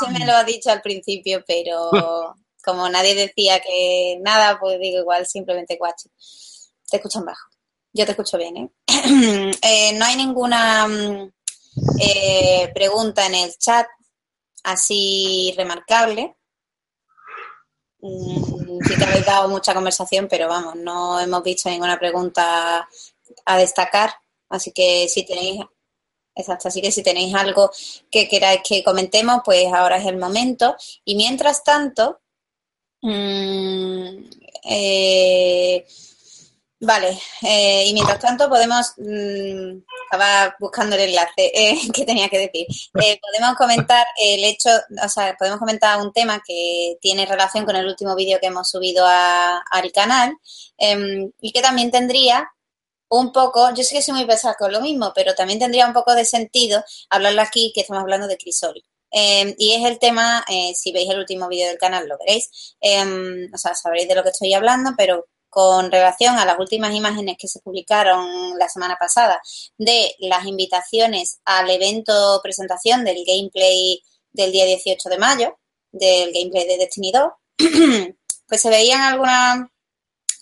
no 0.00 0.08
me 0.10 0.26
lo 0.26 0.32
ha 0.32 0.44
dicho 0.44 0.70
al 0.70 0.82
principio, 0.82 1.42
pero 1.46 2.36
como 2.62 2.88
nadie 2.90 3.14
decía 3.14 3.60
que 3.60 4.18
nada, 4.20 4.60
pues 4.60 4.78
digo 4.78 5.00
igual, 5.00 5.26
simplemente 5.26 5.76
guacho. 5.76 6.10
Te 6.90 6.98
escuchan 6.98 7.24
bajo. 7.24 7.48
Yo 7.92 8.04
te 8.04 8.12
escucho 8.12 8.36
bien, 8.36 8.56
¿eh? 8.58 8.70
eh 9.62 9.92
no 9.94 10.04
hay 10.04 10.16
ninguna 10.16 10.86
mm, 10.86 11.32
eh, 11.98 12.70
pregunta 12.74 13.24
en 13.26 13.34
el 13.34 13.56
chat 13.56 13.86
así 14.62 15.54
remarcable. 15.56 16.36
Mm, 18.00 18.55
sí 18.86 18.96
que 18.96 19.04
habéis 19.04 19.26
dado 19.26 19.48
mucha 19.48 19.74
conversación, 19.74 20.28
pero 20.28 20.48
vamos, 20.48 20.76
no 20.76 21.20
hemos 21.20 21.42
visto 21.42 21.68
ninguna 21.68 21.98
pregunta 21.98 22.88
a 23.44 23.58
destacar. 23.58 24.10
Así 24.48 24.72
que 24.72 25.08
si 25.08 25.24
tenéis, 25.24 25.60
exacto, 26.34 26.68
así 26.68 26.80
que 26.80 26.92
si 26.92 27.02
tenéis 27.02 27.34
algo 27.34 27.70
que 28.10 28.28
queráis 28.28 28.60
que 28.66 28.84
comentemos, 28.84 29.42
pues 29.44 29.72
ahora 29.72 29.96
es 29.98 30.06
el 30.06 30.16
momento. 30.16 30.76
Y 31.04 31.16
mientras 31.16 31.64
tanto, 31.64 32.20
mmm, 33.02 34.08
eh, 34.64 35.86
Vale, 36.80 37.18
eh, 37.42 37.86
y 37.86 37.94
mientras 37.94 38.18
tanto 38.18 38.50
podemos, 38.50 38.92
mm, 38.98 39.78
estaba 40.04 40.54
buscando 40.60 40.94
el 40.94 41.08
enlace 41.08 41.32
eh, 41.54 41.78
que 41.92 42.04
tenía 42.04 42.28
que 42.28 42.38
decir, 42.38 42.66
eh, 43.02 43.18
podemos 43.20 43.56
comentar 43.56 44.06
el 44.20 44.44
hecho, 44.44 44.68
o 45.02 45.08
sea, 45.08 45.34
podemos 45.38 45.58
comentar 45.58 45.98
un 46.00 46.12
tema 46.12 46.42
que 46.46 46.98
tiene 47.00 47.24
relación 47.24 47.64
con 47.64 47.76
el 47.76 47.86
último 47.86 48.14
vídeo 48.14 48.38
que 48.40 48.48
hemos 48.48 48.68
subido 48.68 49.06
al 49.06 49.92
canal 49.92 50.36
em, 50.76 51.30
y 51.40 51.52
que 51.52 51.62
también 51.62 51.90
tendría 51.90 52.46
un 53.08 53.32
poco, 53.32 53.72
yo 53.74 53.82
sé 53.84 53.94
que 53.94 54.02
soy 54.02 54.14
muy 54.14 54.26
pesada 54.26 54.54
con 54.58 54.72
lo 54.72 54.80
mismo, 54.80 55.12
pero 55.14 55.34
también 55.34 55.58
tendría 55.60 55.86
un 55.86 55.94
poco 55.94 56.14
de 56.14 56.24
sentido 56.26 56.84
hablarlo 57.10 57.42
aquí, 57.42 57.72
que 57.74 57.82
estamos 57.82 58.02
hablando 58.02 58.26
de 58.28 58.36
crisol. 58.36 58.82
Em, 59.10 59.54
y 59.58 59.74
es 59.74 59.84
el 59.84 59.98
tema, 59.98 60.44
si 60.74 60.92
veis 60.92 61.08
el 61.10 61.18
último 61.20 61.48
vídeo 61.48 61.68
del 61.68 61.78
canal 61.78 62.06
lo 62.08 62.18
veréis, 62.18 62.76
em, 62.80 63.48
o 63.54 63.58
sea, 63.58 63.74
sabréis 63.74 64.08
de 64.08 64.14
lo 64.16 64.22
que 64.22 64.30
estoy 64.30 64.52
hablando, 64.54 64.90
pero 64.96 65.26
con 65.56 65.90
relación 65.90 66.36
a 66.36 66.44
las 66.44 66.58
últimas 66.58 66.94
imágenes 66.94 67.38
que 67.38 67.48
se 67.48 67.60
publicaron 67.60 68.58
la 68.58 68.68
semana 68.68 68.96
pasada 69.00 69.40
de 69.78 70.14
las 70.18 70.44
invitaciones 70.44 71.40
al 71.46 71.70
evento 71.70 72.40
presentación 72.42 73.06
del 73.06 73.24
gameplay 73.24 74.02
del 74.34 74.52
día 74.52 74.66
18 74.66 75.08
de 75.08 75.16
mayo, 75.16 75.58
del 75.90 76.30
gameplay 76.34 76.68
de 76.68 76.76
Destiny 76.76 77.10
2, 77.10 77.32
pues 78.46 78.60
se 78.60 78.68
veían 78.68 79.00
algunas 79.00 79.66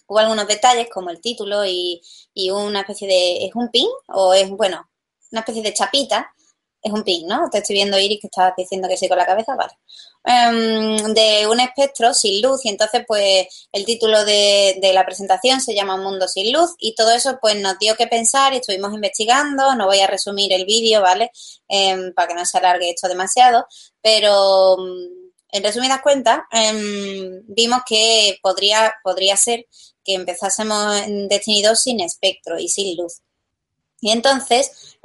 hubo 0.08 0.18
algunos 0.18 0.48
detalles 0.48 0.88
como 0.92 1.10
el 1.10 1.20
título 1.20 1.64
y, 1.64 2.02
y, 2.34 2.50
una 2.50 2.80
especie 2.80 3.06
de 3.06 3.46
es 3.46 3.54
un 3.54 3.70
pin 3.70 3.86
o 4.08 4.34
es 4.34 4.50
bueno 4.50 4.90
una 5.30 5.42
especie 5.42 5.62
de 5.62 5.74
chapita 5.74 6.34
es 6.84 6.92
un 6.92 7.02
pin, 7.02 7.26
¿no? 7.26 7.48
Te 7.50 7.58
estoy 7.58 7.76
viendo, 7.76 7.98
Iris, 7.98 8.20
que 8.20 8.26
estabas 8.26 8.52
diciendo 8.56 8.86
que 8.88 8.98
sí 8.98 9.08
con 9.08 9.16
la 9.16 9.24
cabeza, 9.24 9.54
vale. 9.56 9.72
Em, 10.26 11.12
de 11.12 11.46
un 11.46 11.60
espectro 11.60 12.14
sin 12.14 12.40
luz 12.40 12.64
y 12.64 12.70
entonces 12.70 13.04
pues 13.06 13.68
el 13.72 13.84
título 13.84 14.24
de, 14.24 14.90
la 14.94 15.04
presentación 15.04 15.60
se 15.60 15.74
llama 15.74 15.96
Un 15.96 16.02
mundo 16.02 16.28
sin 16.28 16.50
luz 16.50 16.70
y 16.78 16.94
todo 16.94 17.10
eso 17.10 17.38
pues 17.42 17.60
nos 17.60 17.78
dio 17.78 17.94
que 17.94 18.06
pensar 18.06 18.54
y 18.54 18.56
estuvimos 18.56 18.94
investigando, 18.94 19.74
no 19.74 19.84
voy 19.84 20.00
a 20.00 20.06
resumir 20.06 20.54
el 20.54 20.64
vídeo, 20.64 21.02
¿vale? 21.02 21.30
Em, 21.68 22.14
para 22.14 22.28
que 22.28 22.34
no 22.34 22.46
se 22.46 22.56
alargue 22.56 22.90
esto 22.90 23.06
demasiado, 23.06 23.66
pero 24.00 24.76
mm, 24.78 25.32
en 25.52 25.62
resumidas 25.62 26.00
cuentas 26.00 26.40
em, 26.52 27.42
vimos 27.46 27.82
que 27.86 28.38
podría, 28.42 28.94
podría 29.02 29.36
ser 29.36 29.66
que 30.02 30.14
empezásemos 30.14 31.02
en 31.02 31.28
Destiny 31.28 31.62
2 31.62 31.78
sin 31.78 32.00
espectro 32.00 32.58
y 32.58 32.68
sin 32.68 32.96
luz. 32.96 33.20
Y 34.00 34.10
entonces 34.10 34.96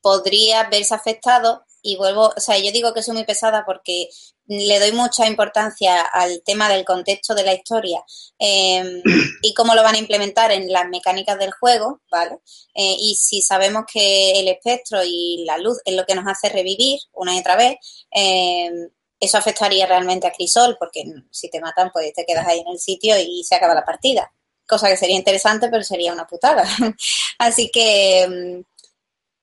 podría 0.00 0.64
verse 0.70 0.94
afectado 0.94 1.64
y 1.82 1.96
vuelvo, 1.96 2.32
o 2.36 2.40
sea, 2.40 2.58
yo 2.58 2.72
digo 2.72 2.92
que 2.92 3.02
soy 3.02 3.14
muy 3.14 3.24
pesada 3.24 3.64
porque 3.64 4.08
le 4.46 4.80
doy 4.80 4.92
mucha 4.92 5.26
importancia 5.26 6.00
al 6.02 6.42
tema 6.42 6.68
del 6.68 6.84
contexto 6.84 7.34
de 7.34 7.44
la 7.44 7.54
historia 7.54 8.02
em, 8.38 9.02
y 9.42 9.54
cómo 9.54 9.74
lo 9.74 9.82
van 9.82 9.94
a 9.94 9.98
implementar 9.98 10.50
en 10.52 10.72
las 10.72 10.88
mecánicas 10.88 11.38
del 11.38 11.52
juego, 11.52 12.00
¿vale? 12.10 12.38
Eh, 12.74 12.96
y 12.98 13.14
si 13.14 13.42
sabemos 13.42 13.84
que 13.92 14.40
el 14.40 14.48
espectro 14.48 15.00
y 15.04 15.44
la 15.46 15.58
luz 15.58 15.78
es 15.84 15.94
lo 15.94 16.04
que 16.06 16.14
nos 16.14 16.26
hace 16.26 16.48
revivir 16.48 16.98
una 17.12 17.34
y 17.34 17.40
otra 17.40 17.56
vez, 17.56 17.76
em, 18.10 18.88
eso 19.20 19.36
afectaría 19.36 19.86
realmente 19.86 20.26
a 20.26 20.32
Crisol, 20.32 20.76
porque 20.78 21.04
si 21.30 21.50
te 21.50 21.60
matan, 21.60 21.90
pues 21.92 22.12
te 22.14 22.24
quedas 22.24 22.46
ahí 22.46 22.60
en 22.60 22.68
el 22.68 22.78
sitio 22.78 23.16
y 23.18 23.44
se 23.44 23.56
acaba 23.56 23.74
la 23.74 23.84
partida. 23.84 24.32
Cosa 24.66 24.88
que 24.88 24.96
sería 24.96 25.16
interesante, 25.16 25.68
pero 25.70 25.82
sería 25.82 26.12
una 26.12 26.26
putada. 26.26 26.64
Así 27.38 27.70
que 27.70 28.22
em, 28.22 28.64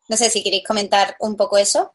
no 0.08 0.18
sé 0.18 0.30
si 0.30 0.44
queréis 0.44 0.64
comentar 0.64 1.16
un 1.20 1.36
poco 1.36 1.58
eso. 1.58 1.95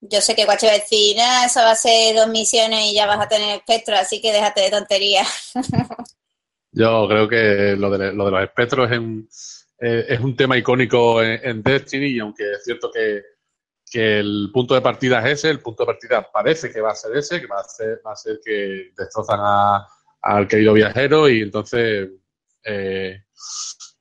Yo 0.00 0.20
sé 0.20 0.36
que 0.36 0.44
Guacho 0.44 0.66
va 0.66 0.74
eso 0.74 1.60
va 1.60 1.72
a 1.72 1.74
ser 1.74 2.14
dos 2.14 2.28
misiones 2.28 2.86
y 2.86 2.94
ya 2.94 3.06
vas 3.06 3.20
a 3.20 3.28
tener 3.28 3.56
espectro, 3.56 3.96
así 3.96 4.20
que 4.20 4.32
déjate 4.32 4.60
de 4.60 4.70
tonterías. 4.70 5.52
Yo 6.72 7.08
creo 7.08 7.28
que 7.28 7.74
lo 7.76 7.90
de, 7.90 8.12
lo 8.12 8.26
de 8.26 8.30
los 8.30 8.42
espectros 8.42 8.90
es 8.92 8.98
un, 8.98 9.28
eh, 9.80 10.06
es 10.08 10.20
un 10.20 10.36
tema 10.36 10.56
icónico 10.56 11.22
en, 11.22 11.62
Destiny 11.62 12.06
y 12.06 12.18
aunque 12.20 12.52
es 12.52 12.64
cierto 12.64 12.90
que, 12.92 13.22
el 13.90 14.50
punto 14.52 14.74
de 14.74 14.82
partida 14.82 15.18
es 15.20 15.38
ese, 15.38 15.48
el 15.48 15.60
punto 15.60 15.82
de 15.82 15.86
partida 15.86 16.30
parece 16.30 16.70
que 16.70 16.82
va 16.82 16.90
a 16.90 16.94
ser 16.94 17.16
ese, 17.16 17.40
que 17.40 17.46
va 17.46 17.60
a 17.60 18.16
ser, 18.16 18.38
que 18.44 18.90
destrozan 18.94 19.40
al 20.20 20.46
querido 20.46 20.74
viajero 20.74 21.26
y 21.26 21.40
entonces 21.40 22.10
eh, 22.64 23.22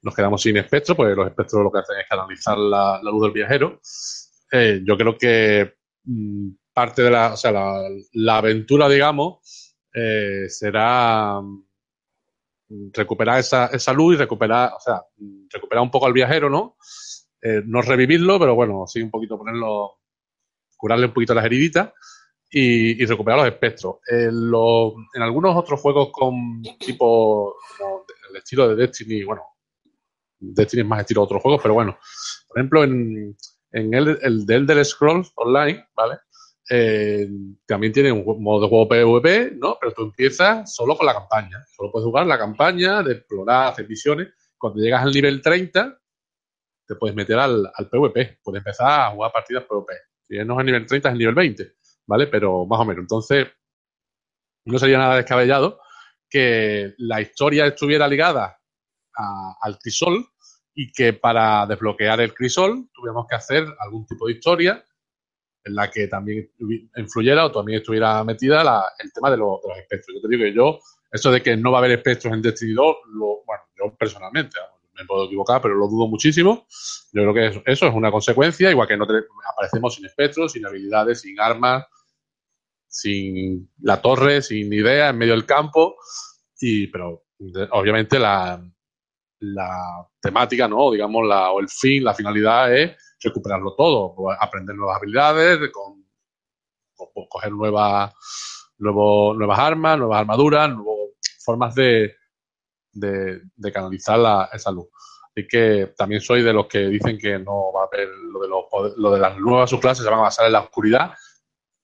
nos 0.02 0.14
quedamos 0.14 0.42
sin 0.42 0.58
espectro, 0.58 0.94
pues 0.94 1.16
los 1.16 1.28
espectros 1.28 1.64
lo 1.64 1.72
que 1.72 1.80
hacen 1.80 2.00
es 2.00 2.06
canalizar 2.10 2.58
la, 2.58 3.00
luz 3.02 3.24
del 3.24 3.32
viajero. 3.32 3.80
Eh, 4.52 4.82
yo 4.84 4.98
creo 4.98 5.18
que 5.18 5.77
parte 6.74 7.02
de 7.02 7.12
la, 7.12 7.34
o 7.34 7.38
sea, 7.38 7.52
la, 8.14 8.38
aventura, 8.38 8.88
digamos, 8.88 9.76
eh, 9.94 10.46
será 10.48 11.42
mm, 11.42 12.90
recuperar 12.94 13.40
esa, 13.40 13.68
esa, 13.68 13.94
luz 13.94 14.16
y 14.16 14.18
recuperar, 14.18 14.72
o 14.76 14.80
sea, 14.80 15.04
mm, 15.18 15.48
recuperar 15.50 15.84
un 15.84 15.92
poco 15.92 16.06
al 16.06 16.14
viajero, 16.14 16.50
¿no? 16.50 16.78
Eh, 17.42 17.62
no 17.66 17.82
revivirlo, 17.82 18.40
pero 18.40 18.56
bueno, 18.56 18.86
sí 18.88 19.02
un 19.02 19.12
poquito 19.12 19.38
ponerlo, 19.38 20.00
curarle 20.78 21.08
un 21.08 21.14
poquito 21.14 21.34
las 21.34 21.46
heriditas. 21.46 21.92
y, 22.50 23.06
recuperar 23.06 23.40
los 23.40 23.48
espectros. 23.48 23.98
En, 24.08 24.30
en, 25.14 25.22
algunos 25.22 25.56
otros 25.56 25.82
juegos 25.82 26.10
con 26.14 26.62
tipo 26.80 27.56
el 28.30 28.38
estilo 28.38 28.70
de 28.70 28.76
Destiny, 28.76 29.24
bueno, 29.24 29.44
Destiny 30.40 30.82
es 30.82 30.88
más 30.88 31.02
estilo 31.02 31.22
de 31.22 31.26
otros 31.26 31.42
juegos, 31.42 31.62
pero 31.62 31.74
bueno, 31.74 31.98
por 32.48 32.58
ejemplo, 32.58 32.84
en, 32.84 33.36
en 33.78 33.94
el, 33.94 34.18
el 34.22 34.46
de 34.46 34.56
Elder 34.56 34.86
Scrolls 34.86 35.32
Online, 35.36 35.88
¿vale? 35.96 36.18
Eh, 36.70 37.30
también 37.66 37.94
tiene 37.94 38.12
un 38.12 38.44
modo 38.44 38.62
de 38.62 38.68
juego 38.68 38.88
PvP, 38.88 39.56
¿no? 39.56 39.78
Pero 39.80 39.94
tú 39.94 40.04
empiezas 40.04 40.74
solo 40.74 40.98
con 40.98 41.06
la 41.06 41.14
campaña. 41.14 41.64
Solo 41.76 41.92
puedes 41.92 42.06
jugar 42.06 42.26
la 42.28 42.38
campaña, 42.38 43.02
explorar, 43.02 43.72
hacer 43.72 43.88
misiones. 43.88 44.30
Cuando 44.58 44.82
llegas 44.82 45.04
al 45.04 45.12
nivel 45.12 45.42
30, 45.42 46.00
te 46.88 46.96
puedes 46.96 47.16
meter 47.16 47.38
al, 47.40 47.72
al 47.74 47.90
PvP. 47.90 48.40
Puedes 48.44 48.60
empezar 48.60 49.02
a 49.02 49.12
jugar 49.12 49.32
partidas 49.32 49.64
PvP. 49.64 49.94
Si 50.28 50.36
no 50.44 50.56
es 50.56 50.60
el 50.60 50.66
nivel 50.66 50.86
30, 50.86 51.08
es 51.08 51.14
el 51.14 51.20
nivel 51.20 51.36
20, 51.36 51.74
¿vale? 52.08 52.28
Pero 52.28 52.66
más 52.66 52.80
o 52.80 52.86
menos. 52.86 53.02
Entonces, 53.02 53.48
no 54.66 54.78
sería 54.80 54.98
nada 54.98 55.16
descabellado 55.16 55.80
que 56.30 56.94
la 56.98 57.22
historia 57.22 57.66
estuviera 57.68 58.08
ligada 58.08 58.60
al 59.62 59.80
crisol 59.80 60.28
y 60.80 60.92
que 60.92 61.12
para 61.12 61.66
desbloquear 61.66 62.22
el 62.22 62.36
crisol 62.36 62.88
tuviéramos 62.94 63.26
que 63.28 63.36
hacer 63.36 63.66
algún 63.80 64.06
tipo 64.06 64.28
de 64.28 64.34
historia 64.34 64.86
en 65.64 65.74
la 65.74 65.90
que 65.90 66.08
también 66.08 66.52
influyera 66.96 67.48
o 67.48 67.52
también 67.52 67.80
estuviera 67.80 68.24
metida 68.24 68.62
el 69.00 69.12
tema 69.12 69.32
de, 69.32 69.38
los 69.38 69.60
espectros. 69.76 70.16
Yo 70.16 70.22
te 70.22 70.28
digo 70.28 70.44
que 70.44 70.54
yo, 70.54 70.80
eso 71.12 71.32
de 71.32 71.42
que 71.42 71.58
no 71.58 71.72
va 71.72 71.80
a 71.80 71.82
haber 71.82 71.98
espectros 71.98 72.32
en 72.32 72.44
Destiny 72.44 72.74
2, 72.74 72.96
lo, 73.16 73.44
bueno, 73.44 73.64
yo 73.76 73.96
personalmente, 73.98 74.56
me 74.94 75.04
puedo 75.06 75.26
equivocar, 75.26 75.64
pero 75.64 75.74
lo 75.74 75.88
dudo 75.88 76.08
muchísimo. 76.08 76.68
Yo 77.12 77.24
creo 77.24 77.34
que 77.34 77.72
eso, 77.72 77.88
es 77.88 77.94
una 77.96 78.12
consecuencia, 78.12 78.70
igual 78.70 78.88
que 78.88 78.98
no 78.98 79.06
aparecemos 79.52 79.96
sin 79.96 80.06
espectros, 80.06 80.52
sin 80.52 80.64
habilidades, 80.64 81.22
sin 81.22 81.40
armas, 81.40 81.88
sin 82.88 83.72
la 83.82 84.00
torre, 84.00 84.44
sin 84.44 84.72
idea, 84.72 85.10
en 85.10 85.18
medio 85.18 85.34
del 85.34 85.48
campo. 85.48 85.96
Y, 86.62 86.86
pero 86.88 87.24
obviamente 87.72 88.20
la, 88.20 88.62
la 89.40 90.08
temática, 90.22 90.68
¿no? 90.68 90.92
Digamos, 90.92 91.26
la, 91.28 91.52
o 91.52 91.60
el 91.60 91.70
fin, 91.70 92.04
la 92.04 92.14
finalidad 92.14 92.76
es 92.76 92.96
recuperarlo 93.22 93.76
todo, 93.76 94.16
aprender 94.40 94.76
nuevas 94.76 94.98
habilidades, 94.98 95.72
con, 95.72 96.06
coger 97.30 97.52
nuevas, 97.52 98.14
nuevas 98.78 99.60
armas, 99.60 99.98
nuevas 99.98 100.20
armaduras, 100.20 100.70
nuevas 100.70 101.10
formas 101.44 101.76
de, 101.76 102.16
de, 102.92 103.72
canalizar 103.72 104.20
la, 104.20 104.50
esa 104.54 104.72
luz. 104.72 104.88
Así 105.30 105.48
que 105.48 105.94
también 105.96 106.22
soy 106.22 106.42
de 106.42 106.54
los 106.54 106.68
que 106.68 106.80
dicen 106.88 107.18
que 107.18 107.38
no 107.38 107.72
va 107.72 107.84
a 107.84 107.86
haber 107.86 108.10
lo 108.10 108.40
de, 108.42 108.48
los, 108.48 108.98
lo 108.98 109.12
de 109.12 109.20
las 109.20 109.38
nuevas 109.38 109.70
subclases 109.70 110.04
se 110.04 110.10
van 110.10 110.20
a 110.20 110.24
basar 110.24 110.48
en 110.48 110.54
la 110.54 110.62
oscuridad. 110.62 111.14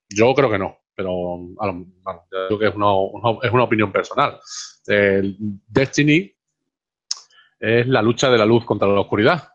Yo 0.09 0.33
creo 0.33 0.49
que 0.49 0.57
no, 0.57 0.79
pero 0.95 1.11
bueno, 1.37 1.93
creo 2.29 2.59
que 2.59 2.67
es 2.67 2.75
una, 2.75 2.87
es 3.43 3.51
una 3.51 3.63
opinión 3.63 3.91
personal. 3.91 4.39
El 4.87 5.37
Destiny 5.39 6.35
es 7.63 7.87
la 7.87 8.01
lucha 8.01 8.29
de 8.29 8.37
la 8.37 8.45
luz 8.45 8.65
contra 8.65 8.89
la 8.89 8.99
oscuridad. 8.99 9.47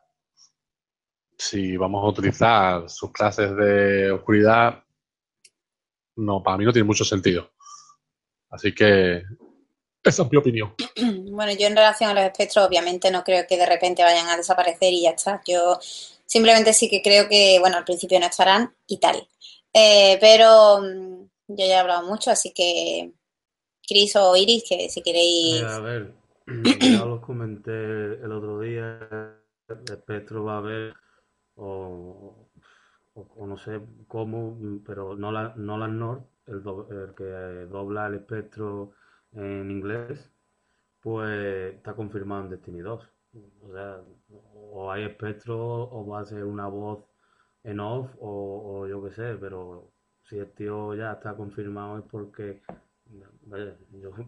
Si 1.36 1.76
vamos 1.76 2.02
a 2.02 2.08
utilizar 2.08 2.88
sus 2.88 3.12
clases 3.12 3.54
de 3.54 4.10
oscuridad, 4.10 4.82
no, 6.16 6.42
para 6.42 6.56
mí 6.56 6.64
no 6.64 6.72
tiene 6.72 6.86
mucho 6.86 7.04
sentido. 7.04 7.50
Así 8.48 8.74
que 8.74 9.22
esa 10.02 10.22
es 10.22 10.30
mi 10.30 10.38
opinión. 10.38 10.74
Bueno, 11.38 11.52
yo 11.52 11.68
en 11.68 11.76
relación 11.76 12.10
a 12.10 12.14
los 12.14 12.24
espectros, 12.24 12.66
obviamente 12.66 13.12
no 13.12 13.22
creo 13.22 13.46
que 13.46 13.56
de 13.56 13.66
repente 13.66 14.02
vayan 14.02 14.26
a 14.26 14.36
desaparecer 14.36 14.92
y 14.92 15.02
ya 15.02 15.10
está. 15.10 15.40
Yo 15.46 15.78
simplemente 16.26 16.72
sí 16.72 16.88
que 16.88 17.00
creo 17.00 17.28
que, 17.28 17.58
bueno, 17.60 17.76
al 17.76 17.84
principio 17.84 18.18
no 18.18 18.26
estarán 18.26 18.74
y 18.88 18.96
tal. 18.96 19.28
Eh, 19.72 20.16
pero 20.20 20.80
mm, 20.80 21.28
yo 21.48 21.66
ya 21.66 21.74
he 21.74 21.76
hablado 21.76 22.08
mucho, 22.08 22.32
así 22.32 22.52
que 22.52 23.12
Cris 23.86 24.16
o 24.16 24.34
Iris, 24.34 24.64
que 24.68 24.88
si 24.88 25.00
queréis... 25.00 25.62
a 25.62 25.78
ver, 25.78 26.17
ya 26.80 27.04
lo 27.04 27.20
comenté 27.20 27.72
el 28.22 28.32
otro 28.32 28.60
día, 28.60 29.36
el 29.68 29.82
espectro 29.90 30.44
va 30.44 30.54
a 30.54 30.58
haber, 30.58 30.94
o, 31.56 32.48
no 33.36 33.56
sé 33.58 33.80
cómo, 34.06 34.58
pero 34.86 35.16
Nolan, 35.16 35.52
Nolan 35.56 35.98
North, 35.98 36.26
el, 36.46 36.62
el 36.90 37.14
que 37.14 37.24
dobla 37.70 38.06
el 38.06 38.14
espectro 38.14 38.92
en 39.32 39.70
inglés, 39.70 40.30
pues 41.00 41.74
está 41.74 41.94
confirmado 41.94 42.44
en 42.44 42.50
Destiny 42.50 42.80
2. 42.80 43.08
O 43.62 43.72
sea, 43.72 44.00
o 44.30 44.90
hay 44.90 45.04
espectro 45.04 45.58
o 45.58 46.06
va 46.06 46.20
a 46.20 46.26
ser 46.26 46.44
una 46.44 46.66
voz 46.66 47.04
en 47.62 47.80
off 47.80 48.10
o, 48.20 48.86
yo 48.86 49.02
qué 49.04 49.10
sé, 49.12 49.36
pero 49.40 49.92
si 50.22 50.38
el 50.38 50.50
tío 50.52 50.94
ya 50.94 51.12
está 51.12 51.34
confirmado 51.34 51.98
es 51.98 52.04
porque, 52.04 52.62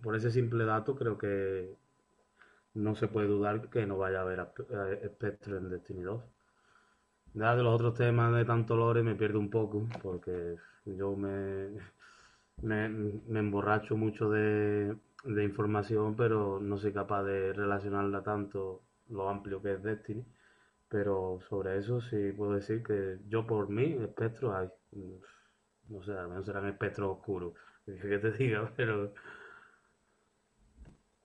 por 0.02 0.16
ese 0.16 0.30
simple 0.30 0.64
dato 0.64 0.94
creo 0.96 1.16
que 1.18 1.76
no 2.74 2.94
se 2.94 3.08
puede 3.08 3.28
dudar 3.28 3.68
que 3.70 3.86
no 3.86 3.98
vaya 3.98 4.18
a 4.20 4.22
haber 4.22 4.46
espectro 5.02 5.56
en 5.56 5.70
Destiny 5.70 6.02
2. 6.02 6.22
Ya 7.34 7.54
de 7.54 7.62
los 7.62 7.74
otros 7.74 7.94
temas 7.94 8.34
de 8.34 8.44
tanto 8.44 8.76
lore 8.76 9.02
me 9.02 9.14
pierdo 9.14 9.38
un 9.38 9.50
poco 9.50 9.88
porque 10.02 10.56
yo 10.84 11.14
me, 11.16 11.68
me, 12.62 13.38
emborracho 13.38 13.96
mucho 13.96 14.30
de, 14.30 14.96
información, 15.24 16.16
pero 16.16 16.60
no 16.60 16.78
soy 16.78 16.92
capaz 16.92 17.22
de 17.24 17.52
relacionarla 17.52 18.22
tanto 18.22 18.82
lo 19.08 19.28
amplio 19.28 19.62
que 19.62 19.74
es 19.74 19.82
Destiny. 19.82 20.24
Pero 20.88 21.40
sobre 21.48 21.78
eso 21.78 22.00
sí 22.00 22.32
puedo 22.32 22.54
decir 22.54 22.82
que 22.82 23.18
yo 23.28 23.46
por 23.46 23.68
mí, 23.68 23.96
espectros 24.02 24.54
hay. 24.54 24.68
No 25.88 26.02
sé, 26.02 26.12
al 26.12 26.28
menos 26.28 26.46
serán 26.46 26.66
espectros 26.66 27.18
oscuros. 27.18 27.54
Que 27.86 28.18
te 28.18 28.30
diga, 28.32 28.72
pero 28.76 29.12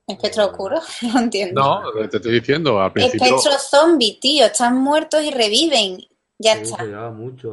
Espectro 0.07 0.45
oscuro, 0.45 0.79
no 1.13 1.19
entiendo. 1.19 1.61
No, 1.61 2.07
te 2.07 2.17
estoy 2.17 2.33
diciendo 2.33 2.79
al 2.79 2.93
principio. 2.93 3.25
Espectro 3.25 3.59
zombie, 3.59 4.19
tío, 4.21 4.45
están 4.45 4.77
muertos 4.77 5.23
y 5.23 5.31
reviven. 5.31 5.97
Ya 6.37 6.53
está. 6.53 6.77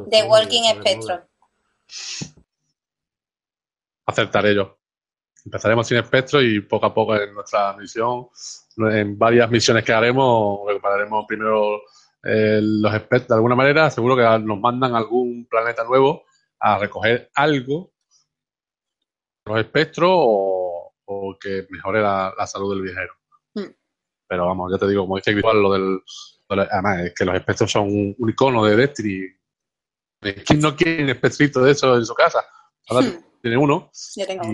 The 0.09 0.23
Walking 0.23 0.63
Spectro. 0.79 1.21
Acertaré 4.05 4.55
yo. 4.55 4.77
Empezaremos 5.45 5.87
sin 5.87 5.97
espectro 5.97 6.41
y 6.41 6.61
poco 6.61 6.85
a 6.85 6.93
poco 6.93 7.15
en 7.15 7.33
nuestra 7.33 7.73
misión, 7.73 8.27
en 8.77 9.17
varias 9.17 9.49
misiones 9.49 9.83
que 9.83 9.91
haremos, 9.91 10.61
recuperaremos 10.67 11.25
primero 11.27 11.81
eh, 12.23 12.59
los 12.61 12.93
espectros 12.93 13.29
de 13.29 13.35
alguna 13.35 13.55
manera. 13.55 13.89
Seguro 13.89 14.15
que 14.15 14.45
nos 14.45 14.59
mandan 14.59 14.95
algún 14.95 15.45
planeta 15.49 15.83
nuevo 15.83 16.23
a 16.59 16.77
recoger 16.77 17.29
algo, 17.35 17.91
los 19.45 19.59
espectros 19.59 20.09
o 20.11 20.62
o 21.05 21.37
que 21.39 21.67
mejore 21.69 22.01
la, 22.01 22.33
salud 22.45 22.73
del 22.73 22.83
viajero. 22.83 23.13
Hmm. 23.53 23.73
Pero 24.27 24.47
vamos, 24.47 24.71
ya 24.71 24.77
te 24.77 24.87
digo, 24.87 25.03
como 25.03 25.17
dice 25.17 25.31
igual 25.31 25.61
lo 25.61 25.73
del... 25.73 25.99
Además, 26.49 27.01
es 27.01 27.13
que 27.15 27.25
los 27.25 27.35
espectros 27.35 27.71
son 27.71 27.87
un, 28.17 28.29
icono 28.29 28.63
de 28.65 28.75
Destiny. 28.75 29.27
¿Quién 30.45 30.59
no 30.59 30.75
quiere 30.75 31.03
un 31.03 31.09
espectrito 31.09 31.63
de 31.63 31.71
eso 31.71 31.95
en 31.95 32.05
su 32.05 32.13
casa? 32.13 32.45
Ahora 32.87 33.07
hmm. 33.07 33.23
tiene 33.41 33.57
uno 33.57 33.91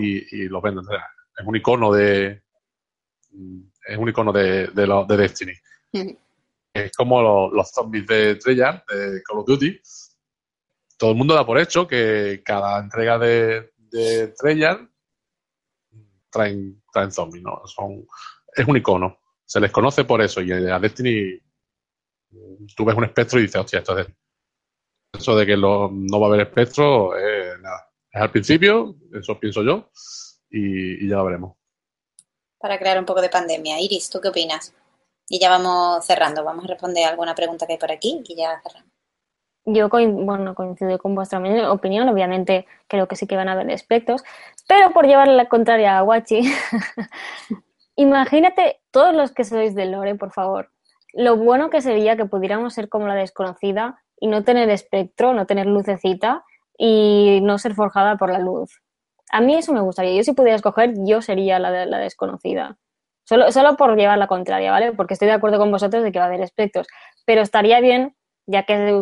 y, 0.00 0.42
y 0.42 0.48
los 0.48 0.62
venden. 0.62 0.84
es 0.84 1.46
un 1.46 1.56
icono 1.56 1.92
de... 1.92 2.42
Es 3.86 3.96
un 3.96 4.08
icono 4.08 4.32
de, 4.32 4.68
de, 4.68 5.04
de 5.08 5.16
Destiny. 5.16 5.52
Hmm. 5.92 6.10
Es 6.72 6.92
como 6.92 7.50
los, 7.50 7.70
zombies 7.70 8.06
de 8.06 8.36
Treyarch, 8.36 8.86
de 8.88 9.22
Call 9.22 9.38
of 9.38 9.46
Duty. 9.46 9.80
Todo 10.96 11.10
el 11.10 11.16
mundo 11.16 11.34
da 11.34 11.44
por 11.44 11.58
hecho 11.58 11.86
que 11.86 12.42
cada 12.44 12.78
entrega 12.78 13.18
de, 13.18 13.72
de 13.76 14.28
Treyarch 14.38 14.88
traen, 16.30 16.82
traen 16.92 17.12
zombies, 17.12 17.42
¿no? 17.42 17.62
Son, 17.66 18.06
es 18.54 18.66
un 18.66 18.76
icono. 18.76 19.18
Se 19.44 19.60
les 19.60 19.70
conoce 19.70 20.04
por 20.04 20.22
eso. 20.22 20.40
Y 20.40 20.52
a 20.52 20.78
Destiny 20.78 21.40
tú 22.76 22.84
ves 22.84 22.96
un 22.96 23.04
espectro 23.04 23.38
y 23.38 23.42
dices, 23.42 23.60
hostia, 23.60 23.80
esto 23.80 23.98
es 23.98 24.08
eso 25.12 25.36
de 25.36 25.46
que 25.46 25.56
no 25.56 26.20
va 26.20 26.26
a 26.26 26.28
haber 26.28 26.40
espectro, 26.40 27.18
eh, 27.18 27.54
nada. 27.60 27.88
Es 28.10 28.20
al 28.20 28.30
principio, 28.30 28.96
eso 29.12 29.38
pienso 29.38 29.62
yo, 29.62 29.90
y, 30.50 31.08
ya 31.08 31.16
lo 31.16 31.24
veremos. 31.24 31.56
Para 32.58 32.78
crear 32.78 32.98
un 32.98 33.06
poco 33.06 33.20
de 33.20 33.28
pandemia. 33.28 33.80
Iris, 33.80 34.10
¿tú 34.10 34.20
qué 34.20 34.28
opinas? 34.28 34.74
Y 35.28 35.40
ya 35.40 35.48
vamos 35.48 36.04
cerrando. 36.04 36.44
Vamos 36.44 36.64
a 36.64 36.68
responder 36.68 37.06
alguna 37.06 37.34
pregunta 37.34 37.66
que 37.66 37.74
hay 37.74 37.78
por 37.78 37.90
aquí 37.90 38.22
y 38.24 38.36
ya 38.36 38.60
cerramos. 38.62 38.89
Yo 39.66 39.88
bueno, 39.88 40.54
coincido 40.54 40.98
con 40.98 41.14
vuestra 41.14 41.38
opinión, 41.70 42.08
obviamente 42.08 42.66
creo 42.88 43.06
que 43.06 43.16
sí 43.16 43.26
que 43.26 43.36
van 43.36 43.48
a 43.48 43.52
haber 43.52 43.70
espectros, 43.70 44.24
pero 44.66 44.90
por 44.92 45.06
llevarle 45.06 45.34
la 45.34 45.48
contraria 45.48 45.98
a 45.98 46.02
Wachi, 46.02 46.40
imagínate 47.96 48.80
todos 48.90 49.14
los 49.14 49.32
que 49.32 49.44
sois 49.44 49.74
de 49.74 49.84
Lore, 49.84 50.14
por 50.14 50.32
favor, 50.32 50.70
lo 51.12 51.36
bueno 51.36 51.70
que 51.70 51.82
sería 51.82 52.16
que 52.16 52.24
pudiéramos 52.24 52.74
ser 52.74 52.88
como 52.88 53.06
la 53.06 53.14
desconocida 53.14 54.00
y 54.18 54.28
no 54.28 54.44
tener 54.44 54.70
espectro, 54.70 55.34
no 55.34 55.46
tener 55.46 55.66
lucecita 55.66 56.44
y 56.78 57.40
no 57.42 57.58
ser 57.58 57.74
forjada 57.74 58.16
por 58.16 58.30
la 58.30 58.38
luz. 58.38 58.80
A 59.32 59.40
mí 59.40 59.54
eso 59.54 59.72
me 59.72 59.80
gustaría. 59.80 60.14
Yo 60.14 60.22
si 60.22 60.32
pudiera 60.32 60.56
escoger, 60.56 60.94
yo 61.04 61.22
sería 61.22 61.58
la, 61.58 61.86
la 61.86 61.98
desconocida. 61.98 62.78
Solo, 63.24 63.52
solo 63.52 63.76
por 63.76 63.96
llevar 63.96 64.18
la 64.18 64.26
contraria, 64.26 64.70
¿vale? 64.72 64.92
Porque 64.92 65.14
estoy 65.14 65.28
de 65.28 65.34
acuerdo 65.34 65.58
con 65.58 65.70
vosotros 65.70 66.02
de 66.02 66.10
que 66.10 66.18
va 66.18 66.24
a 66.24 66.28
haber 66.28 66.40
espectros. 66.40 66.86
Pero 67.26 67.42
estaría 67.42 67.80
bien 67.80 68.16
ya 68.50 68.64
que 68.64 68.92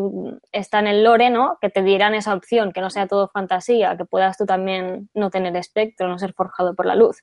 está 0.53 0.80
en 0.80 0.88
el 0.88 1.03
lore, 1.03 1.30
¿no? 1.30 1.59
Que 1.61 1.70
te 1.70 1.82
dieran 1.82 2.14
esa 2.14 2.34
opción, 2.34 2.72
que 2.72 2.80
no 2.80 2.90
sea 2.90 3.07
todo 3.07 3.28
fantasía, 3.28 3.96
que 3.96 4.05
puedas 4.05 4.36
tú 4.36 4.44
también 4.44 5.09
no 5.14 5.30
tener 5.30 5.57
espectro, 5.57 6.09
no 6.09 6.18
ser 6.18 6.34
forjado 6.34 6.74
por 6.74 6.86
la 6.86 6.94
luz. 6.94 7.22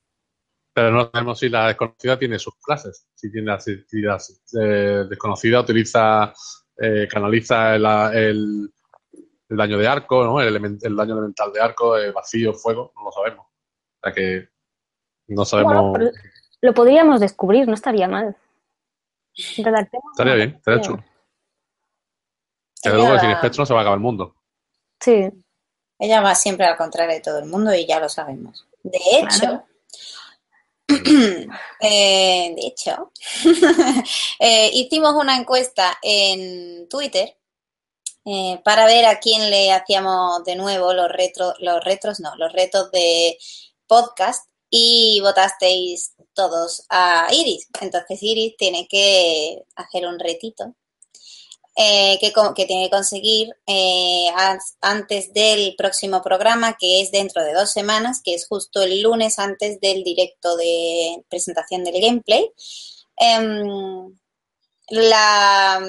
Pero 0.73 0.91
no 0.91 1.09
sabemos 1.09 1.39
si 1.39 1.49
la 1.49 1.67
desconocida 1.67 2.17
tiene 2.17 2.39
sus 2.39 2.55
clases. 2.55 3.07
Si 3.13 3.31
tiene 3.31 3.47
la, 3.47 3.59
si 3.59 3.77
la 4.01 4.17
eh, 4.59 5.05
desconocida 5.07 5.61
utiliza, 5.61 6.33
eh, 6.81 7.07
canaliza 7.09 7.75
el, 7.75 7.85
el, 7.85 8.73
el, 9.49 9.57
daño 9.57 9.77
de 9.77 9.87
arco, 9.87 10.23
¿no? 10.23 10.41
El, 10.41 10.55
el 10.55 10.95
daño 10.95 11.13
elemental 11.13 11.53
de 11.53 11.61
arco, 11.61 11.95
el 11.95 12.11
vacío, 12.11 12.53
fuego, 12.53 12.91
no 12.97 13.05
lo 13.05 13.11
sabemos. 13.11 13.45
O 13.45 13.99
sea 14.03 14.13
que 14.13 14.49
no 15.27 15.45
sabemos. 15.45 15.91
Bueno, 15.91 16.11
lo 16.61 16.73
podríamos 16.73 17.19
descubrir, 17.19 17.67
no 17.67 17.75
estaría 17.75 18.07
mal. 18.07 18.35
Redactemos 19.57 20.11
estaría 20.11 20.35
bien, 20.35 20.49
estaría 20.55 20.81
chulo. 20.81 21.03
Desde 22.85 22.97
luego 22.97 23.13
que 23.13 23.19
sin 23.21 23.31
espectro 23.31 23.65
se 23.65 23.73
va 23.73 23.79
a 23.79 23.83
acabar 23.83 23.97
el 23.97 24.03
mundo. 24.03 24.35
Sí. 24.99 25.29
Ella 25.99 26.21
va 26.21 26.35
siempre 26.35 26.65
al 26.65 26.77
contrario 26.77 27.15
de 27.15 27.21
todo 27.21 27.39
el 27.39 27.45
mundo 27.45 27.73
y 27.73 27.85
ya 27.85 27.99
lo 27.99 28.09
sabemos. 28.09 28.65
De 28.83 28.99
hecho, 29.13 29.39
claro. 29.39 29.65
eh, 31.81 32.53
de 32.55 32.67
hecho, 32.67 33.11
eh, 34.39 34.69
hicimos 34.73 35.13
una 35.15 35.37
encuesta 35.37 35.97
en 36.01 36.87
Twitter 36.89 37.35
eh, 38.25 38.61
para 38.63 38.85
ver 38.85 39.05
a 39.05 39.19
quién 39.19 39.49
le 39.49 39.71
hacíamos 39.71 40.43
de 40.43 40.55
nuevo 40.55 40.93
los 40.93 41.11
retros, 41.11 41.55
los 41.59 41.83
retros, 41.83 42.19
no, 42.19 42.35
los 42.35 42.51
retos 42.53 42.91
de 42.91 43.37
podcast 43.87 44.49
y 44.69 45.19
votasteis 45.21 46.13
todos 46.33 46.85
a 46.89 47.27
Iris. 47.31 47.69
Entonces 47.81 48.21
Iris 48.21 48.57
tiene 48.57 48.87
que 48.87 49.63
hacer 49.75 50.05
un 50.05 50.19
retito 50.19 50.75
eh, 51.77 52.17
que, 52.21 52.31
tiene 52.65 52.85
que 52.85 52.89
conseguir 52.89 53.53
eh, 53.67 54.27
antes 54.81 55.33
del 55.33 55.75
próximo 55.77 56.21
programa, 56.21 56.77
que 56.79 57.01
es 57.01 57.11
dentro 57.11 57.43
de 57.43 57.53
dos 57.53 57.71
semanas, 57.71 58.21
que 58.23 58.33
es 58.33 58.47
justo 58.47 58.81
el 58.81 59.01
lunes 59.01 59.39
antes 59.39 59.81
del 59.81 60.03
directo 60.03 60.55
de 60.55 61.23
presentación 61.29 61.83
del 61.83 62.01
gameplay. 62.01 62.49
Eh, 63.19 63.75
la, 64.89 65.81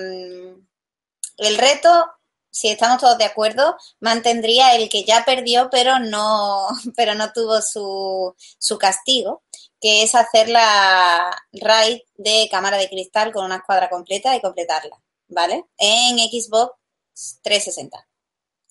el 1.36 1.58
reto, 1.58 2.06
si 2.50 2.68
estamos 2.68 3.00
todos 3.00 3.18
de 3.18 3.24
acuerdo, 3.24 3.76
mantendría 4.00 4.74
el 4.74 4.88
que 4.88 5.04
ya 5.04 5.24
perdió, 5.24 5.68
pero 5.70 5.98
no, 5.98 6.66
pero 6.96 7.14
no 7.14 7.32
tuvo 7.32 7.60
su, 7.62 8.34
su 8.58 8.78
castigo, 8.78 9.42
que 9.80 10.02
es 10.02 10.14
hacer 10.14 10.48
la 10.48 11.30
raid 11.52 12.00
de 12.16 12.48
cámara 12.50 12.76
de 12.76 12.88
cristal 12.88 13.32
con 13.32 13.44
una 13.44 13.56
escuadra 13.56 13.88
completa 13.88 14.34
y 14.34 14.40
completarla. 14.40 15.00
¿Vale? 15.28 15.66
En 15.78 16.18
Xbox 16.18 16.74
360, 17.42 18.08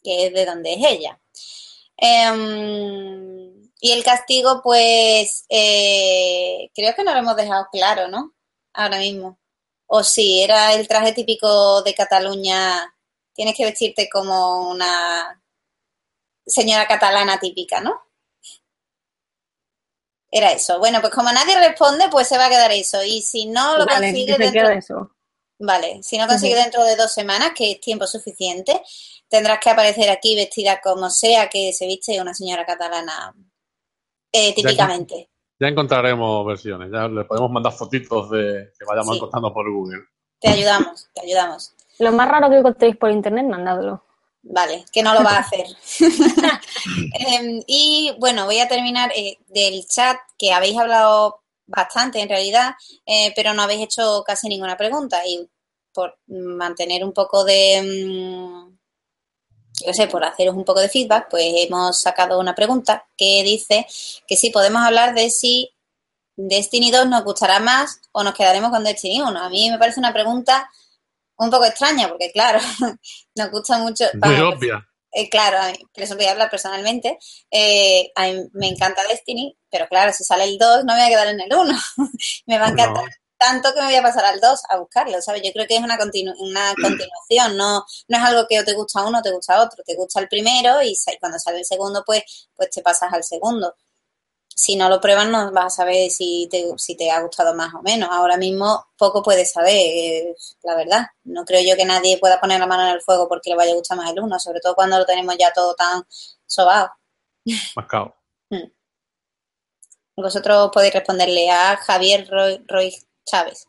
que 0.04 0.28
es 0.28 0.34
de 0.34 0.46
donde 0.46 0.74
es 0.74 0.86
ella. 0.86 1.20
Eh, 1.98 3.52
y 3.80 3.92
el 3.92 4.04
castigo, 4.04 4.62
pues, 4.64 5.46
eh, 5.50 6.72
creo 6.74 6.96
que 6.96 7.04
no 7.04 7.14
lo 7.14 7.20
hemos 7.20 7.36
dejado 7.36 7.68
claro, 7.72 8.08
¿no? 8.08 8.34
Ahora 8.74 8.98
mismo. 8.98 9.40
O 9.88 10.04
sí, 10.04 10.42
era 10.42 10.74
el 10.74 10.88
traje 10.88 11.14
típico 11.14 11.82
de 11.84 11.94
Cataluña. 11.94 12.96
Tienes 13.34 13.56
que 13.56 13.66
vestirte 13.66 14.10
como 14.10 14.72
una 14.72 15.42
señora 16.46 16.88
catalana 16.88 17.40
típica, 17.40 17.80
¿no? 17.82 18.02
Era 20.32 20.52
eso. 20.52 20.80
Bueno, 20.80 21.00
pues 21.02 21.14
como 21.14 21.32
nadie 21.32 21.58
responde, 21.60 22.10
pues 22.10 22.28
se 22.28 22.38
va 22.38 22.48
a 22.48 22.50
quedar 22.50 22.72
eso. 22.72 23.04
Y 23.04 23.22
si 23.22 23.46
no 23.46 23.78
lo 23.78 23.86
vale, 23.86 24.08
consigue 24.08 24.38
dentro... 24.38 24.70
eso. 24.70 25.15
Vale, 25.60 26.04
si 26.04 26.18
no 26.18 26.28
consigue 26.28 26.56
dentro 26.56 26.84
de 26.84 26.96
dos 26.96 27.14
semanas, 27.14 27.52
que 27.56 27.72
es 27.72 27.80
tiempo 27.80 28.06
suficiente, 28.08 28.82
tendrás 29.30 29.60
que 29.60 29.70
aparecer 29.70 30.10
aquí 30.10 30.36
vestida 30.36 30.82
como 30.82 31.10
sea 31.10 31.50
que 31.50 31.72
se 31.72 31.88
viste 31.88 32.20
una 32.22 32.34
señora 32.34 32.66
catalana 32.66 33.34
eh, 34.32 34.54
típicamente. 34.54 35.30
Ya, 35.58 35.68
ya, 35.68 35.72
encontraremos 35.72 36.46
versiones, 36.46 36.92
ya 36.92 37.08
le 37.08 37.24
podemos 37.24 37.50
mandar 37.50 37.72
fotitos 37.72 38.30
de 38.32 38.74
que 38.78 38.86
vayamos 38.86 39.12
sí. 39.12 39.18
encontrando 39.18 39.54
por 39.54 39.72
Google. 39.72 40.04
Te 40.40 40.50
ayudamos, 40.50 41.08
te 41.14 41.22
ayudamos. 41.22 41.74
Lo 42.00 42.12
más 42.12 42.28
raro 42.28 42.50
que 42.50 42.58
encontréis 42.58 42.98
por 42.98 43.12
internet, 43.12 43.46
mandadlo. 43.46 44.04
Vale, 44.44 44.86
que 44.92 45.02
no 45.02 45.14
lo 45.14 45.24
va 45.24 45.38
a 45.38 45.40
hacer. 45.40 45.66
eh, 47.20 47.64
y 47.66 48.14
bueno, 48.20 48.46
voy 48.46 48.60
a 48.60 48.68
terminar 48.68 49.12
eh, 49.16 49.38
del 49.48 49.88
chat 49.88 50.18
que 50.38 50.52
habéis 50.52 50.78
hablado 50.78 51.45
bastante 51.68 52.20
en 52.20 52.30
realidad, 52.30 52.76
eh, 53.06 53.34
pero 53.36 53.54
no 53.54 53.64
habéis 53.64 53.84
hecho 53.84 54.24
casi 54.26 54.48
ninguna 54.48 54.78
pregunta 54.78 55.26
y 55.26 55.50
por 55.94 56.20
mantener 56.28 57.04
un 57.04 57.14
poco 57.14 57.44
de, 57.44 57.82
mmm, 57.82 58.78
yo 59.86 59.94
sé, 59.94 60.08
por 60.08 60.24
haceros 60.24 60.56
un 60.56 60.66
poco 60.66 60.80
de 60.80 60.90
feedback, 60.90 61.28
pues 61.30 61.46
hemos 61.56 62.00
sacado 62.00 62.40
una 62.40 62.56
pregunta 62.56 63.08
que 63.18 63.44
dice 63.44 63.86
que 64.28 64.38
si 64.38 64.50
podemos 64.50 64.82
hablar 64.82 65.14
de 65.14 65.30
si 65.30 65.72
Destiny 66.38 66.92
2 66.92 67.08
nos 67.08 67.24
gustará 67.24 67.60
más 67.60 68.02
o 68.12 68.24
nos 68.24 68.34
quedaremos 68.34 68.72
con 68.72 68.84
Destiny 68.84 69.22
1. 69.22 69.40
A 69.40 69.50
mí 69.50 69.70
me 69.70 69.78
parece 69.78 70.00
una 70.00 70.14
pregunta 70.14 70.70
un 71.38 71.50
poco 71.50 71.66
extraña 71.66 72.08
porque, 72.10 72.32
claro, 72.32 72.60
nos 73.36 73.52
gusta 73.52 73.78
mucho... 73.80 74.06
Muy 74.22 74.40
obvia. 74.40 74.86
Eh, 75.18 75.30
claro, 75.30 75.58
a 75.60 75.72
mí, 75.72 75.78
eso 75.94 76.16
voy 76.18 76.26
a 76.26 76.32
hablar 76.32 76.50
personalmente. 76.50 77.18
Eh, 77.50 78.12
a 78.16 78.28
mí 78.28 78.50
me 78.52 78.68
encanta 78.68 79.02
Destiny, 79.08 79.58
pero 79.72 79.88
claro, 79.88 80.12
si 80.12 80.26
sale 80.26 80.44
el 80.44 80.58
2 80.58 80.84
no 80.84 80.94
me 80.94 81.00
voy 81.00 81.08
a 81.08 81.10
quedar 81.10 81.28
en 81.30 81.40
el 81.40 81.54
1. 81.56 81.74
me 82.48 82.60
va 82.60 82.66
a 82.66 82.70
encantar 82.72 83.06
no. 83.06 83.10
tanto 83.38 83.74
que 83.74 83.80
me 83.80 83.86
voy 83.86 83.96
a 83.96 84.02
pasar 84.02 84.26
al 84.26 84.42
2 84.42 84.62
a 84.68 84.78
buscarlo, 84.78 85.22
¿sabes? 85.22 85.42
Yo 85.42 85.54
creo 85.54 85.68
que 85.68 85.78
es 85.78 85.82
una, 85.82 85.98
continu 85.98 86.34
una 86.40 86.74
continuación, 86.82 87.56
no, 87.56 87.86
no 88.10 88.18
es 88.18 88.24
algo 88.26 88.46
que 88.50 88.60
o 88.60 88.66
te 88.66 88.74
gusta 88.74 89.06
uno 89.06 89.20
o 89.20 89.22
te 89.22 89.32
gusta 89.32 89.62
otro. 89.62 89.82
Te 89.86 89.96
gusta 89.96 90.20
el 90.20 90.28
primero 90.28 90.82
y 90.84 90.94
cuando 91.22 91.40
sale 91.40 91.60
el 91.60 91.66
segundo, 91.66 92.04
pues, 92.06 92.50
pues 92.54 92.70
te 92.70 92.82
pasas 92.82 93.14
al 93.14 93.24
segundo. 93.24 93.74
Si 94.58 94.78
no 94.78 94.88
lo 94.88 95.02
pruebas 95.02 95.28
no 95.28 95.52
vas 95.52 95.66
a 95.66 95.70
saber 95.70 96.10
si 96.10 96.48
te, 96.50 96.66
si 96.78 96.96
te 96.96 97.12
ha 97.12 97.22
gustado 97.22 97.54
más 97.54 97.74
o 97.74 97.82
menos. 97.82 98.10
Ahora 98.10 98.38
mismo 98.38 98.88
poco 98.98 99.22
puedes 99.22 99.52
saber, 99.52 99.76
eh, 99.76 100.36
la 100.64 100.76
verdad. 100.76 101.08
No 101.26 101.44
creo 101.44 101.62
yo 101.62 101.76
que 101.76 101.84
nadie 101.84 102.18
pueda 102.20 102.40
poner 102.40 102.60
la 102.62 102.66
mano 102.66 102.88
en 102.88 102.96
el 102.96 103.02
fuego 103.02 103.28
porque 103.28 103.50
le 103.50 103.58
vaya 103.58 103.74
a 103.74 103.76
gustar 103.76 103.98
más 103.98 104.10
el 104.10 104.22
uno, 104.22 104.40
sobre 104.40 104.62
todo 104.62 104.74
cuando 104.74 104.98
lo 104.98 105.06
tenemos 105.06 105.36
ya 105.38 105.52
todo 105.52 105.76
tan 105.76 106.04
sobado. 106.46 106.90
Mascado. 107.76 108.16
Hmm. 108.50 108.72
Vosotros 110.16 110.72
podéis 110.74 110.94
responderle 110.94 111.52
a 111.52 111.76
Javier 111.76 112.26
Roy, 112.30 112.64
Roy 112.66 112.96
Chávez. 113.26 113.68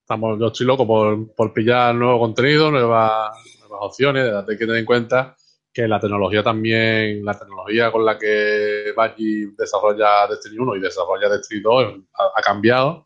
Estamos, 0.00 0.38
yo 0.38 0.46
estoy 0.46 0.66
loco 0.66 0.86
por, 0.86 1.34
por 1.34 1.52
pillar 1.52 1.92
nuevo 1.94 2.20
contenido, 2.20 2.70
nuevas, 2.70 3.36
nuevas 3.58 3.78
opciones. 3.80 4.32
Hay 4.32 4.56
que 4.56 4.64
tener 4.64 4.76
en 4.76 4.84
cuenta 4.84 5.36
que 5.74 5.88
la 5.88 5.98
tecnología 5.98 6.44
también, 6.44 7.24
la 7.24 7.36
tecnología 7.36 7.90
con 7.90 8.04
la 8.04 8.16
que 8.16 8.92
Bungie 8.94 9.54
desarrolla 9.58 10.28
Destiny 10.28 10.56
1 10.58 10.76
y 10.76 10.80
desarrolla 10.80 11.28
Destiny 11.28 11.60
2 11.60 11.94
ha, 12.36 12.40
cambiado. 12.42 13.04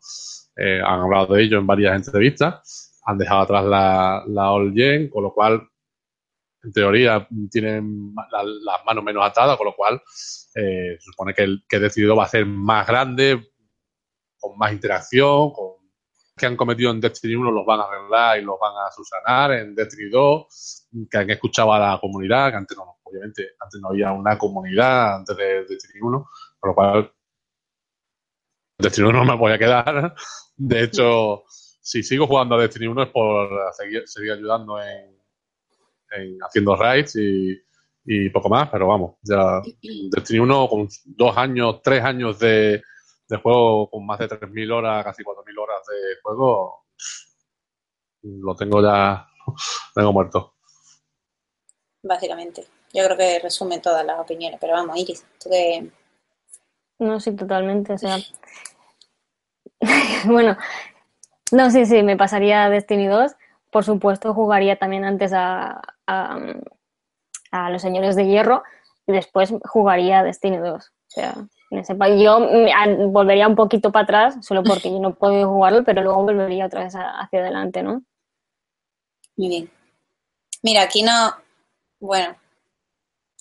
Eh, 0.55 0.79
han 0.79 0.99
hablado 0.99 1.33
de 1.33 1.41
ello 1.41 1.57
en 1.57 1.65
varias 1.65 1.95
entrevistas. 1.95 3.01
Han 3.05 3.17
dejado 3.17 3.41
atrás 3.41 3.65
la, 3.65 4.23
la 4.27 4.51
All 4.51 4.71
Gen, 4.71 5.09
con 5.09 5.23
lo 5.23 5.33
cual, 5.33 5.67
en 6.61 6.71
teoría, 6.71 7.27
tienen 7.49 8.13
la, 8.31 8.43
las 8.43 8.85
manos 8.85 9.03
menos 9.03 9.25
atadas, 9.25 9.57
con 9.57 9.65
lo 9.65 9.75
cual 9.75 9.95
eh, 10.53 10.95
se 10.99 11.11
supone 11.11 11.33
que, 11.33 11.41
el, 11.41 11.63
que 11.67 11.79
Destiny 11.79 12.05
2 12.05 12.19
va 12.19 12.25
a 12.25 12.29
ser 12.29 12.45
más 12.45 12.85
grande, 12.85 13.51
con 14.37 14.55
más 14.59 14.71
interacción, 14.71 15.51
con 15.53 15.78
que 16.39 16.45
han 16.47 16.55
cometido 16.55 16.91
en 16.91 16.99
Destiny 16.99 17.35
1 17.35 17.51
los 17.51 17.65
van 17.65 17.81
a 17.81 17.83
arreglar 17.83 18.39
y 18.39 18.41
los 18.41 18.57
van 18.59 18.73
a 18.75 18.91
subsanar 18.91 19.51
en 19.51 19.75
Destiny 19.75 20.09
2, 20.09 20.87
que 21.09 21.17
han 21.17 21.29
escuchado 21.29 21.73
a 21.73 21.79
la 21.79 21.99
comunidad, 21.99 22.49
que 22.49 22.57
antes 22.57 22.77
no, 22.77 22.97
obviamente, 23.03 23.49
antes 23.59 23.79
no 23.79 23.89
había 23.89 24.11
una 24.11 24.37
comunidad 24.37 25.17
antes 25.17 25.37
de 25.37 25.65
Destiny 25.65 25.99
1, 26.01 26.29
por 26.59 26.69
lo 26.69 26.75
cual 26.75 27.11
Destiny 28.79 29.09
1 29.09 29.25
no 29.25 29.31
me 29.31 29.37
voy 29.37 29.51
a 29.51 29.57
quedar. 29.59 30.15
De 30.55 30.83
hecho, 30.83 31.43
si 31.47 32.01
sigo 32.01 32.25
jugando 32.25 32.55
a 32.55 32.61
Destiny 32.61 32.87
1 32.87 33.03
es 33.03 33.09
por 33.09 33.49
seguir, 33.73 34.03
seguir 34.07 34.31
ayudando 34.31 34.81
en, 34.81 35.17
en, 36.11 36.37
haciendo 36.41 36.75
raids 36.75 37.15
y, 37.17 37.61
y 38.05 38.29
poco 38.29 38.49
más, 38.49 38.69
pero 38.69 38.87
vamos, 38.87 39.17
ya 39.21 39.61
Destiny 40.11 40.39
1 40.39 40.67
con 40.67 40.87
dos 41.05 41.37
años, 41.37 41.81
tres 41.83 42.03
años 42.03 42.39
de 42.39 42.81
de 43.29 43.37
juego 43.37 43.89
con 43.89 44.05
más 44.05 44.19
de 44.19 44.27
3.000 44.27 44.71
horas, 44.71 45.03
casi 45.05 45.23
4.000 45.23 45.59
horas 45.59 45.85
de 45.85 46.21
juego, 46.21 46.85
lo 48.23 48.55
tengo 48.55 48.81
ya, 48.81 49.27
tengo 49.95 50.11
muerto. 50.11 50.55
Básicamente. 52.03 52.65
Yo 52.91 53.05
creo 53.05 53.17
que 53.17 53.39
resume 53.39 53.79
todas 53.79 54.03
las 54.03 54.19
opiniones, 54.19 54.59
pero 54.59 54.73
vamos, 54.73 54.97
Iris, 54.97 55.23
tú 55.41 55.49
que... 55.49 55.91
No, 56.97 57.19
sí, 57.19 57.35
totalmente, 57.35 57.93
o 57.93 57.97
sea... 57.97 58.17
bueno, 60.25 60.57
no, 61.51 61.69
sí, 61.69 61.85
sí, 61.85 62.01
me 62.01 62.17
pasaría 62.17 62.65
a 62.65 62.69
Destiny 62.69 63.07
2. 63.07 63.35
Por 63.71 63.83
supuesto, 63.83 64.33
jugaría 64.33 64.77
también 64.77 65.05
antes 65.05 65.31
a, 65.33 65.81
a, 66.07 66.39
a 67.51 67.69
Los 67.69 67.83
Señores 67.83 68.15
de 68.15 68.25
Hierro 68.25 68.63
y 69.05 69.11
después 69.11 69.53
jugaría 69.65 70.19
a 70.19 70.23
Destiny 70.23 70.57
2. 70.57 70.83
O 70.83 70.91
sea. 71.07 71.35
Yo 71.71 72.39
volvería 73.09 73.47
un 73.47 73.55
poquito 73.55 73.91
para 73.91 74.03
atrás, 74.03 74.45
solo 74.45 74.63
porque 74.63 74.89
yo 74.89 74.99
no 74.99 75.13
puedo 75.13 75.47
jugarlo, 75.47 75.83
pero 75.83 76.01
luego 76.01 76.23
volvería 76.23 76.65
otra 76.65 76.83
vez 76.83 76.95
hacia 76.95 77.39
adelante, 77.39 77.83
¿no? 77.83 78.03
Muy 79.35 79.49
bien. 79.49 79.71
Mira, 80.63 80.81
aquí 80.81 81.03
no. 81.03 81.33
Bueno, 81.99 82.35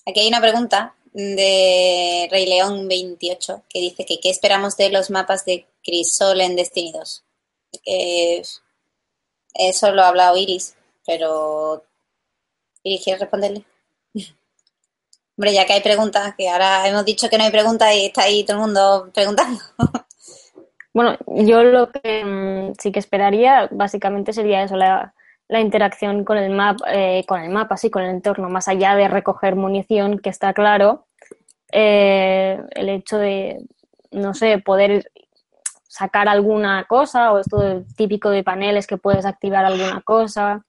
aquí 0.06 0.20
hay 0.20 0.28
una 0.28 0.40
pregunta 0.40 0.94
de 1.12 2.28
Rey 2.30 2.46
León 2.46 2.86
28 2.86 3.62
que 3.68 3.80
dice 3.80 4.04
que 4.04 4.20
qué 4.20 4.30
esperamos 4.30 4.76
de 4.76 4.90
los 4.90 5.10
mapas 5.10 5.44
de 5.44 5.66
Crisol 5.82 6.40
en 6.40 6.54
Destiny 6.54 6.92
2. 6.92 7.24
Que 7.82 8.42
eso 9.54 9.92
lo 9.92 10.02
ha 10.02 10.08
hablado 10.08 10.36
Iris, 10.36 10.76
pero 11.06 11.82
Iris, 12.82 13.02
¿quieres 13.02 13.20
responderle? 13.20 13.64
Hombre, 15.38 15.54
ya 15.54 15.66
que 15.66 15.74
hay 15.74 15.80
preguntas, 15.80 16.34
que 16.36 16.50
ahora 16.50 16.88
hemos 16.88 17.04
dicho 17.04 17.28
que 17.28 17.38
no 17.38 17.44
hay 17.44 17.52
preguntas 17.52 17.94
y 17.94 18.06
está 18.06 18.22
ahí 18.22 18.44
todo 18.44 18.56
el 18.56 18.62
mundo 18.64 19.10
preguntando. 19.14 19.60
Bueno, 20.94 21.16
yo 21.28 21.62
lo 21.62 21.92
que 21.92 22.24
mm, 22.24 22.72
sí 22.80 22.90
que 22.90 22.98
esperaría 22.98 23.68
básicamente 23.70 24.32
sería 24.32 24.64
eso, 24.64 24.74
la, 24.74 25.14
la 25.46 25.60
interacción 25.60 26.24
con 26.24 26.38
el 26.38 26.50
mapa, 26.50 26.84
eh, 26.92 27.24
con 27.28 27.40
el 27.40 27.50
mapa, 27.50 27.76
sí, 27.76 27.88
con 27.88 28.02
el 28.02 28.10
entorno, 28.10 28.48
más 28.48 28.66
allá 28.66 28.96
de 28.96 29.06
recoger 29.06 29.54
munición, 29.54 30.18
que 30.18 30.30
está 30.30 30.52
claro, 30.54 31.06
eh, 31.70 32.60
el 32.70 32.88
hecho 32.88 33.18
de, 33.18 33.64
no 34.10 34.34
sé, 34.34 34.58
poder 34.58 35.08
sacar 35.86 36.26
alguna 36.26 36.84
cosa, 36.88 37.32
o 37.32 37.38
esto 37.38 37.84
típico 37.94 38.30
de 38.30 38.42
paneles 38.42 38.88
que 38.88 38.96
puedes 38.96 39.24
activar 39.24 39.64
alguna 39.66 40.00
cosa, 40.00 40.64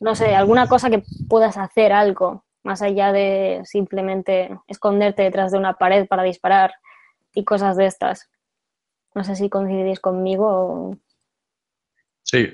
no 0.00 0.16
sé, 0.16 0.34
alguna 0.34 0.66
cosa 0.66 0.90
que 0.90 1.04
puedas 1.28 1.58
hacer 1.58 1.92
algo, 1.92 2.44
más 2.64 2.82
allá 2.82 3.12
de 3.12 3.62
simplemente 3.64 4.58
esconderte 4.66 5.22
detrás 5.22 5.52
de 5.52 5.58
una 5.58 5.74
pared 5.74 6.06
para 6.08 6.22
disparar 6.22 6.74
y 7.34 7.44
cosas 7.44 7.76
de 7.76 7.86
estas. 7.86 8.30
No 9.14 9.22
sé 9.22 9.36
si 9.36 9.48
coincidís 9.48 10.00
conmigo. 10.00 10.96
Sí, 12.22 12.48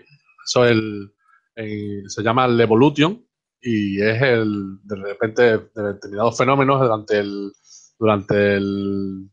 eso 0.44 0.64
el, 0.66 1.14
se 1.54 2.22
llama 2.22 2.44
el 2.44 2.60
evolution 2.60 3.24
y 3.62 4.02
es 4.02 4.20
el 4.20 4.78
de 4.82 4.96
repente 4.96 5.42
de 5.42 5.82
determinados 5.82 6.36
fenómenos 6.36 6.80
durante 6.80 7.18
el 7.18 7.52
durante 7.98 8.56
el, 8.56 9.30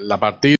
la 0.00 0.18
partida 0.18 0.56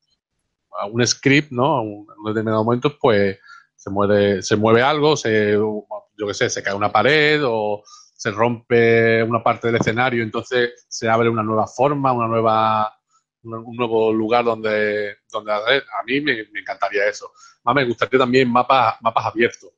un 0.91 1.07
script, 1.07 1.51
¿no? 1.51 1.83
Un 1.83 2.07
determinado 2.27 2.65
momento, 2.65 2.97
pues 2.99 3.39
se 3.77 3.91
mueve, 3.91 4.43
se 4.43 4.57
mueve 4.57 4.83
algo, 4.83 5.17
se, 5.17 5.53
yo 5.53 6.27
qué 6.27 6.35
sé, 6.35 6.51
se 6.51 6.63
cae 6.63 6.75
una 6.75 6.93
pared 6.93 7.41
o 7.45 7.83
se 8.21 8.31
rompe 8.31 9.23
una 9.23 9.43
parte 9.43 9.69
del 9.69 9.77
escenario, 9.77 10.23
entonces 10.23 10.85
se 10.87 11.09
abre 11.09 11.31
una 11.31 11.43
nueva 11.43 11.67
forma, 11.67 12.13
una 12.13 12.29
nueva 12.29 12.95
un 13.43 13.77
nuevo 13.77 14.13
lugar 14.13 14.45
donde, 14.45 15.17
donde. 15.33 15.53
A 15.53 16.03
mí 16.05 16.21
me, 16.21 16.41
encantaría 16.55 17.09
eso. 17.09 17.33
Más 17.65 17.75
me 17.75 17.87
gustaría 17.87 18.19
también 18.19 18.53
mapas, 18.53 18.97
mapas 19.01 19.25
abiertos. 19.25 19.71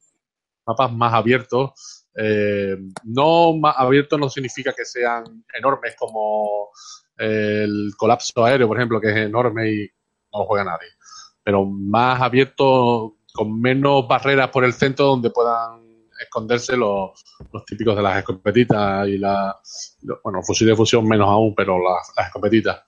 Mapas 0.67 0.93
más 0.93 1.15
abiertos. 1.15 2.09
Eh, 2.17 2.77
no 3.05 3.55
más 3.55 3.77
abiertos 3.79 4.19
no 4.19 4.29
significa 4.29 4.73
que 4.73 4.85
sean 4.85 5.45
enormes 5.57 5.95
como 5.97 6.71
el 7.19 7.93
colapso 7.97 8.45
aéreo, 8.45 8.67
por 8.67 8.77
ejemplo, 8.77 9.01
que 9.01 9.11
es 9.11 9.17
enorme 9.19 9.71
y 9.71 9.91
no 10.33 10.47
juega 10.47 10.65
nadie. 10.65 10.89
Pero 11.45 11.65
más 11.65 12.21
abiertos, 12.21 13.13
con 13.33 13.61
menos 13.61 14.09
barreras 14.09 14.49
por 14.49 14.65
el 14.65 14.73
centro 14.73 15.07
donde 15.07 15.31
puedan 15.31 15.82
esconderse 16.23 16.77
los, 16.77 17.11
los 17.53 17.65
típicos 17.65 17.97
de 17.97 18.03
las 18.03 18.19
escopetitas 18.19 19.09
y 19.09 19.19
la, 19.19 19.59
bueno, 20.23 20.43
fusiles 20.43 20.73
de 20.73 20.77
fusión 20.77 21.07
menos 21.07 21.29
aún, 21.29 21.55
pero 21.55 21.79
las, 21.79 22.13
escopetitas. 22.27 22.83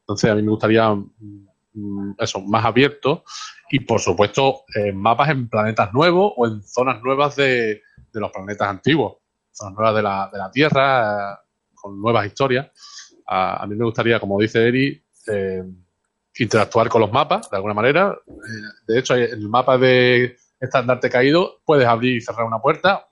Entonces, 0.00 0.30
a 0.30 0.34
mí 0.34 0.42
me 0.42 0.50
gustaría 0.50 0.94
mm, 0.94 2.14
eso, 2.18 2.40
más 2.40 2.64
abierto 2.64 3.24
y, 3.70 3.80
por 3.80 4.00
supuesto, 4.00 4.64
mapas 4.94 5.30
en 5.30 5.48
planetas 5.48 5.92
nuevos 5.92 6.32
o 6.36 6.46
en 6.46 6.62
zonas 6.62 7.02
nuevas 7.02 7.36
de, 7.36 7.82
los 8.12 8.30
planetas 8.30 8.68
antiguos, 8.68 9.16
zonas 9.52 9.74
nuevas 9.74 9.94
de 9.96 10.02
la, 10.02 10.30
de 10.32 10.38
la 10.38 10.50
Tierra, 10.50 11.32
eh, 11.32 11.36
con 11.74 12.00
nuevas 12.00 12.26
historias. 12.26 12.68
A, 13.26 13.66
mí 13.66 13.76
me 13.76 13.84
gustaría, 13.84 14.20
como 14.20 14.40
dice 14.40 14.66
Eri, 14.66 15.02
eh, 15.28 15.62
interactuar 16.38 16.88
con 16.88 17.00
los 17.00 17.12
mapas 17.12 17.50
de 17.50 17.56
alguna 17.56 17.74
manera. 17.74 18.16
Eh, 18.26 18.84
de 18.86 18.98
hecho, 18.98 19.14
el 19.14 19.48
mapa 19.48 19.78
de 19.78 20.36
estandarte 20.60 21.10
caído 21.10 21.60
puedes 21.64 21.86
abrir 21.86 22.16
y 22.16 22.20
cerrar 22.20 22.46
una 22.46 22.60
puerta. 22.60 23.08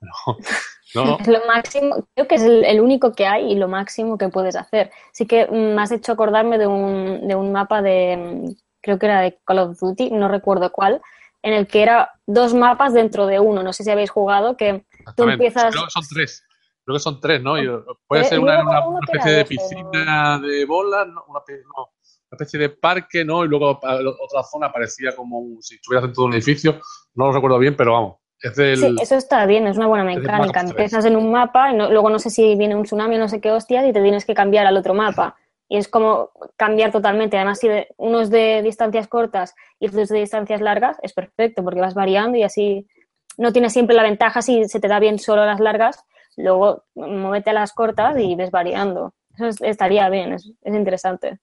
Es 0.00 0.94
lo 1.26 1.46
máximo, 1.46 2.06
creo 2.14 2.28
que 2.28 2.36
es 2.36 2.42
el, 2.42 2.80
único 2.80 3.12
que 3.12 3.26
hay 3.26 3.52
y 3.52 3.54
lo 3.56 3.68
máximo 3.68 4.18
que 4.18 4.28
puedes 4.28 4.56
hacer. 4.56 4.90
Sí 5.12 5.26
que 5.26 5.46
mm, 5.46 5.74
me 5.74 5.82
has 5.82 5.92
hecho 5.92 6.12
acordarme 6.12 6.58
de 6.58 6.66
un, 6.66 7.28
de 7.28 7.34
un 7.34 7.52
mapa 7.52 7.82
de, 7.82 8.16
mm, 8.16 8.52
creo 8.80 8.98
que 8.98 9.06
era 9.06 9.20
de 9.20 9.38
Call 9.44 9.58
of 9.58 9.78
Duty, 9.78 10.10
no 10.10 10.28
recuerdo 10.28 10.72
cuál, 10.72 11.02
en 11.42 11.52
el 11.52 11.66
que 11.66 11.82
era 11.82 12.12
dos 12.26 12.54
mapas 12.54 12.92
dentro 12.94 13.26
de 13.26 13.38
uno. 13.38 13.62
No 13.62 13.72
sé 13.72 13.84
si 13.84 13.90
habéis 13.90 14.10
jugado, 14.10 14.56
que 14.56 14.84
tú 15.16 15.24
empiezas... 15.24 15.72
Creo 15.72 15.84
que 15.84 15.90
son 15.90 16.04
tres. 16.08 16.44
Creo 16.84 16.96
que 16.96 17.02
son 17.02 17.20
tres, 17.20 17.42
¿no? 17.42 17.54
puede 18.06 18.24
ser 18.24 18.40
una, 18.40 18.64
especie 19.02 19.32
de 19.32 19.44
piscina 19.44 20.38
de 20.38 20.64
bolas, 20.64 21.06
¿no? 21.06 21.22
Una, 21.28 21.40
especie 22.30 22.58
de 22.58 22.68
parque, 22.68 23.24
¿no? 23.24 23.44
Y 23.44 23.48
luego 23.48 23.70
otra 23.70 24.42
zona 24.42 24.72
parecía 24.72 25.14
como 25.14 25.60
si 25.60 25.76
estuvieras 25.76 26.04
dentro 26.04 26.22
de 26.22 26.26
un 26.28 26.34
edificio. 26.34 26.80
No 27.14 27.26
lo 27.26 27.32
recuerdo 27.32 27.58
bien, 27.58 27.76
pero 27.76 27.92
vamos. 27.92 28.16
Sí, 28.40 28.96
eso 29.00 29.16
está 29.16 29.46
bien, 29.46 29.66
es 29.66 29.76
una 29.76 29.88
buena 29.88 30.04
mecánica. 30.04 30.60
Empiezas 30.60 31.04
en 31.04 31.16
un 31.16 31.32
mapa 31.32 31.72
y 31.72 31.76
luego 31.76 32.08
no 32.08 32.20
sé 32.20 32.30
si 32.30 32.54
viene 32.54 32.76
un 32.76 32.84
tsunami 32.84 33.16
o 33.16 33.18
no 33.18 33.28
sé 33.28 33.40
qué 33.40 33.50
hostias 33.50 33.84
y 33.86 33.92
te 33.92 34.00
tienes 34.00 34.24
que 34.24 34.34
cambiar 34.34 34.66
al 34.66 34.76
otro 34.76 34.94
mapa. 34.94 35.36
Y 35.68 35.76
es 35.76 35.88
como 35.88 36.30
cambiar 36.56 36.92
totalmente. 36.92 37.36
Además, 37.36 37.58
si 37.58 37.68
uno 37.96 38.20
es 38.20 38.30
de 38.30 38.62
distancias 38.62 39.08
cortas 39.08 39.54
y 39.80 39.88
otro 39.88 40.00
es 40.00 40.08
de 40.08 40.20
distancias 40.20 40.60
largas, 40.60 40.98
es 41.02 41.12
perfecto 41.12 41.64
porque 41.64 41.80
vas 41.80 41.94
variando 41.94 42.38
y 42.38 42.44
así 42.44 42.86
no 43.36 43.52
tienes 43.52 43.72
siempre 43.72 43.96
la 43.96 44.02
ventaja 44.02 44.40
si 44.40 44.68
se 44.68 44.80
te 44.80 44.88
da 44.88 45.00
bien 45.00 45.18
solo 45.18 45.44
las 45.44 45.60
largas. 45.60 46.04
Luego 46.36 46.84
muévete 46.94 47.50
a 47.50 47.54
las 47.54 47.72
cortas 47.72 48.16
y 48.18 48.36
ves 48.36 48.52
variando. 48.52 49.14
Eso 49.36 49.64
estaría 49.64 50.08
bien, 50.08 50.32
es, 50.32 50.52
interesante. 50.64 51.38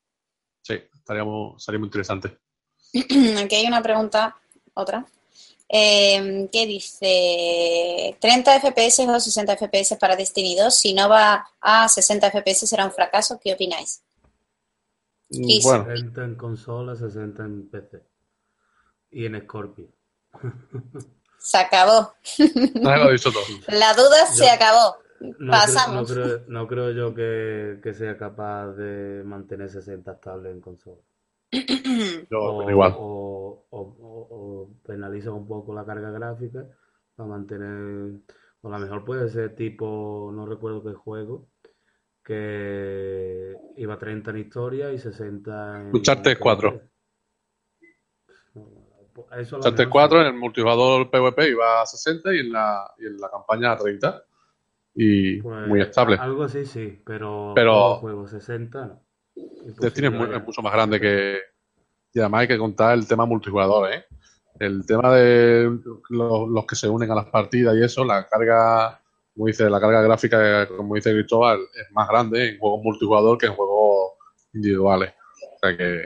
Sí, 1.05 1.09
estaría 1.09 1.23
muy, 1.23 1.55
estaría 1.57 1.79
muy 1.79 1.87
interesante. 1.87 2.37
Aquí 3.43 3.55
hay 3.55 3.65
una 3.67 3.81
pregunta, 3.81 4.35
otra. 4.73 5.05
Eh, 5.67 6.47
¿Qué 6.51 6.65
dice? 6.65 8.17
30 8.19 8.59
FPS 8.59 8.99
o 9.07 9.19
60 9.19 9.57
FPS 9.57 9.97
para 9.97 10.15
Destiny 10.15 10.55
2. 10.55 10.75
Si 10.75 10.93
no 10.93 11.09
va 11.09 11.47
a 11.61 11.87
60 11.87 12.31
FPS 12.31 12.67
será 12.67 12.85
un 12.85 12.91
fracaso. 12.91 13.39
¿Qué 13.43 13.53
opináis? 13.53 14.01
Mm, 15.29 15.63
bueno. 15.63 15.85
60 15.85 16.23
en 16.23 16.35
consola, 16.35 16.95
60 16.95 17.43
en 17.43 17.69
PC. 17.69 18.03
Y 19.11 19.25
en 19.25 19.41
Scorpio. 19.41 19.87
Se 21.39 21.57
acabó. 21.57 22.13
La 23.67 23.93
duda 23.93 24.25
se 24.33 24.49
acabó. 24.49 24.97
Pasamos. 25.49 26.15
no, 26.47 26.67
creo, 26.67 26.91
yo 26.91 27.13
que, 27.13 27.79
que 27.81 27.93
sea 27.93 28.17
capaz 28.17 28.73
de 28.73 29.23
mantener 29.23 29.69
60 29.69 30.11
estable 30.11 30.51
en 30.51 30.61
consola. 30.61 31.01
o, 32.31 32.69
igual. 32.69 32.95
O, 32.97 34.69
penaliza 34.85 35.31
un 35.31 35.47
poco 35.47 35.73
la 35.73 35.85
carga 35.85 36.11
gráfica 36.11 36.65
para 37.15 37.29
mantener. 37.29 38.19
O 38.61 38.67
a 38.67 38.71
lo 38.71 38.79
mejor 38.79 39.05
puede 39.05 39.29
ser 39.29 39.55
tipo, 39.55 40.31
no 40.33 40.45
recuerdo 40.45 40.83
qué 40.83 40.93
juego, 40.93 41.47
que 42.23 43.55
iba 43.77 43.93
a 43.93 43.99
30 43.99 44.31
en 44.31 44.37
historia 44.37 44.91
y 44.91 44.97
60 44.97 45.81
en. 45.81 45.95
Uncharted 45.95 46.37
4. 46.39 46.81
Uncharted 49.53 49.89
4 49.89 50.21
en 50.21 50.27
el 50.27 50.33
multijugador 50.33 51.09
PvP 51.09 51.49
iba 51.49 51.81
a 51.81 51.85
60 51.85 52.33
y 52.33 52.39
en 52.39 52.51
la, 52.51 52.91
y 52.97 53.05
en 53.05 53.17
la 53.17 53.29
campaña 53.29 53.71
a 53.71 53.77
30. 53.77 54.25
Y 54.95 55.41
pues, 55.41 55.67
muy 55.67 55.81
estable. 55.81 56.17
Algo 56.19 56.43
así, 56.43 56.65
sí, 56.65 57.01
pero, 57.05 57.51
pero 57.53 57.97
juego 57.97 58.27
60 58.27 58.85
no. 58.85 59.05
Destiny 59.79 60.07
es, 60.07 60.43
mucho 60.45 60.61
más 60.61 60.73
grande 60.73 60.99
que. 60.99 61.39
Y 62.13 62.19
además 62.19 62.41
hay 62.41 62.47
que 62.47 62.57
contar 62.57 62.93
el 62.93 63.07
tema 63.07 63.25
multijugador, 63.25 63.91
¿eh? 63.91 64.05
El 64.57 64.85
tema 64.85 65.13
de 65.13 65.69
los, 66.09 66.65
que 66.65 66.75
se 66.75 66.87
unen 66.87 67.11
a 67.11 67.15
las 67.15 67.25
partidas 67.25 67.75
y 67.75 67.83
eso, 67.83 68.05
la 68.05 68.25
carga, 68.25 69.01
como 69.33 69.47
dice, 69.47 69.69
la 69.69 69.81
carga 69.81 70.01
gráfica, 70.01 70.65
como 70.67 70.95
dice 70.95 71.11
Cristóbal, 71.11 71.59
es 71.73 71.91
más 71.91 72.07
grande 72.07 72.51
en 72.51 72.57
juegos 72.57 72.81
multijugador 72.81 73.37
que 73.37 73.47
en 73.47 73.53
juegos 73.53 74.13
individuales. 74.53 75.13
O 75.55 75.59
sea 75.59 75.75
que 75.75 76.03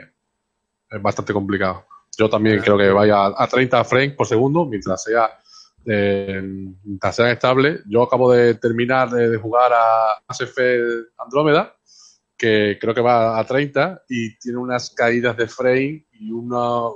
es 0.90 1.02
bastante 1.02 1.32
complicado. 1.32 1.84
Yo 2.18 2.28
también 2.28 2.60
creo 2.60 2.76
que 2.76 2.90
vaya 2.90 3.26
a 3.26 3.46
30 3.46 3.84
frames 3.84 4.16
por 4.16 4.26
segundo, 4.26 4.66
mientras 4.66 5.04
sea, 5.04 5.30
eh, 5.86 6.42
mientras 6.84 7.16
sea 7.16 7.30
estable. 7.30 7.80
Yo 7.86 8.02
acabo 8.02 8.32
de 8.32 8.54
terminar 8.54 9.10
de, 9.10 9.36
jugar 9.36 9.72
a 9.72 10.22
ASF 10.28 10.58
Andrómeda 11.18 11.74
que 12.40 12.78
creo 12.80 12.94
que 12.94 13.02
va 13.02 13.38
a 13.38 13.44
30 13.44 14.04
y 14.08 14.34
tiene 14.38 14.56
unas 14.56 14.88
caídas 14.90 15.36
de 15.36 15.46
frame 15.46 16.06
y 16.12 16.30
un 16.30 16.50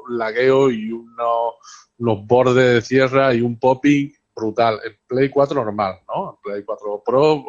lagueo 0.08 0.70
y 0.70 0.90
unos, 0.90 2.26
bordes 2.26 2.54
de 2.54 2.80
tierra 2.80 3.34
y 3.34 3.42
un 3.42 3.58
popping 3.58 4.10
brutal. 4.34 4.80
En 4.82 4.96
Play 5.06 5.28
4 5.28 5.62
normal, 5.62 6.00
¿no? 6.08 6.30
En 6.30 6.36
Play 6.42 6.64
4 6.64 7.02
Pro, 7.04 7.44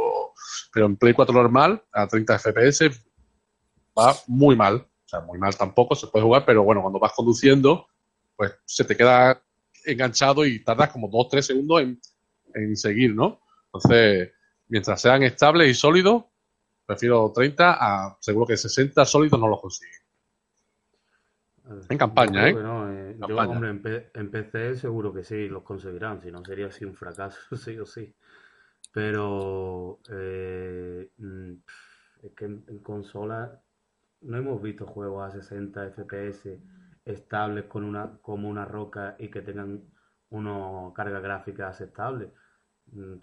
pero 0.73 0.87
en 0.87 0.97
Play 0.97 1.13
4 1.13 1.33
normal, 1.33 1.81
a 1.93 2.05
30 2.05 2.37
FPS, 2.37 2.89
va 3.97 4.13
muy 4.27 4.57
mal. 4.57 4.75
O 4.75 5.07
sea, 5.07 5.21
muy 5.21 5.39
mal 5.39 5.55
tampoco, 5.55 5.95
se 5.95 6.07
puede 6.07 6.25
jugar, 6.25 6.43
pero 6.45 6.63
bueno, 6.63 6.81
cuando 6.81 6.99
vas 6.99 7.13
conduciendo, 7.13 7.87
pues 8.35 8.53
se 8.65 8.83
te 8.83 8.97
queda 8.97 9.41
enganchado 9.85 10.45
y 10.45 10.63
tardas 10.63 10.91
como 10.91 11.09
2-3 11.09 11.41
segundos 11.41 11.81
en, 11.81 11.99
en 12.53 12.75
seguir, 12.75 13.15
¿no? 13.15 13.41
Entonces, 13.65 14.31
mientras 14.67 15.01
sean 15.01 15.23
estables 15.23 15.69
y 15.69 15.73
sólidos, 15.73 16.25
prefiero 16.85 17.31
30 17.33 17.77
a 17.79 18.17
seguro 18.19 18.45
que 18.45 18.57
60 18.57 19.05
sólidos 19.05 19.39
no 19.39 19.47
los 19.47 19.61
consigue. 19.61 20.05
En 21.89 21.97
campaña, 21.97 22.47
¿eh? 22.47 22.51
¿eh? 22.51 23.17
Yo, 23.27 23.37
hombre, 23.37 23.69
en, 24.13 24.29
PC 24.29 24.75
seguro 24.75 25.11
que 25.11 25.23
sí, 25.23 25.47
los 25.47 25.63
conseguirán, 25.63 26.21
si 26.21 26.31
no 26.31 26.43
sería 26.45 26.67
así 26.67 26.85
un 26.85 26.93
fracaso, 26.93 27.39
sí 27.57 27.77
o 27.79 27.85
sí. 27.85 28.13
Pero 28.93 29.99
eh, 30.09 31.09
mm, 31.17 31.53
es 32.23 32.31
que 32.33 32.45
en, 32.45 32.79
consola 32.83 33.61
no 34.21 34.37
hemos 34.37 34.61
visto 34.61 34.85
juegos 34.85 35.27
a 35.27 35.31
60 35.31 35.91
FPS 35.91 36.59
estables 37.05 37.65
con 37.65 37.83
una, 37.83 38.17
como 38.21 38.49
una 38.49 38.65
roca 38.65 39.15
y 39.19 39.29
que 39.29 39.41
tengan 39.41 39.83
una 40.29 40.93
carga 40.93 41.19
gráfica 41.19 41.69
aceptable. 41.69 42.31
Mm, 42.93 43.15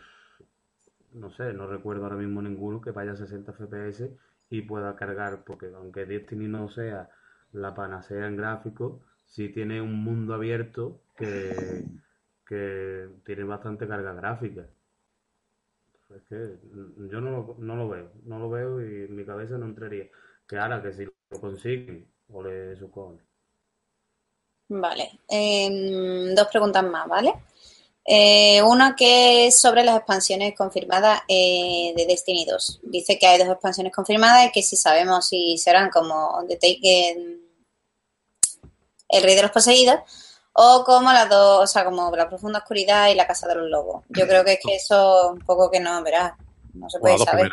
no 1.13 1.31
sé, 1.31 1.53
no 1.53 1.67
recuerdo 1.69 2.05
ahora 2.05 2.17
mismo 2.17 2.43
ninguno 2.43 2.81
que 2.81 2.91
vaya 2.91 3.13
a 3.13 3.17
60 3.17 3.53
FPS 3.53 4.17
y 4.51 4.63
pueda 4.63 4.97
cargar, 4.97 5.45
porque 5.45 5.67
aunque 5.75 6.07
Destiny 6.07 6.49
no 6.49 6.69
sea 6.69 7.09
la 7.53 7.75
panacea 7.75 8.27
en 8.27 8.37
gráfico, 8.37 9.01
sí 9.27 9.49
tiene 9.51 9.81
un 9.81 10.03
mundo 10.05 10.35
abierto 10.35 11.03
que, 11.17 11.85
que 12.47 13.09
tiene 13.25 13.45
bastante 13.45 13.87
carga 13.89 14.13
gráfica. 14.15 14.67
Es 16.15 16.23
que 16.29 16.59
yo 17.11 17.21
no 17.21 17.31
lo, 17.33 17.57
no 17.59 17.75
lo 17.75 17.89
veo, 17.89 18.13
no 18.25 18.39
lo 18.39 18.49
veo 18.49 18.81
y 18.81 19.05
en 19.07 19.17
mi 19.17 19.25
cabeza 19.25 19.59
no 19.59 19.67
entraría. 19.67 20.09
Que 20.47 20.57
ahora 20.59 20.81
que 20.81 20.93
si 20.93 21.05
lo 21.07 21.41
consiguen, 21.41 22.07
o 22.29 22.41
le 22.43 22.77
sucone. 22.77 23.21
Vale, 24.69 25.21
em, 25.29 26.35
dos 26.35 26.49
preguntas 26.49 26.83
más, 26.85 27.07
¿vale? 27.07 27.35
Eh, 28.05 28.61
una 28.63 28.97
que 28.97 29.47
es 29.47 29.61
sobre 29.61 29.85
las 29.85 29.97
expansiones 29.97 30.57
confirmadas 30.57 31.21
eh, 31.29 31.93
de 31.97 32.07
Destiny 32.07 32.45
2. 32.45 32.81
Dice 32.83 33.19
que 33.19 33.27
hay 33.27 33.39
dos 33.39 33.49
expansiones 33.49 33.95
confirmadas 33.95 34.47
y 34.47 34.51
que 34.51 34.63
si 34.63 34.77
sabemos 34.77 35.29
si 35.29 35.57
serán 35.57 35.89
como 35.91 36.45
The 36.49 36.57
Take, 36.57 37.41
El 39.09 39.23
Rey 39.23 39.35
de 39.37 39.43
los 39.43 39.53
Poseídos 39.53 40.01
o 40.55 40.83
como 40.85 41.13
las 41.13 41.29
dos, 41.29 41.63
o 41.63 41.67
sea, 41.67 41.85
como 41.85 42.15
La 42.17 42.29
Profunda 42.29 42.59
Oscuridad 42.59 43.09
y 43.09 43.15
La 43.15 43.27
Casa 43.27 43.47
de 43.49 43.55
los 43.55 43.71
Lobos. 43.71 44.05
Yo 44.09 44.27
creo 44.27 44.45
que 44.45 44.55
es 44.55 44.61
que 44.65 44.75
eso 44.77 45.31
un 45.31 45.41
poco 45.41 45.71
que 45.71 45.81
no, 45.81 46.03
verás, 46.03 46.33
no 46.75 46.91
se 46.91 46.99
puede 46.99 47.19
saber. 47.19 47.51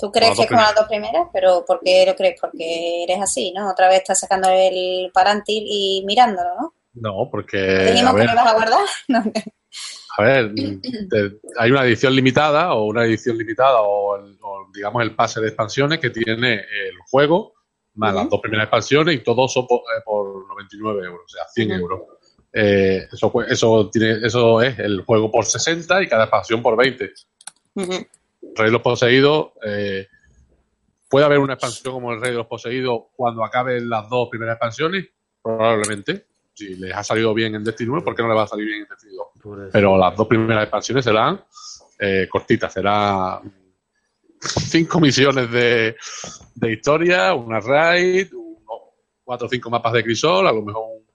¿Tú 0.00 0.10
crees 0.10 0.36
que 0.36 0.42
es 0.42 0.48
como 0.48 0.60
las 0.60 0.74
dos 0.74 0.86
primeras? 0.86 1.28
¿Pero 1.32 1.64
por 1.66 1.80
qué 1.80 2.04
lo 2.06 2.14
crees? 2.14 2.40
Porque 2.40 3.04
eres 3.04 3.20
así, 3.20 3.52
¿no? 3.52 3.70
Otra 3.70 3.88
vez 3.88 3.98
estás 3.98 4.20
sacando 4.20 4.48
el 4.48 5.10
parantil 5.12 5.64
y 5.66 6.02
mirándolo, 6.06 6.50
¿no? 6.60 6.74
No, 6.94 7.28
porque... 7.30 7.90
¿Dijimos 7.92 8.14
que 8.14 8.24
lo 8.24 8.32
ibas 8.32 8.46
a 8.46 8.54
guardar? 8.54 8.80
No. 9.08 9.22
A 10.18 10.22
ver, 10.22 10.52
hay 11.56 11.70
una 11.70 11.84
edición 11.84 12.14
limitada 12.14 12.74
o 12.74 12.86
una 12.86 13.04
edición 13.04 13.38
limitada 13.38 13.78
o, 13.80 14.18
digamos 14.74 15.02
el 15.02 15.14
pase 15.14 15.40
de 15.40 15.46
expansiones 15.46 16.00
que 16.00 16.10
tiene 16.10 16.54
el 16.54 16.96
juego 17.08 17.54
más 17.94 18.14
las 18.14 18.28
dos 18.28 18.40
primeras 18.40 18.64
expansiones 18.64 19.16
y 19.16 19.18
todo 19.18 19.46
eso 19.46 19.66
por, 19.66 19.82
99 20.48 21.00
eh, 21.00 21.06
euros, 21.06 21.24
o 21.24 21.28
sea, 21.28 21.44
100 21.52 21.70
euros. 21.72 22.00
Eh, 22.52 23.06
eso, 23.12 23.32
eso, 23.48 23.90
tiene, 23.90 24.26
eso 24.26 24.60
es 24.62 24.78
el 24.78 25.02
juego 25.02 25.30
por 25.30 25.44
60 25.44 26.02
y 26.02 26.08
cada 26.08 26.24
expansión 26.24 26.62
por 26.62 26.76
20. 26.76 27.12
Rey 28.42 28.66
de 28.66 28.72
los 28.72 28.82
Poseídos, 28.82 29.52
eh, 29.64 30.08
¿puede 31.08 31.26
haber 31.26 31.38
una 31.38 31.54
expansión 31.54 31.94
como 31.94 32.12
el 32.12 32.20
Rey 32.20 32.30
de 32.30 32.38
los 32.38 32.46
Poseídos 32.46 33.02
cuando 33.14 33.44
acaben 33.44 33.88
las 33.88 34.08
dos 34.08 34.28
primeras 34.28 34.54
expansiones? 34.54 35.06
Probablemente 35.42 36.26
si 36.60 36.74
les 36.74 36.94
ha 36.94 37.02
salido 37.02 37.32
bien 37.32 37.54
en 37.54 37.64
Destiny 37.64 37.88
1, 37.90 38.04
¿por 38.04 38.14
qué 38.14 38.22
no 38.22 38.28
les 38.28 38.36
va 38.36 38.42
a 38.42 38.46
salir 38.46 38.66
bien 38.66 38.82
en 38.82 38.88
Destiny 38.88 39.14
2? 39.14 39.70
Pero 39.72 39.96
las 39.96 40.14
dos 40.14 40.26
primeras 40.26 40.64
expansiones 40.64 41.04
serán 41.04 41.42
eh, 41.98 42.28
cortitas, 42.30 42.72
será 42.72 43.40
cinco 44.40 45.00
misiones 45.00 45.50
de, 45.50 45.96
historia, 46.70 47.34
una 47.34 47.60
raid, 47.60 48.28
cuatro 49.24 49.46
o 49.46 49.50
cinco 49.50 49.70
mapas 49.70 49.94
de 49.94 50.04
crisol, 50.04 50.46
a 50.46 50.52
lo 50.52 50.62
mejor 50.62 50.82
un 50.98 51.06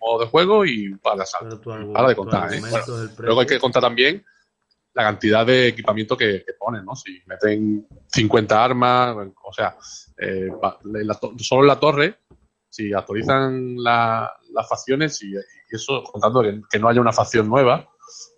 modo 0.00 0.20
de 0.20 0.26
juego 0.26 0.64
y 0.66 0.88
un 0.88 0.98
par 0.98 1.16
de 1.16 1.22
asaltos. 1.22 1.60
Para 1.92 2.08
de 2.08 2.16
contar, 2.16 2.52
¿eh? 2.52 2.60
luego 3.18 3.40
hay 3.40 3.46
que 3.46 3.58
contar 3.58 3.82
también 3.82 4.24
la 5.00 5.06
cantidad 5.06 5.46
de 5.46 5.68
equipamiento 5.68 6.16
que, 6.16 6.44
ponen, 6.58 6.84
¿no? 6.84 6.94
Si 6.94 7.22
meten 7.26 7.86
50 8.06 8.64
armas, 8.64 9.16
o 9.42 9.52
sea, 9.52 9.76
eh, 10.18 10.48
solo 11.38 11.62
en 11.62 11.66
la 11.66 11.80
torre 11.80 12.18
si 12.68 12.92
actualizan 12.92 13.76
las 13.82 14.68
facciones 14.68 15.22
y, 15.22 15.32
eso 15.70 16.02
contando 16.02 16.42
que, 16.68 16.78
no 16.78 16.88
haya 16.88 17.00
una 17.00 17.12
facción 17.12 17.48
nueva 17.48 17.88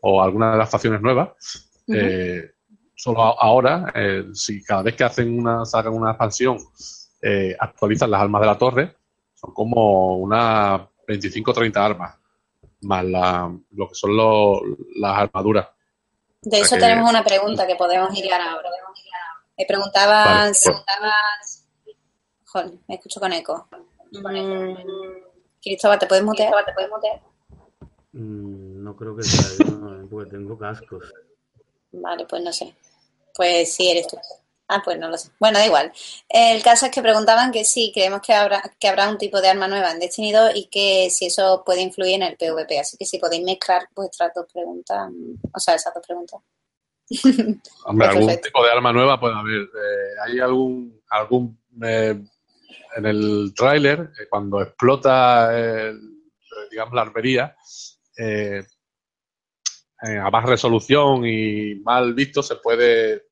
o 0.02 0.22
alguna 0.22 0.52
de 0.52 0.58
las 0.58 0.70
facciones 0.70 1.00
nuevas, 1.00 1.30
eh, 1.88 2.52
solo 2.94 3.20
ahora, 3.20 3.90
eh, 3.94 4.26
si 4.34 4.62
cada 4.62 4.82
vez 4.82 4.94
que 4.94 5.04
hacen 5.04 5.38
una, 5.38 5.64
sacan 5.64 5.94
una 5.94 6.10
expansión, 6.10 6.58
actualizan 7.58 8.10
las 8.10 8.20
armas 8.20 8.40
de 8.42 8.46
la 8.46 8.58
torre, 8.58 8.96
son 9.34 9.54
como 9.54 10.18
unas 10.18 10.82
25 11.08 11.50
o 11.50 11.54
30 11.54 11.84
armas, 11.84 12.16
más 12.82 13.04
lo 13.70 13.88
que 13.88 13.94
son 13.94 14.16
las 14.96 15.18
armaduras. 15.18 15.68
De 16.42 16.58
eso 16.58 16.76
tenemos 16.76 17.08
una 17.08 17.22
pregunta 17.22 17.66
que 17.66 17.76
podemos 17.76 18.12
ir 18.18 18.32
ahora. 18.32 18.68
Me 19.56 19.64
preguntabas, 19.64 20.62
preguntabas... 20.64 21.68
Joder, 22.46 22.72
me 22.88 22.96
escucho 22.96 23.20
con 23.20 23.32
eco. 23.32 23.68
Mm, 24.10 24.74
Cristóbal, 25.62 25.98
¿te 25.98 26.06
puedes 26.06 26.24
mutear? 26.24 26.52
¿te 26.64 26.72
puedes 26.72 26.90
mutear? 26.90 27.20
Mm, 28.12 28.82
no 28.82 28.96
creo 28.96 29.16
que 29.16 29.22
sea 29.22 29.66
yo, 29.66 30.08
porque 30.10 30.30
tengo 30.30 30.58
cascos. 30.58 31.12
Vale, 31.92 32.26
pues 32.26 32.42
no 32.42 32.52
sé. 32.52 32.74
Pues 33.34 33.72
sí, 33.72 33.90
eres 33.90 34.08
tú. 34.08 34.18
Ah, 34.68 34.80
pues 34.84 34.98
no 34.98 35.08
lo 35.08 35.18
sé. 35.18 35.30
Bueno, 35.38 35.58
da 35.58 35.66
igual. 35.66 35.92
El 36.28 36.62
caso 36.62 36.86
es 36.86 36.92
que 36.92 37.02
preguntaban 37.02 37.52
que 37.52 37.64
sí, 37.64 37.90
creemos 37.92 38.22
que 38.22 38.32
habrá, 38.32 38.62
que 38.78 38.88
habrá 38.88 39.08
un 39.08 39.18
tipo 39.18 39.40
de 39.40 39.48
arma 39.48 39.68
nueva 39.68 39.92
en 39.92 40.00
Destiny 40.00 40.32
2 40.32 40.52
y 40.54 40.66
que 40.68 41.10
si 41.10 41.26
eso 41.26 41.62
puede 41.64 41.82
influir 41.82 42.14
en 42.14 42.22
el 42.22 42.36
PvP. 42.36 42.78
Así 42.78 42.96
que 42.96 43.04
si 43.04 43.18
podéis 43.18 43.44
mezclar 43.44 43.88
vuestras 43.94 44.32
dos 44.34 44.46
preguntas, 44.52 45.10
o 45.52 45.60
sea, 45.60 45.74
esas 45.74 45.92
dos 45.92 46.06
preguntas. 46.06 46.40
Hombre, 47.84 48.08
algún 48.08 48.40
tipo 48.40 48.64
de 48.64 48.70
arma 48.70 48.92
nueva 48.92 49.20
puede 49.20 49.34
haber. 49.34 49.62
Eh, 49.62 50.20
¿Hay 50.24 50.40
algún, 50.40 51.02
algún 51.10 51.58
eh, 51.82 52.18
en 52.96 53.06
el 53.06 53.52
tráiler, 53.54 54.00
eh, 54.00 54.26
cuando 54.28 54.62
explota, 54.62 55.50
digamos, 56.70 56.94
la 56.94 57.02
arbería, 57.02 57.56
eh, 58.16 58.64
eh, 60.02 60.18
a 60.18 60.30
más 60.30 60.44
resolución 60.44 61.24
y 61.26 61.76
mal 61.76 62.14
visto, 62.14 62.42
se 62.42 62.56
puede, 62.56 63.26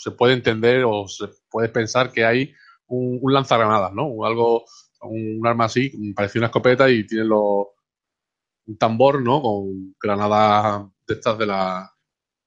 se 0.00 0.10
puede 0.12 0.34
entender 0.34 0.84
o 0.84 1.06
se 1.08 1.28
puede 1.50 1.68
pensar 1.68 2.12
que 2.12 2.24
hay 2.24 2.54
un, 2.86 3.18
un 3.20 3.32
lanzagranadas, 3.32 3.92
¿no? 3.92 4.06
O 4.06 4.24
algo, 4.24 4.64
un 5.02 5.46
arma 5.46 5.66
así, 5.66 5.92
parece 6.14 6.38
una 6.38 6.46
escopeta 6.46 6.90
y 6.90 7.06
tiene 7.06 7.28
un 7.30 8.78
tambor, 8.78 9.22
¿no? 9.22 9.40
Con 9.42 9.94
granadas 10.00 10.84
de 11.06 11.14
estas 11.14 11.38
de 11.38 11.46
las 11.46 11.90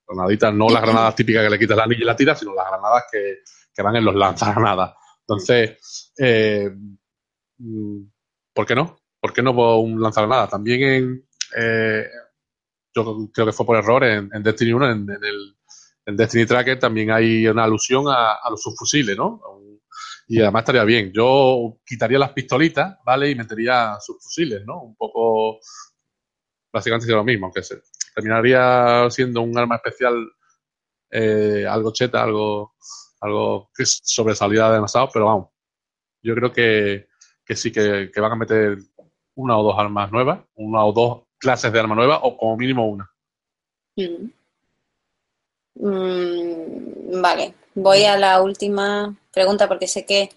granaditas, 0.07 0.53
no 0.53 0.69
las 0.69 0.81
granadas 0.81 1.15
típicas 1.15 1.43
que 1.43 1.49
le 1.49 1.59
quitas 1.59 1.77
la 1.77 1.83
anilla 1.83 2.01
y 2.01 2.05
la 2.05 2.15
tira, 2.15 2.35
sino 2.35 2.53
las 2.53 2.67
granadas 2.69 3.03
que, 3.11 3.37
que 3.73 3.81
van 3.81 3.95
en 3.95 4.05
los 4.05 4.15
lanzagranadas. 4.15 4.95
Entonces, 5.21 6.11
eh, 6.17 6.69
mm, 7.57 8.03
¿por 8.53 8.65
qué 8.65 8.75
no? 8.75 8.97
¿Por 9.19 9.33
qué 9.33 9.41
no 9.41 9.51
un 9.79 10.01
lanzar 10.01 10.27
nada? 10.27 10.47
También 10.47 10.83
en, 10.83 11.27
eh, 11.55 12.05
yo 12.93 13.29
creo 13.33 13.45
que 13.45 13.53
fue 13.53 13.65
por 13.65 13.77
error 13.77 14.03
en, 14.03 14.29
Destiny 14.43 14.73
1, 14.73 14.91
en, 14.91 15.09
el 15.09 15.55
en 16.05 16.17
Destiny 16.17 16.45
Tracker 16.45 16.79
también 16.79 17.11
hay 17.11 17.47
una 17.47 17.63
alusión 17.63 18.05
a, 18.07 18.37
los 18.49 18.61
subfusiles, 18.61 19.15
¿no? 19.15 19.41
Y 20.27 20.39
además 20.41 20.61
estaría 20.61 20.83
bien. 20.83 21.11
Yo 21.13 21.79
quitaría 21.85 22.17
las 22.17 22.31
pistolitas, 22.31 22.97
¿vale? 23.05 23.29
Y 23.29 23.35
metería 23.35 23.97
subfusiles, 23.99 24.63
¿no? 24.65 24.81
Un 24.81 24.95
poco, 24.95 25.59
básicamente 26.71 27.05
sería 27.05 27.17
lo 27.17 27.25
mismo, 27.25 27.47
aunque 27.47 27.63
se, 27.63 27.81
terminaría 28.15 29.09
siendo 29.09 29.41
un 29.41 29.57
arma 29.57 29.75
especial 29.75 30.15
eh, 31.09 31.65
algo 31.67 31.91
cheta, 31.91 32.23
algo 32.23 32.75
algo 33.21 33.69
que 33.75 33.85
sobresalía 33.85 34.69
demasiado, 34.71 35.09
pero 35.13 35.25
vamos, 35.25 35.49
yo 36.23 36.35
creo 36.35 36.51
que, 36.51 37.07
sí, 37.55 37.71
que, 37.71 38.11
van 38.19 38.31
a 38.31 38.35
meter 38.35 38.77
una 39.35 39.57
o 39.57 39.63
dos 39.63 39.79
armas 39.79 40.11
nuevas, 40.11 40.41
una 40.55 40.83
o 40.83 40.91
dos 40.91 41.23
clases 41.37 41.71
de 41.71 41.79
arma 41.79 41.95
nueva, 41.95 42.19
o 42.23 42.35
como 42.35 42.57
mínimo 42.57 42.87
una. 42.87 43.09
Mm. 43.95 44.29
Mm, 45.75 47.21
vale, 47.21 47.55
voy 47.75 48.03
a 48.03 48.17
la 48.17 48.41
última 48.41 49.15
pregunta 49.31 49.67
porque 49.67 49.87
sé 49.87 50.05
que 50.05 50.29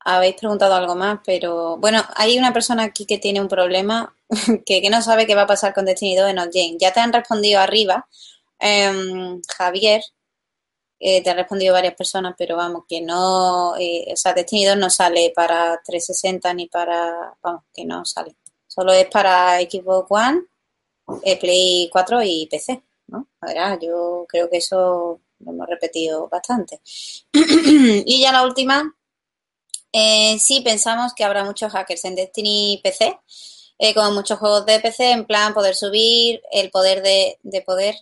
habéis 0.00 0.36
preguntado 0.36 0.74
algo 0.74 0.94
más, 0.96 1.20
pero 1.24 1.76
bueno, 1.78 2.02
hay 2.16 2.38
una 2.38 2.52
persona 2.52 2.84
aquí 2.84 3.06
que 3.06 3.18
tiene 3.18 3.40
un 3.40 3.48
problema 3.48 4.14
que, 4.66 4.82
no 4.90 5.02
sabe 5.02 5.26
qué 5.26 5.34
va 5.34 5.42
a 5.42 5.46
pasar 5.46 5.74
con 5.74 5.84
Destiny 5.84 6.16
2 6.16 6.30
en 6.30 6.36
Jane. 6.36 6.76
Ya 6.78 6.92
te 6.92 7.00
han 7.00 7.12
respondido 7.12 7.60
arriba, 7.60 8.06
em, 8.58 9.40
Javier, 9.56 10.02
eh, 11.00 11.22
te 11.22 11.30
han 11.30 11.36
respondido 11.38 11.72
varias 11.74 11.94
personas, 11.94 12.34
pero 12.38 12.56
vamos, 12.56 12.84
que 12.88 13.00
no, 13.00 13.74
eh, 13.78 14.06
o 14.12 14.16
sea, 14.16 14.34
Destiny 14.34 14.66
2 14.66 14.76
no 14.76 14.90
sale 14.90 15.32
para 15.34 15.80
360 15.84 16.52
ni 16.54 16.68
para, 16.68 17.34
vamos, 17.42 17.64
que 17.74 17.84
no 17.84 18.04
sale. 18.04 18.36
Solo 18.66 18.92
es 18.92 19.06
para 19.08 19.58
Xbox 19.60 20.06
One, 20.10 20.42
eh, 21.24 21.38
Play 21.38 21.88
4 21.92 22.22
y 22.22 22.46
PC, 22.50 22.82
¿no? 23.10 23.28
Verá, 23.40 23.78
yo 23.80 24.24
creo 24.28 24.48
que 24.48 24.58
eso 24.58 25.20
lo 25.40 25.52
hemos 25.52 25.66
repetido 25.68 26.28
bastante. 26.28 26.80
y 27.32 28.20
ya 28.20 28.32
la 28.32 28.44
última, 28.44 28.94
eh, 29.92 30.38
sí 30.38 30.60
pensamos 30.60 31.14
que 31.14 31.24
habrá 31.24 31.44
muchos 31.44 31.72
hackers 31.72 32.04
en 32.04 32.14
Destiny 32.14 32.80
PC, 32.82 33.18
eh, 33.78 33.94
como 33.94 34.12
muchos 34.12 34.38
juegos 34.38 34.66
de 34.66 34.80
PC, 34.80 35.10
en 35.10 35.26
plan 35.26 35.54
poder 35.54 35.74
subir, 35.74 36.42
el 36.52 36.70
poder 36.70 37.02
de, 37.02 37.38
de 37.42 37.62
poder 37.62 37.96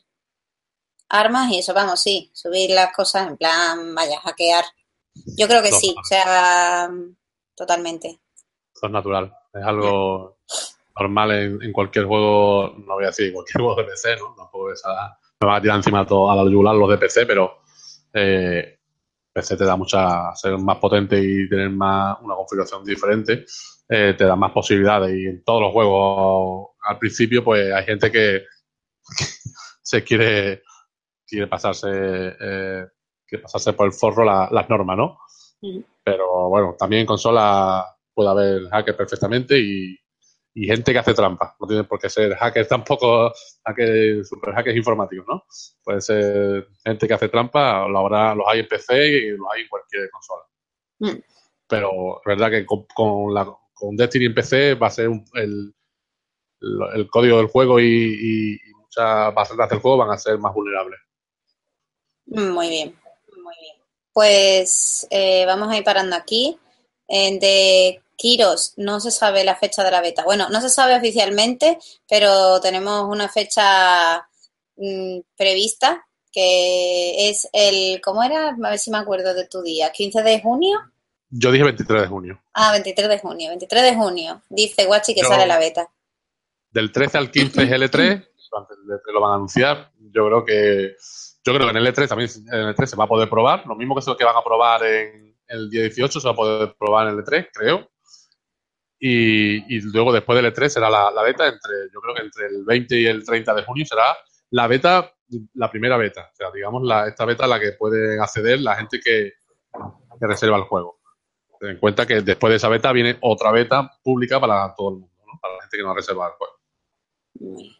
armas 1.08 1.50
y 1.50 1.58
eso, 1.58 1.72
vamos, 1.72 2.00
sí, 2.00 2.30
subir 2.34 2.70
las 2.70 2.92
cosas 2.92 3.28
en 3.28 3.36
plan, 3.36 3.94
vaya, 3.94 4.20
hackear. 4.20 4.64
Yo 5.36 5.48
creo 5.48 5.62
que 5.62 5.72
sí, 5.72 5.94
o 5.98 6.04
sea, 6.04 6.90
totalmente. 7.54 8.20
Eso 8.74 8.86
es 8.86 8.92
natural, 8.92 9.34
es 9.52 9.64
algo 9.64 10.38
normal 10.98 11.60
en, 11.62 11.72
cualquier 11.72 12.06
juego, 12.06 12.74
no 12.78 12.94
voy 12.94 13.04
a 13.04 13.08
decir 13.08 13.32
cualquier 13.32 13.62
juego 13.62 13.76
de 13.76 13.84
PC, 13.84 14.16
¿no? 14.16 14.34
Tampoco 14.36 14.72
esa, 14.72 15.18
me 15.40 15.46
van 15.46 15.56
a 15.56 15.60
tirar 15.60 15.76
encima 15.76 16.06
todo, 16.06 16.30
a 16.30 16.36
la 16.36 16.50
yugular 16.50 16.74
los 16.74 16.90
de 16.90 16.98
PC, 16.98 17.26
pero 17.26 17.62
eh, 18.12 18.78
PC 19.32 19.56
te 19.56 19.64
da 19.64 19.76
mucha, 19.76 20.34
ser 20.34 20.58
más 20.58 20.78
potente 20.78 21.18
y 21.18 21.48
tener 21.48 21.70
más 21.70 22.18
una 22.22 22.34
configuración 22.34 22.84
diferente, 22.84 23.44
eh, 23.88 24.14
te 24.16 24.24
da 24.24 24.36
más 24.36 24.52
posibilidades 24.52 25.16
y 25.16 25.26
en 25.26 25.44
todos 25.44 25.62
los 25.62 25.72
juegos 25.72 26.70
al 26.82 26.98
principio 26.98 27.44
pues 27.44 27.72
hay 27.72 27.84
gente 27.84 28.10
que 28.10 28.44
se 29.82 30.02
quiere 30.04 30.62
quiere 31.28 31.46
pasarse, 31.46 31.88
eh, 31.90 32.86
quiere 33.26 33.42
pasarse 33.42 33.74
por 33.74 33.86
el 33.86 33.92
forro 33.92 34.24
las 34.24 34.68
normas, 34.68 34.96
¿no? 34.96 35.18
Pero 36.02 36.48
bueno, 36.48 36.74
también 36.78 37.00
en 37.00 37.06
consola 37.06 37.84
puede 38.14 38.30
haber 38.30 38.68
hackers 38.70 38.96
perfectamente 38.96 39.58
y, 39.58 39.96
gente 40.66 40.92
que 40.92 40.98
hace 40.98 41.14
trampa. 41.14 41.56
No 41.60 41.66
tiene 41.66 41.84
por 41.84 41.98
qué 41.98 42.08
ser 42.08 42.34
hackers 42.34 42.68
tampoco, 42.68 43.32
hackers, 43.64 44.28
super 44.28 44.54
hackers 44.54 44.76
informáticos, 44.76 45.26
¿no? 45.28 45.44
Puede 45.82 46.00
ser 46.00 46.68
gente 46.84 47.06
que 47.06 47.14
hace 47.14 47.28
trampa, 47.28 47.86
lo 47.88 47.98
habrá, 47.98 48.34
los 48.34 48.46
hay 48.48 48.60
en 48.60 48.68
PC 48.68 49.08
y 49.08 49.30
los 49.30 49.46
hay 49.52 49.62
en 49.62 49.68
cualquier 49.68 50.10
consola. 50.10 50.42
Mm. 51.00 51.22
Pero 51.68 52.18
es 52.18 52.24
verdad 52.24 52.50
que 52.50 52.66
con, 52.66 53.34
la, 53.34 53.46
con 53.74 53.96
Destiny 53.96 54.26
en 54.26 54.34
PC 54.34 54.74
va 54.74 54.86
a 54.86 54.90
ser 54.90 55.10
el, 55.34 55.74
el, 56.94 57.08
código 57.10 57.36
del 57.36 57.48
juego 57.48 57.78
y, 57.78 57.84
y 57.86 58.72
muchas 58.74 59.34
bases 59.34 59.56
del 59.56 59.80
juego 59.80 59.98
van 59.98 60.10
a 60.10 60.18
ser 60.18 60.38
más 60.38 60.54
vulnerables. 60.54 60.98
Muy 62.26 62.68
bien, 62.68 62.94
muy 63.42 63.54
bien. 63.60 63.76
Pues 64.12 65.06
eh, 65.10 65.46
vamos 65.46 65.68
a 65.70 65.76
ir 65.76 65.84
parando 65.84 66.16
aquí. 66.16 66.58
de 67.08 68.02
Kiros 68.18 68.74
no 68.76 68.98
se 68.98 69.12
sabe 69.12 69.44
la 69.44 69.56
fecha 69.56 69.84
de 69.84 69.92
la 69.92 70.02
beta. 70.02 70.24
Bueno, 70.24 70.48
no 70.50 70.60
se 70.60 70.68
sabe 70.68 70.96
oficialmente, 70.96 71.78
pero 72.08 72.60
tenemos 72.60 73.08
una 73.08 73.28
fecha 73.28 74.28
mm, 74.76 75.20
prevista 75.36 76.04
que 76.32 77.30
es 77.30 77.48
el, 77.52 78.00
¿cómo 78.02 78.22
era? 78.22 78.48
A 78.50 78.70
ver 78.70 78.78
si 78.78 78.90
me 78.90 78.98
acuerdo 78.98 79.32
de 79.34 79.46
tu 79.46 79.62
día. 79.62 79.92
¿15 79.92 80.22
de 80.22 80.40
junio? 80.40 80.78
Yo 81.30 81.52
dije 81.52 81.64
23 81.64 82.02
de 82.02 82.08
junio. 82.08 82.42
Ah, 82.54 82.72
23 82.72 83.08
de 83.08 83.18
junio. 83.20 83.48
23 83.50 83.82
de 83.82 83.94
junio. 83.94 84.42
Dice 84.48 84.84
Guachi 84.84 85.14
que 85.14 85.24
sale 85.24 85.46
la 85.46 85.58
beta. 85.58 85.88
Del 86.70 86.90
13 86.90 87.18
al 87.18 87.30
15 87.30 87.62
es 87.62 87.70
L3. 87.70 88.28
lo 89.12 89.20
van 89.20 89.32
a 89.32 89.34
anunciar. 89.36 89.92
Yo 89.98 90.26
creo 90.26 90.44
que 90.44 90.96
yo 91.44 91.54
creo 91.54 91.66
que 91.66 91.70
en 91.70 91.76
el 91.76 91.94
E3 91.94 92.08
también 92.08 92.30
en 92.52 92.60
el 92.60 92.74
E3 92.74 92.86
se 92.86 92.96
va 92.96 93.04
a 93.04 93.08
poder 93.08 93.30
probar. 93.30 93.64
Lo 93.66 93.74
mismo 93.74 93.94
que 93.94 94.00
eso 94.00 94.16
que 94.16 94.24
van 94.24 94.36
a 94.36 94.42
probar 94.42 94.84
en 94.84 95.36
el 95.46 95.70
día 95.70 95.82
18 95.82 96.20
se 96.20 96.26
va 96.26 96.32
a 96.32 96.36
poder 96.36 96.76
probar 96.78 97.08
en 97.08 97.14
el 97.14 97.24
E3, 97.24 97.48
creo. 97.52 97.88
Y, 99.00 99.80
luego 99.92 100.12
después 100.12 100.40
del 100.40 100.52
E3 100.52 100.68
será 100.68 100.90
la, 100.90 101.22
beta 101.22 101.46
entre, 101.46 101.72
yo 101.92 102.00
creo 102.00 102.14
que 102.14 102.22
entre 102.22 102.46
el 102.46 102.64
20 102.64 103.00
y 103.00 103.06
el 103.06 103.24
30 103.24 103.54
de 103.54 103.62
junio 103.62 103.86
será 103.86 104.16
la 104.50 104.66
beta, 104.66 105.12
la 105.54 105.70
primera 105.70 105.96
beta. 105.96 106.30
O 106.32 106.36
sea, 106.36 106.50
digamos, 106.50 106.82
la, 106.82 107.06
esta 107.06 107.24
beta 107.24 107.44
a 107.44 107.48
la 107.48 107.60
que 107.60 107.72
puede 107.72 108.20
acceder 108.20 108.60
la 108.60 108.76
gente 108.76 109.00
que, 109.00 109.34
reserva 110.20 110.56
el 110.56 110.64
juego. 110.64 110.98
Ten 111.60 111.70
en 111.70 111.78
cuenta 111.78 112.06
que 112.06 112.22
después 112.22 112.50
de 112.50 112.56
esa 112.56 112.68
beta 112.68 112.92
viene 112.92 113.18
otra 113.20 113.52
beta 113.52 113.98
pública 114.02 114.40
para 114.40 114.74
todo 114.74 114.90
el 114.90 114.94
mundo, 114.96 115.14
¿no? 115.26 115.38
para 115.40 115.54
la 115.54 115.62
gente 115.62 115.76
que 115.76 115.82
no 115.82 115.90
ha 115.92 115.94
reservado 115.94 116.32
el 116.32 116.36
juego. 116.36 117.74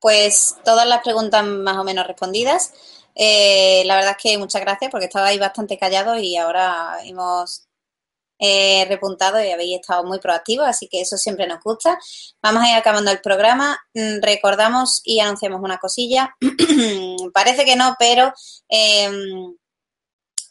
Pues 0.00 0.56
todas 0.64 0.86
las 0.86 1.02
preguntas 1.02 1.44
más 1.44 1.76
o 1.76 1.84
menos 1.84 2.06
respondidas. 2.06 2.72
Eh, 3.14 3.82
la 3.84 3.96
verdad 3.96 4.12
es 4.16 4.22
que 4.22 4.38
muchas 4.38 4.62
gracias 4.62 4.90
porque 4.90 5.06
estabais 5.06 5.38
bastante 5.40 5.76
callados 5.76 6.18
y 6.20 6.36
ahora 6.36 6.98
hemos 7.04 7.67
eh, 8.38 8.84
repuntado 8.88 9.42
y 9.42 9.50
habéis 9.50 9.80
estado 9.80 10.04
muy 10.04 10.18
proactivos, 10.18 10.66
así 10.66 10.88
que 10.88 11.00
eso 11.00 11.16
siempre 11.16 11.46
nos 11.46 11.62
gusta. 11.62 11.98
Vamos 12.42 12.62
a 12.62 12.70
ir 12.70 12.76
acabando 12.76 13.10
el 13.10 13.20
programa. 13.20 13.78
Mm, 13.94 14.20
recordamos 14.22 15.00
y 15.04 15.20
anunciamos 15.20 15.60
una 15.62 15.78
cosilla. 15.78 16.36
Parece 17.34 17.64
que 17.64 17.76
no, 17.76 17.96
pero 17.98 18.32
em, 18.68 19.56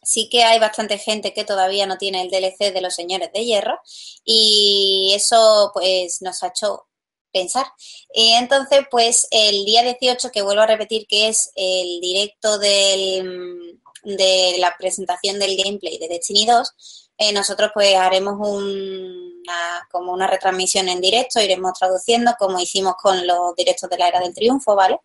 sí 0.03 0.29
que 0.29 0.43
hay 0.43 0.59
bastante 0.59 0.97
gente 0.97 1.33
que 1.33 1.43
todavía 1.43 1.85
no 1.85 1.97
tiene 1.97 2.21
el 2.21 2.29
DLC 2.29 2.73
de 2.73 2.81
los 2.81 2.95
señores 2.95 3.29
de 3.33 3.45
hierro 3.45 3.79
y 4.23 5.11
eso 5.15 5.71
pues 5.73 6.21
nos 6.21 6.43
ha 6.43 6.47
hecho 6.47 6.87
pensar. 7.31 7.65
Y 8.13 8.33
entonces, 8.33 8.81
pues 8.89 9.27
el 9.31 9.65
día 9.65 9.83
18, 9.83 10.31
que 10.31 10.41
vuelvo 10.41 10.61
a 10.61 10.67
repetir 10.67 11.05
que 11.07 11.27
es 11.27 11.51
el 11.55 11.99
directo 12.01 12.57
del, 12.57 13.79
de 14.03 14.55
la 14.59 14.75
presentación 14.77 15.39
del 15.39 15.57
gameplay 15.57 15.97
de 15.97 16.07
Destiny 16.07 16.45
2, 16.45 17.06
eh, 17.17 17.33
nosotros 17.33 17.71
pues 17.73 17.95
haremos 17.95 18.35
una, 18.39 19.87
como 19.89 20.13
una 20.13 20.27
retransmisión 20.27 20.87
en 20.89 21.01
directo, 21.01 21.41
iremos 21.41 21.73
traduciendo 21.77 22.33
como 22.37 22.59
hicimos 22.59 22.95
con 22.95 23.25
los 23.25 23.55
directos 23.55 23.89
de 23.89 23.97
la 23.97 24.07
Era 24.07 24.19
del 24.19 24.33
Triunfo, 24.33 24.75
¿vale? 24.75 24.99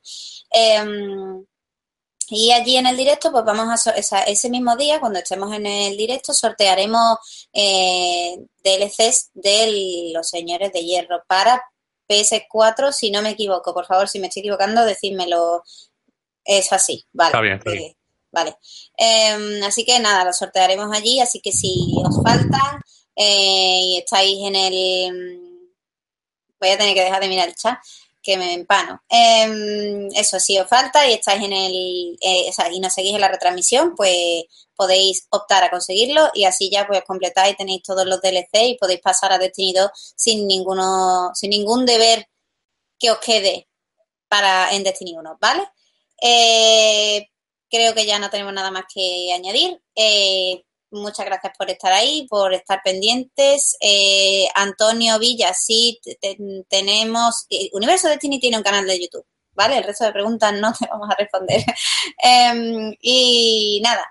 Em, 0.51 1.45
y 2.29 2.53
allí 2.53 2.77
en 2.77 2.87
el 2.87 2.97
directo, 2.97 3.31
pues 3.31 3.45
vamos 3.45 3.87
a, 3.87 4.23
ese 4.23 4.49
mismo 4.51 4.77
día, 4.77 5.01
cuando 5.01 5.19
estemos 5.19 5.53
en 5.55 5.67
el 5.67 5.97
directo, 5.97 6.33
sortearemos 6.33 7.19
eh, 7.53 8.39
DLCs 8.65 9.31
de 9.35 10.13
los 10.15 10.29
señores 10.29 10.73
de 10.73 10.85
hierro 10.85 11.23
para 11.27 11.63
PS4, 12.09 12.93
si 12.93 13.11
no 13.11 13.23
me 13.23 13.31
equivoco. 13.31 13.75
Por 13.75 13.87
favor, 13.87 14.09
si 14.09 14.19
me 14.19 14.29
estoy 14.29 14.41
equivocando, 14.41 14.85
decídmelo. 14.85 15.63
Es 16.45 16.73
así, 16.73 17.05
vale. 17.13 17.29
Está 17.29 17.41
bien, 17.41 17.55
está 17.59 17.71
bien. 17.71 17.97
Vale. 18.33 18.57
Em, 18.97 19.63
así 19.65 19.85
que 19.85 19.99
nada, 20.01 20.25
lo 20.25 20.33
sortearemos 20.33 20.89
allí. 20.97 21.21
Así 21.21 21.41
que 21.41 21.53
si 21.53 21.95
os 22.05 22.23
falta 22.23 22.81
eh, 23.17 23.81
y 23.83 23.99
estáis 23.99 24.39
en 24.47 24.57
el. 24.57 25.69
Voy 26.61 26.71
a 26.71 26.79
tener 26.79 26.95
que 26.95 27.03
dejar 27.03 27.21
de 27.23 27.29
mirar 27.29 27.49
el 27.49 27.55
chat 27.55 27.79
que 28.23 28.37
me 28.37 28.55
empano. 28.55 29.03
Em, 29.09 30.09
eso, 30.15 30.39
si 30.39 30.59
os 30.59 30.69
falta 30.69 31.07
y 31.09 31.15
estáis 31.15 31.43
en 31.43 31.53
el, 31.53 32.19
eh, 32.21 32.51
y 32.73 32.81
nos 32.81 32.93
seguís 32.95 33.15
en 33.15 33.21
la 33.21 33.29
retransmisión, 33.29 33.95
pues 33.97 34.45
podéis 34.77 35.27
optar 35.31 35.65
a 35.65 35.71
conseguirlo 35.71 36.31
y 36.35 36.45
así 36.45 36.71
ya 36.71 36.87
pues 36.87 37.03
completáis, 37.05 37.57
tenéis 37.57 37.83
todos 37.83 38.07
los 38.07 38.21
DLC 38.21 38.69
y 38.69 38.79
podéis 38.79 39.01
pasar 39.01 39.33
a 39.33 39.39
Destiny 39.39 39.73
2 39.73 39.91
sin 40.17 40.47
ninguno, 40.47 41.31
sin 41.35 41.51
ningún 41.51 41.85
deber 41.85 42.29
que 42.99 43.11
os 43.11 43.19
quede 43.19 43.69
para 44.29 44.73
en 44.73 44.85
Destiny 44.85 45.17
1, 45.17 45.39
¿vale? 45.41 45.69
Eh, 46.21 47.29
creo 47.73 47.95
que 47.95 48.07
ya 48.07 48.19
no 48.19 48.29
tenemos 48.29 48.53
nada 48.53 48.71
más 48.71 48.85
que 48.93 49.33
añadir. 49.33 49.83
Eh, 49.97 50.63
muchas 50.91 51.25
gracias 51.25 51.55
por 51.57 51.71
estar 51.71 51.91
ahí, 51.93 52.27
por 52.29 52.53
estar 52.53 52.83
pendientes. 52.85 53.77
Eh, 53.81 54.47
Antonio 54.55 55.19
Villa, 55.19 55.55
sí, 55.55 55.99
tenemos. 56.69 57.47
Eh, 57.49 57.71
Universo 57.73 58.09
Destiny 58.09 58.39
tiene 58.39 58.59
un 58.59 58.63
canal 58.63 58.87
de 58.87 59.01
YouTube, 59.01 59.27
¿vale? 59.55 59.79
El 59.79 59.85
resto 59.85 60.05
de 60.05 60.13
preguntas 60.13 60.53
no 60.53 60.73
te 60.79 60.87
vamos 60.87 61.09
a 61.11 61.17
responder. 61.17 61.65
Em, 62.23 62.95
y 63.01 63.81
nada, 63.83 64.07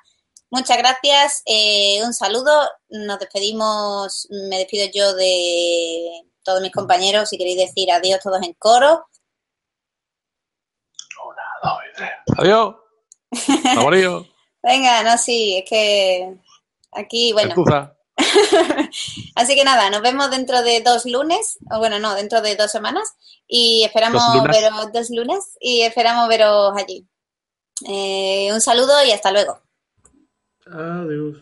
muchas 0.49 0.77
gracias. 0.79 1.43
Eh, 1.45 2.03
un 2.03 2.13
saludo. 2.15 2.67
Nos 2.89 3.19
despedimos. 3.19 4.27
Me 4.49 4.57
despido 4.57 4.87
yo 4.91 5.13
de 5.13 6.23
todos 6.43 6.61
mis 6.61 6.71
compañeros. 6.71 7.29
Si 7.29 7.37
queréis 7.37 7.57
decir 7.57 7.91
adiós 7.91 8.19
todos 8.23 8.41
en 8.41 8.53
coro. 8.53 9.05
Adiós. 12.37 12.80
Venga, 14.63 15.03
no, 15.03 15.17
sí, 15.17 15.57
es 15.57 15.69
que 15.69 16.37
Aquí, 16.91 17.31
bueno. 17.33 17.55
Así 19.35 19.55
que 19.55 19.63
nada, 19.63 19.89
nos 19.89 20.01
vemos 20.01 20.29
dentro 20.29 20.61
de 20.61 20.81
dos 20.81 21.05
lunes, 21.05 21.57
o 21.71 21.79
bueno, 21.79 21.99
no, 21.99 22.13
dentro 22.13 22.41
de 22.41 22.55
dos 22.55 22.69
semanas, 22.69 23.15
y 23.47 23.83
esperamos 23.83 24.21
veros 24.43 24.91
dos 24.93 25.09
lunes 25.09 25.57
y 25.59 25.81
esperamos 25.81 26.27
veros 26.27 26.73
allí. 26.75 27.07
Eh, 27.87 28.49
un 28.53 28.61
saludo 28.61 29.03
y 29.05 29.11
hasta 29.11 29.31
luego. 29.31 29.59
Adiós. 30.65 31.37